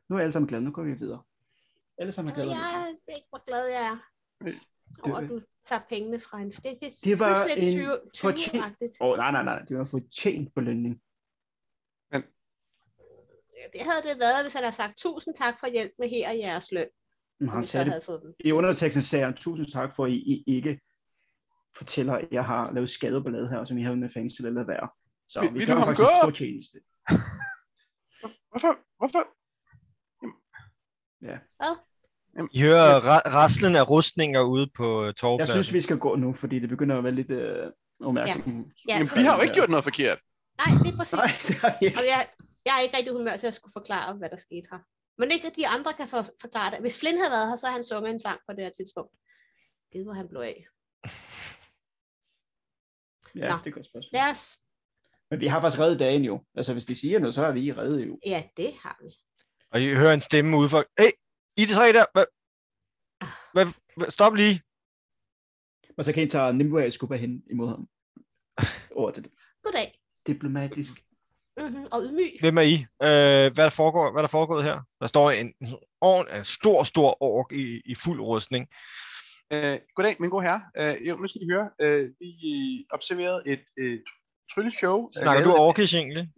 Nu 0.08 0.16
er 0.16 0.20
alle 0.20 0.32
sammen 0.32 0.48
glade. 0.48 0.62
Nu 0.64 0.70
går 0.70 0.82
vi 0.82 0.92
videre. 0.92 1.22
Alle 1.98 2.12
sammen 2.12 2.30
er 2.30 2.34
glade. 2.34 2.50
Jeg 2.50 2.96
er 3.08 3.14
ikke, 3.14 3.26
hvor 3.30 3.44
glad 3.46 3.66
jeg 3.66 3.84
er. 3.92 3.98
over, 5.02 5.16
at 5.16 5.28
du 5.28 5.40
tager 5.66 5.82
pengene 5.88 6.20
fra 6.20 6.40
en... 6.40 6.50
Det, 6.50 6.62
det, 6.80 6.94
Det 7.04 7.18
var 7.18 7.42
fuldstændig 7.42 7.80
en 7.82 7.90
fortjent- 8.16 8.96
oh, 9.00 9.16
nej, 9.16 9.30
nej, 9.32 9.44
nej. 9.44 9.58
Det 9.58 9.76
var 9.76 9.82
en 9.82 9.90
fortjent 9.90 10.54
belønning. 10.54 11.02
Det 13.72 13.80
havde 13.80 14.02
det 14.14 14.20
været, 14.20 14.44
hvis 14.44 14.54
han 14.54 14.62
havde 14.62 14.76
sagt, 14.76 14.98
tusind 14.98 15.34
tak 15.34 15.60
for 15.60 15.66
hjælp 15.66 15.92
med 15.98 16.08
her 16.08 16.28
og 16.28 16.38
jeres 16.38 16.72
løn. 16.72 16.88
Men 17.40 17.48
Og 17.48 17.52
han 17.52 17.62
vi 17.62 17.66
sagde 17.66 17.84
det 17.84 17.92
havde 17.92 18.04
fået 18.04 18.22
dem. 18.22 18.34
I 18.40 18.52
underteksten 18.52 19.02
sagde 19.02 19.24
han, 19.24 19.34
tusind 19.34 19.66
tak 19.66 19.96
for, 19.96 20.04
at 20.04 20.10
I, 20.10 20.14
I 20.16 20.44
ikke 20.46 20.80
fortæller, 21.76 22.12
at 22.14 22.28
jeg 22.32 22.44
har 22.44 22.72
lavet 22.72 22.90
skadeballade 22.90 23.48
her, 23.48 23.64
som 23.64 23.78
I 23.78 23.82
har 23.82 23.94
med 23.94 24.08
fængsel 24.08 24.46
eller 24.46 24.64
være. 24.66 24.88
Så 25.28 25.40
Vil- 25.40 25.54
vi 25.54 25.58
vil 25.58 25.66
gør 25.66 25.76
faktisk 25.84 26.00
gå? 26.00 26.08
en 26.08 26.16
stor 26.22 26.30
tjeneste. 26.30 26.78
Hvorfor? 28.50 28.78
Hvorfor? 28.98 29.37
Ja. 31.22 31.38
I 32.52 32.60
hører 32.60 33.00
ra- 33.00 33.28
raslen 33.34 33.76
af 33.76 33.88
rustninger 33.88 34.42
ude 34.42 34.66
på 34.76 35.00
øh, 35.02 35.06
Jeg 35.06 35.16
torvpladsen. 35.16 35.52
synes, 35.54 35.72
vi 35.72 35.80
skal 35.80 35.98
gå 35.98 36.16
nu, 36.16 36.32
fordi 36.32 36.58
det 36.58 36.68
begynder 36.68 36.98
at 36.98 37.04
være 37.04 37.12
lidt 37.14 37.30
øh, 37.30 37.70
opmærksom. 38.00 38.42
Ja, 38.88 38.94
Jamen, 38.94 39.06
så- 39.06 39.14
vi 39.14 39.20
har 39.22 39.36
jo 39.36 39.42
ikke 39.42 39.54
gjort 39.54 39.70
noget 39.70 39.84
forkert. 39.84 40.18
Nej, 40.66 40.76
det 40.84 40.92
er 40.92 40.96
præcis. 40.96 41.14
Nej, 41.14 41.30
det 41.48 41.54
har 41.56 41.76
vi 41.80 41.86
ikke. 41.86 41.98
Og 41.98 42.04
jeg, 42.12 42.20
jeg 42.66 42.72
er 42.78 42.80
ikke 42.82 42.96
rigtig 42.96 43.12
i 43.12 43.16
humør 43.16 43.36
til 43.36 43.46
at 43.46 43.54
skulle 43.54 43.72
forklare, 43.72 44.14
hvad 44.14 44.28
der 44.30 44.36
skete 44.36 44.66
her. 44.72 44.78
Men 45.18 45.30
ikke, 45.30 45.46
at 45.46 45.56
de 45.56 45.68
andre 45.68 45.92
kan 45.92 46.08
for, 46.08 46.22
forklare 46.40 46.70
det. 46.70 46.78
Hvis 46.80 47.00
Flynn 47.00 47.18
havde 47.18 47.30
været 47.30 47.48
her, 47.48 47.56
så 47.56 47.66
havde 47.66 47.78
han 47.78 47.84
sunget 47.84 48.10
en 48.12 48.20
sang 48.20 48.38
på 48.48 48.52
det 48.56 48.64
her 48.64 48.70
tidspunkt. 48.70 49.12
Gid, 49.92 50.04
hvor 50.04 50.12
han 50.12 50.28
blev 50.28 50.40
af. 50.40 50.58
Ja, 53.34 53.48
Nå. 53.48 53.56
det 53.64 53.70
er 53.70 53.74
godt 53.74 53.86
spørgsmål. 53.86 54.10
Lad 54.20 54.30
os... 54.30 54.58
Men 55.30 55.40
vi 55.40 55.46
har 55.46 55.60
faktisk 55.60 55.80
reddet 55.80 56.00
dagen 56.00 56.22
jo. 56.24 56.44
Altså, 56.56 56.72
hvis 56.72 56.84
de 56.84 56.94
siger 56.94 57.18
noget, 57.18 57.34
så 57.34 57.44
er 57.44 57.52
vi 57.52 57.72
reddet 57.72 58.06
jo. 58.06 58.18
Ja, 58.26 58.42
det 58.56 58.70
har 58.82 58.98
vi. 59.02 59.08
Og 59.72 59.82
I 59.82 59.94
hører 59.94 60.14
en 60.14 60.20
stemme 60.20 60.56
ude 60.56 60.68
for... 60.68 60.84
Hey, 61.02 61.10
I 61.56 61.64
de 61.64 61.74
tre 61.74 61.92
der! 61.92 62.04
Hvad? 62.12 62.24
Hvad? 63.52 63.66
hvad- 63.96 64.10
Stop 64.10 64.34
lige! 64.34 64.62
Og 65.98 66.04
så 66.04 66.12
kan 66.12 66.22
I 66.22 66.26
tage 66.26 66.52
Nimue 66.52 66.86
og 66.86 66.92
skubbe 66.92 67.18
hen 67.18 67.42
imod 67.50 67.68
ham. 67.68 67.88
Over 68.96 69.10
det 69.10 69.30
Goddag. 69.62 70.00
diplomatisk. 70.26 70.92
Mm-hmm. 71.60 71.86
Og 71.92 72.02
ydmyg. 72.02 72.32
Hvem 72.40 72.58
er 72.58 72.62
I? 72.62 72.74
Øh, 73.02 73.52
hvad, 73.54 73.64
der 73.64 73.68
foregår, 73.68 74.10
hvad 74.12 74.18
er 74.20 74.22
der 74.22 74.28
foregået 74.28 74.64
her? 74.64 74.80
Der 75.00 75.06
står 75.06 75.30
en, 75.30 75.46
en, 75.46 76.38
en 76.38 76.44
stor, 76.44 76.84
stor 76.84 77.22
ork 77.22 77.52
i, 77.52 77.82
i 77.84 77.94
fuld 77.94 78.20
rustning. 78.20 78.68
Øh, 79.52 79.78
goddag, 79.94 80.16
min 80.20 80.30
gode 80.30 80.44
herre. 80.44 80.62
Øh, 80.76 81.08
jo, 81.08 81.16
nu 81.16 81.28
skal 81.28 81.42
I 81.42 81.48
høre. 81.50 81.70
Øh, 81.80 82.10
vi 82.20 82.86
observerede 82.90 83.42
et 83.46 83.64
øh, 83.78 84.00
trylleshow. 84.52 85.10
Snakker 85.12 85.42
øh, 85.42 85.48
du 85.48 85.52
orkish 85.56 85.94
egentlig? 85.94 86.28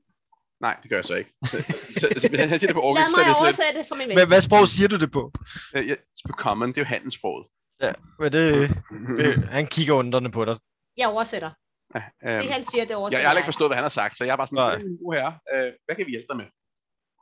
Nej, 0.61 0.77
det 0.83 0.91
gør 0.91 0.97
jeg 0.97 1.05
så 1.05 1.15
ikke. 1.15 1.31
Så, 1.45 1.51
så, 1.53 2.21
så, 2.21 2.29
han 2.39 2.59
siger 2.59 2.67
det 2.67 2.75
på 2.75 2.83
orkish, 2.83 3.03
Lad 3.07 3.15
så 3.15 3.21
er 3.21 3.41
mig 3.41 3.47
det 3.47 3.55
sådan 3.57 3.77
det 3.77 3.87
for 3.89 3.95
min 3.95 4.09
ven. 4.09 4.17
Hvad, 4.17 4.27
hvad 4.27 4.41
sprog 4.41 4.69
siger 4.69 4.89
du 4.89 4.97
det 4.99 5.13
på? 5.13 5.33
Øh, 5.75 5.89
ja, 5.89 5.95
på 6.27 6.33
common, 6.33 6.69
det 6.69 6.77
er 6.77 6.81
jo 6.81 6.87
handelssproget. 6.87 7.47
Ja, 7.83 7.93
men 8.19 8.33
det, 8.33 8.71
det, 9.19 9.45
han 9.59 9.67
kigger 9.67 9.95
undrende 9.95 10.31
på 10.31 10.45
dig. 10.45 10.57
Jeg 10.97 11.09
oversætter. 11.09 11.51
Ja, 11.95 12.03
øhm, 12.25 12.43
Det 12.43 12.53
han 12.53 12.65
siger, 12.65 12.85
det 12.85 12.91
jeg, 12.91 12.97
oversætter 12.97 13.19
jeg 13.21 13.29
har 13.29 13.31
heller 13.31 13.41
ikke 13.41 13.47
forstået, 13.47 13.69
hvad 13.69 13.77
han 13.77 13.85
har 13.85 13.89
sagt, 13.89 14.17
så 14.19 14.25
jeg 14.25 14.33
er 14.33 14.37
bare 14.37 14.47
sådan, 14.47 14.57
Nej. 14.57 14.75
"Øh, 14.77 14.99
gode 15.05 15.17
herre, 15.17 15.39
øh, 15.55 15.73
hvad 15.85 15.97
kan 15.97 16.07
vi 16.07 16.11
hjælpe 16.11 16.27
dig 16.29 16.37
med? 16.37 16.47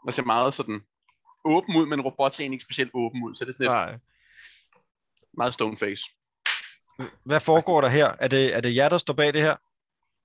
Og 0.06 0.14
ser 0.14 0.22
meget 0.22 0.54
sådan 0.54 0.80
åben 1.44 1.76
ud, 1.76 1.86
men 1.86 2.00
robot 2.00 2.34
ser 2.34 2.44
ikke 2.44 2.60
specielt 2.60 2.90
åben 2.94 3.22
ud, 3.24 3.34
så 3.34 3.44
det 3.44 3.48
er 3.48 3.52
sådan 3.52 3.64
lidt 3.64 3.70
Nej. 3.72 3.98
meget 5.36 5.54
stoneface. 5.54 6.02
Hvad 7.24 7.40
foregår 7.40 7.80
der 7.80 7.88
her? 7.88 8.12
Er 8.18 8.28
det, 8.28 8.56
er 8.56 8.60
det 8.60 8.76
jer, 8.76 8.88
der 8.88 8.98
står 8.98 9.14
bag 9.14 9.34
det 9.34 9.42
her? 9.42 9.56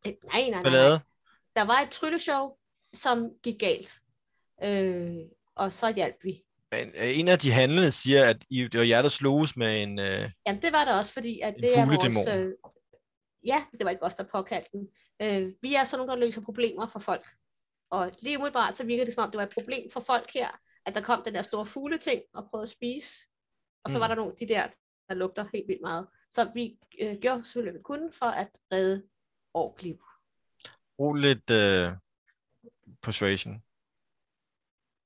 Øh, 0.07 0.13
Nej, 0.23 0.41
nej, 0.41 0.49
nej, 0.49 0.63
Ballade? 0.63 0.99
Der 1.55 1.63
var 1.65 1.79
et 1.79 1.89
trylleshow, 1.89 2.49
som 2.93 3.29
gik 3.43 3.59
galt. 3.59 3.99
Øh, 4.63 5.17
og 5.55 5.73
så 5.73 5.93
hjalp 5.93 6.15
vi. 6.23 6.43
Men 6.71 6.87
øh, 6.89 7.19
en 7.19 7.27
af 7.27 7.39
de 7.39 7.51
handlende 7.51 7.91
siger, 7.91 8.25
at 8.29 8.45
I, 8.49 8.67
det 8.67 8.79
var 8.79 8.85
jer, 8.85 9.01
der 9.01 9.09
sloges 9.09 9.57
med 9.57 9.83
en... 9.83 9.99
Øh, 9.99 10.31
Jamen, 10.47 10.61
det 10.61 10.71
var 10.71 10.85
det 10.85 10.99
også, 10.99 11.13
fordi 11.13 11.39
at 11.39 11.55
det 11.55 11.77
er 11.77 11.85
vores... 11.85 12.35
Øh, 12.37 12.53
ja, 13.45 13.63
det 13.71 13.85
var 13.85 13.89
ikke 13.91 14.03
os, 14.03 14.15
der 14.15 14.23
påkaldte 14.23 14.69
den. 14.73 14.87
Øh, 15.21 15.51
vi 15.61 15.75
er 15.75 15.83
sådan 15.83 16.05
nogle, 16.05 16.19
der 16.19 16.25
løser 16.25 16.41
problemer 16.41 16.87
for 16.87 16.99
folk. 16.99 17.27
Og 17.91 18.11
lige 18.21 18.37
umiddelbart, 18.37 18.77
så 18.77 18.85
virker 18.85 19.05
det 19.05 19.13
som 19.13 19.23
om, 19.23 19.31
det 19.31 19.37
var 19.37 19.43
et 19.43 19.53
problem 19.53 19.89
for 19.93 19.99
folk 19.99 20.33
her, 20.33 20.49
at 20.85 20.95
der 20.95 21.01
kom 21.01 21.21
den 21.25 21.33
der 21.33 21.41
store 21.41 21.65
fugleting 21.65 22.21
og 22.33 22.47
prøvede 22.49 22.63
at 22.63 22.69
spise. 22.69 23.27
Og 23.83 23.91
så 23.91 23.97
Mm. 23.97 24.01
var 24.01 24.07
der 24.07 24.15
nogle 24.15 24.31
af 24.31 24.37
de 24.39 24.47
der, 24.53 24.67
der 25.09 25.15
lugter 25.15 25.45
helt 25.53 25.67
vildt 25.67 25.81
meget. 25.81 26.07
Så 26.31 26.51
vi 26.53 26.77
øh, 27.01 27.15
gjorde 27.21 27.43
selvfølgelig, 27.45 27.71
hvad 27.71 27.79
vi 27.79 27.83
kunne 27.83 28.11
for 28.11 28.25
at 28.25 28.49
redde 28.73 29.03
orkliv. 29.53 29.95
brug 30.97 31.13
lidt 31.15 31.49
øh, 31.49 31.91
persuasion. 33.01 33.63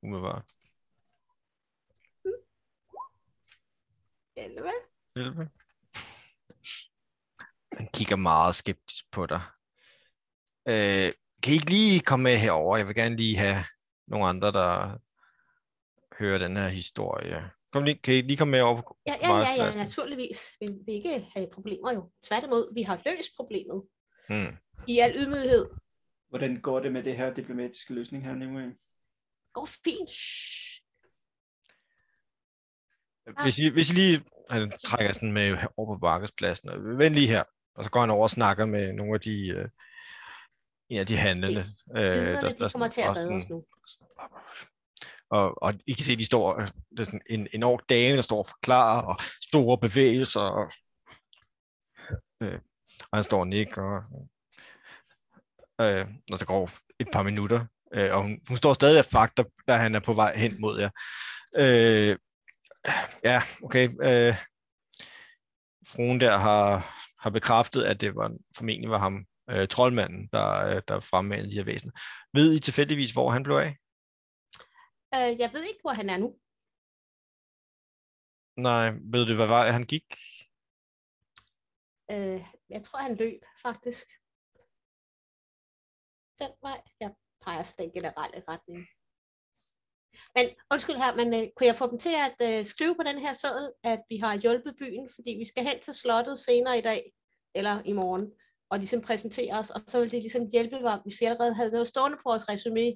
Umiddelbart. 0.04 0.46
11. 4.36 4.72
11. 5.16 5.50
Han 7.74 7.88
kigger 7.94 8.16
meget 8.16 8.56
skeptisk 8.56 9.12
på 9.12 9.26
dig. 9.26 9.42
Øh, 10.68 11.14
kan 11.44 11.54
I 11.54 11.56
ikke 11.56 11.70
lige 11.70 12.00
komme 12.00 12.24
med 12.24 12.38
herover? 12.38 12.78
Jeg 12.78 12.88
vil 12.88 12.96
gerne 12.96 13.16
lige 13.16 13.38
have 13.38 13.64
nogle 14.08 14.26
andre, 14.26 14.52
der 14.52 14.98
hører 16.20 16.38
den 16.38 16.58
her 16.58 16.68
historie. 16.68 17.52
Kom 17.72 17.84
lige, 17.84 17.98
kan 17.98 18.14
I 18.14 18.22
lige 18.22 18.38
komme 18.38 18.52
med 18.52 18.62
over 18.62 18.82
på 18.82 18.98
Ja, 19.08 19.16
ja, 19.22 19.38
ja, 19.38 19.66
ja, 19.66 19.76
naturligvis. 19.76 20.40
Vi 20.60 20.68
vil 20.86 20.96
ikke 20.96 21.30
have 21.34 21.48
problemer 21.54 21.94
jo. 21.94 22.12
Tværtimod, 22.24 22.74
vi 22.74 22.82
har 22.82 23.02
løst 23.06 23.32
problemet 23.36 23.84
Hmm. 24.28 24.58
i 24.88 25.00
al 25.00 25.16
ydmyghed. 25.18 25.66
Hvordan 26.30 26.62
går 26.62 26.80
det 26.80 26.92
med 26.92 27.04
det 27.04 27.18
her 27.18 27.34
diplomatiske 27.34 27.94
løsning 27.94 28.24
her, 28.24 28.36
Nimue? 28.36 28.76
Går 29.54 29.68
fint. 29.84 30.10
Shh. 30.10 30.82
Hvis 33.44 33.60
I, 33.60 33.70
hvis 33.70 33.90
I 33.90 33.94
lige 33.94 34.24
han 34.50 34.72
trækker 34.84 35.14
sådan 35.14 35.32
med 35.32 35.58
over 35.78 35.96
på 35.96 36.00
markedspladsen, 36.06 36.70
og 36.70 36.98
vend 36.98 37.14
lige 37.14 37.28
her, 37.28 37.44
og 37.76 37.84
så 37.84 37.90
går 37.90 38.00
han 38.00 38.10
over 38.10 38.24
og 38.24 38.30
snakker 38.30 38.66
med 38.66 38.94
nogle 38.94 39.14
af 39.14 39.20
de, 39.20 39.48
øh, 39.48 39.70
en 40.90 41.00
af 41.00 41.08
de 41.08 41.18
handlende. 41.18 41.60
Øh, 41.98 42.14
Vidnerne, 42.14 42.50
de 42.50 42.70
kommer 42.72 42.88
til 42.88 43.02
at 43.02 43.16
redde 43.16 43.36
os 43.36 43.50
nu. 43.50 43.66
Og, 45.30 45.64
og 45.64 45.74
I 45.88 45.94
kan 45.94 46.06
se, 46.06 46.16
de 46.16 46.26
står, 46.26 46.60
øh, 46.62 46.68
det 46.68 47.00
er 47.00 47.04
sådan 47.04 47.22
en, 47.30 47.48
en 47.54 47.64
år 47.64 47.78
dame, 47.90 48.16
der 48.16 48.22
står 48.22 48.40
og 48.40 48.48
forklarer, 48.48 49.02
og 49.02 49.16
store 49.42 49.78
bevægelser, 49.78 50.40
og, 50.40 50.72
øh, 52.42 52.60
og 53.12 53.18
han 53.18 53.24
står 53.24 53.40
og 53.40 53.48
nikker, 53.48 53.82
og, 53.82 54.28
øh, 55.82 56.06
og 56.32 56.40
så 56.40 56.46
går 56.46 56.70
et 57.00 57.08
par 57.14 57.24
minutter, 57.24 57.66
øh, 57.94 58.12
og 58.12 58.22
hun, 58.22 58.42
hun 58.48 58.58
står 58.58 58.74
stadig 58.74 58.98
af 58.98 59.06
fakter, 59.06 59.44
da 59.68 59.76
han 59.76 59.96
er 59.96 60.00
på 60.00 60.14
vej 60.14 60.38
hen 60.38 60.62
mod 60.62 60.80
jer. 60.80 60.90
Øh, 61.58 62.18
ja, 63.24 63.42
okay. 63.64 63.90
Øh, 63.90 64.36
fruen 65.88 66.20
der 66.20 66.38
har, 66.38 66.96
har 67.20 67.30
bekræftet, 67.30 67.84
at 67.84 68.02
det 68.02 68.16
var 68.16 68.32
formentlig 68.58 68.90
var 68.90 68.98
ham, 68.98 69.26
øh, 69.50 69.68
troldmanden, 69.68 70.30
der, 70.34 70.68
øh, 70.68 70.82
der 70.88 71.00
fremmanede 71.00 71.52
de 71.52 71.56
her 71.56 71.64
væsener. 71.64 71.94
Ved 72.34 72.54
I 72.56 72.60
tilfældigvis, 72.60 73.14
hvor 73.14 73.30
han 73.30 73.44
blev 73.44 73.56
af? 73.56 73.78
Øh, 75.16 75.40
jeg 75.40 75.50
ved 75.54 75.64
ikke, 75.64 75.82
hvor 75.82 75.94
han 75.94 76.10
er 76.10 76.18
nu. 76.18 76.38
Nej, 78.58 78.92
ved 79.14 79.26
du, 79.26 79.36
hvad 79.36 79.48
vej 79.48 79.72
han 79.72 79.84
gik? 79.84 80.06
Øh, 82.12 82.42
jeg 82.70 82.84
tror, 82.84 83.00
han 83.00 83.16
løb, 83.16 83.42
faktisk. 83.62 84.08
Den 86.42 86.52
vej. 86.62 86.82
Jeg 87.00 87.12
peger 87.46 87.64
så 87.64 87.74
den 87.78 87.92
generelle 87.92 88.44
retning. 88.48 88.88
Men 90.36 90.46
undskyld 90.74 90.96
her, 90.96 91.16
men 91.16 91.28
øh, 91.34 91.48
kunne 91.56 91.68
jeg 91.68 91.76
få 91.76 91.92
dem 91.92 92.00
til 92.00 92.16
at 92.28 92.38
øh, 92.50 92.66
skrive 92.66 92.96
på 92.96 93.04
den 93.04 93.20
her 93.20 93.34
sædel, 93.34 93.72
at 93.84 94.02
vi 94.10 94.18
har 94.18 94.36
hjulpet 94.36 94.76
byen, 94.80 95.10
fordi 95.16 95.32
vi 95.42 95.46
skal 95.46 95.64
hen 95.64 95.80
til 95.80 95.94
slottet 95.94 96.40
senere 96.40 96.78
i 96.78 96.82
dag, 96.82 97.14
eller 97.56 97.84
i 97.86 97.94
morgen, 97.94 98.32
og 98.70 98.78
ligesom 98.78 99.02
præsentere 99.02 99.54
os, 99.60 99.70
og 99.70 99.82
så 99.88 100.00
vil 100.00 100.12
det 100.12 100.22
ligesom 100.22 100.50
hjælpe 100.52 100.80
mig, 100.80 101.00
hvis 101.04 101.22
vi 101.22 101.26
allerede 101.26 101.54
havde 101.54 101.72
noget 101.72 101.88
stående 101.88 102.18
på 102.18 102.24
vores 102.26 102.50
resume, 102.50 102.94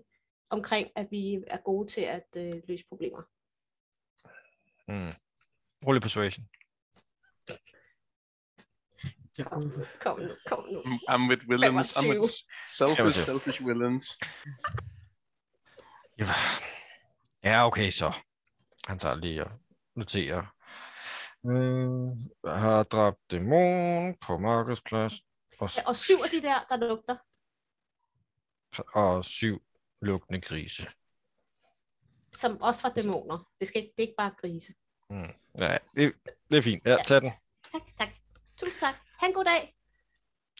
omkring, 0.49 0.91
at 0.95 1.07
vi 1.11 1.43
er 1.47 1.57
gode 1.57 1.87
til 1.87 2.01
at 2.01 2.27
øh, 2.37 2.53
løse 2.67 2.85
problemer. 2.89 3.21
Mm. 4.87 5.13
Rolig 5.87 6.01
persuasion. 6.01 6.45
Kom 9.39 9.61
nu, 9.61 9.85
kom 10.45 10.65
nu. 10.71 10.81
I'm 11.09 11.29
with 11.29 11.43
villains. 11.49 11.97
I'm 11.97 12.03
25. 12.03 12.21
with 12.21 12.33
selfish, 12.65 12.97
25. 12.97 13.13
selfish 13.13 13.67
villains. 13.67 14.17
Ja, 16.17 16.27
Ja, 17.43 17.67
okay 17.67 17.89
så. 17.91 18.13
Han 18.87 18.99
tager 18.99 19.15
lige 19.15 19.43
og 19.45 19.51
noterer. 19.95 20.55
Øh, 21.45 22.53
har 22.55 22.83
dræbt 22.83 23.17
dæmon 23.31 24.15
på 24.21 24.37
markedsplads. 24.37 25.13
Og, 25.59 25.69
Ja, 25.77 25.87
og 25.87 25.95
syv 25.95 26.17
af 26.23 26.29
de 26.29 26.41
der, 26.41 26.59
der 26.69 26.75
lugter. 26.77 27.17
og 28.95 29.25
syv 29.25 29.61
lugtende 30.01 30.41
grise. 30.41 30.87
som 32.35 32.61
også 32.61 32.81
var 32.87 32.93
dæmoner. 32.93 33.49
Det, 33.59 33.67
skal 33.67 33.81
ikke, 33.81 33.93
det 33.97 34.03
er 34.03 34.07
ikke 34.07 34.15
bare 34.17 34.31
grise. 34.41 34.73
Mm. 35.09 35.33
Ja, 35.59 35.77
det, 35.95 36.13
det 36.51 36.57
er 36.57 36.61
fint. 36.61 36.85
Ja, 36.85 36.91
Ja. 36.91 37.03
tag 37.03 37.21
den. 37.21 37.31
Tak, 37.71 37.81
tak. 37.97 38.09
Tusind 38.57 38.79
tak. 38.79 38.95
Ha' 39.21 39.27
en 39.27 39.33
god 39.33 39.45
dag. 39.45 39.75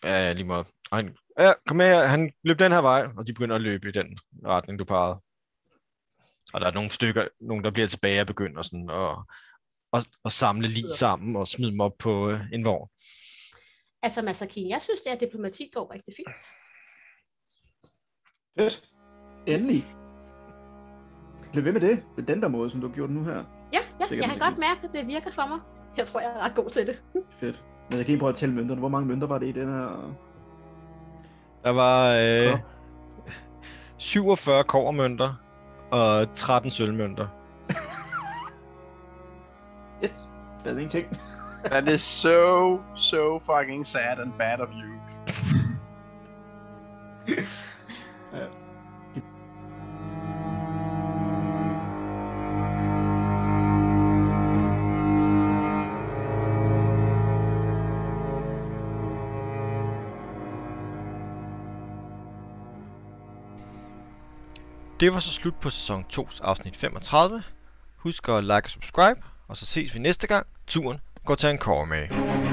Ja, 0.04 0.28
ja, 0.28 0.34
lige 0.34 0.46
måde. 0.46 0.66
Og 0.92 0.98
Han, 0.98 1.18
ja, 1.40 1.54
kom 1.68 1.78
med 1.78 1.86
her. 1.86 2.06
Han 2.06 2.32
løb 2.44 2.60
den 2.60 2.72
her 2.72 2.82
vej, 2.82 3.08
og 3.18 3.28
de 3.28 3.34
begynder 3.34 3.56
at 3.56 3.62
løbe 3.62 3.90
i 3.90 3.92
den 3.92 4.18
retning, 4.46 4.80
du 4.80 4.86
pegede. 4.86 5.22
Og 6.54 6.62
der 6.62 6.68
er 6.68 6.72
nogle 6.72 6.90
stykker, 6.90 7.28
nogle 7.40 7.64
der 7.64 7.72
bliver 7.72 7.88
tilbage 7.88 8.22
og 8.22 8.28
begynder 8.28 8.62
sådan 8.62 8.90
at, 8.90 9.18
og, 9.92 10.06
og 10.24 10.32
samle 10.32 10.68
lige 10.68 10.92
sammen 10.96 11.36
og 11.36 11.48
smide 11.48 11.72
dem 11.72 11.80
op 11.82 11.98
på 12.00 12.30
øh, 12.30 12.40
en 12.54 12.66
vogn. 12.66 12.90
Altså, 14.02 14.22
Masakin, 14.22 14.70
jeg 14.70 14.82
synes, 14.82 15.02
det 15.02 15.12
er 15.12 15.18
diplomati 15.18 15.70
går 15.74 15.94
rigtig 15.94 16.14
fint. 16.18 16.44
Fedt. 18.60 18.90
Endelig. 19.48 19.86
Bliv 21.52 21.66
ved 21.66 21.72
med 21.72 21.82
det. 21.82 22.04
På 22.16 22.22
den 22.22 22.42
der 22.42 22.48
måde, 22.48 22.70
som 22.70 22.82
du 22.82 22.88
har 22.88 22.96
gjort 22.96 23.10
nu 23.10 23.24
her. 23.24 23.34
Ja, 23.34 23.44
ja 23.74 23.82
Sikkert, 23.82 24.00
jeg 24.02 24.10
kan 24.10 24.18
Masakin. 24.20 24.40
godt 24.40 24.58
mærke, 24.58 24.88
at 24.88 24.94
det 24.94 25.08
virker 25.08 25.32
for 25.32 25.48
mig. 25.48 25.81
Jeg 25.98 26.08
tror, 26.08 26.20
jeg 26.20 26.30
er 26.36 26.46
ret 26.46 26.56
god 26.56 26.70
til 26.70 26.88
det. 26.88 27.04
Fedt. 27.40 27.64
Men 27.90 27.98
jeg 27.98 28.06
kan 28.06 28.14
ikke 28.14 28.20
prøve 28.20 28.30
at 28.30 28.36
tælle 28.36 28.56
mønterne. 28.56 28.80
Hvor 28.80 28.90
mange 28.90 29.08
mønter 29.08 29.28
var 29.28 29.38
det 29.38 29.48
i 29.48 29.52
den 29.52 29.68
her? 29.74 30.14
Der 31.64 31.70
var 31.70 32.14
øh, 32.14 32.52
Kop? 32.52 32.60
47 33.98 34.64
kovermønter 34.64 35.34
og 35.92 36.36
13 36.36 36.72
sølvmønter. 36.72 37.28
Yes. 40.04 40.30
Det 40.64 40.68
er 40.68 40.72
ingenting. 40.72 41.20
That 41.66 41.88
is 41.88 42.02
so, 42.02 42.80
so 42.96 43.40
fucking 43.40 43.86
sad 43.88 44.20
and 44.20 44.34
bad 44.38 44.60
of 44.60 44.70
you. 44.74 44.98
Det 65.02 65.14
var 65.14 65.20
så 65.20 65.32
slut 65.32 65.56
på 65.56 65.70
sæson 65.70 66.06
2's 66.14 66.40
afsnit 66.44 66.78
35. 66.78 67.44
Husk 67.98 68.30
at 68.30 68.44
like 68.44 68.54
og 68.54 68.70
subscribe, 68.70 69.22
og 69.48 69.58
så 69.58 69.66
ses 69.66 69.96
vi 69.96 70.00
næste 70.00 70.28
gang. 70.28 70.48
Turen 70.68 71.00
går 71.26 71.36
til 71.36 71.50
en 71.50 71.58
kår 71.58 71.86
med. 71.86 72.51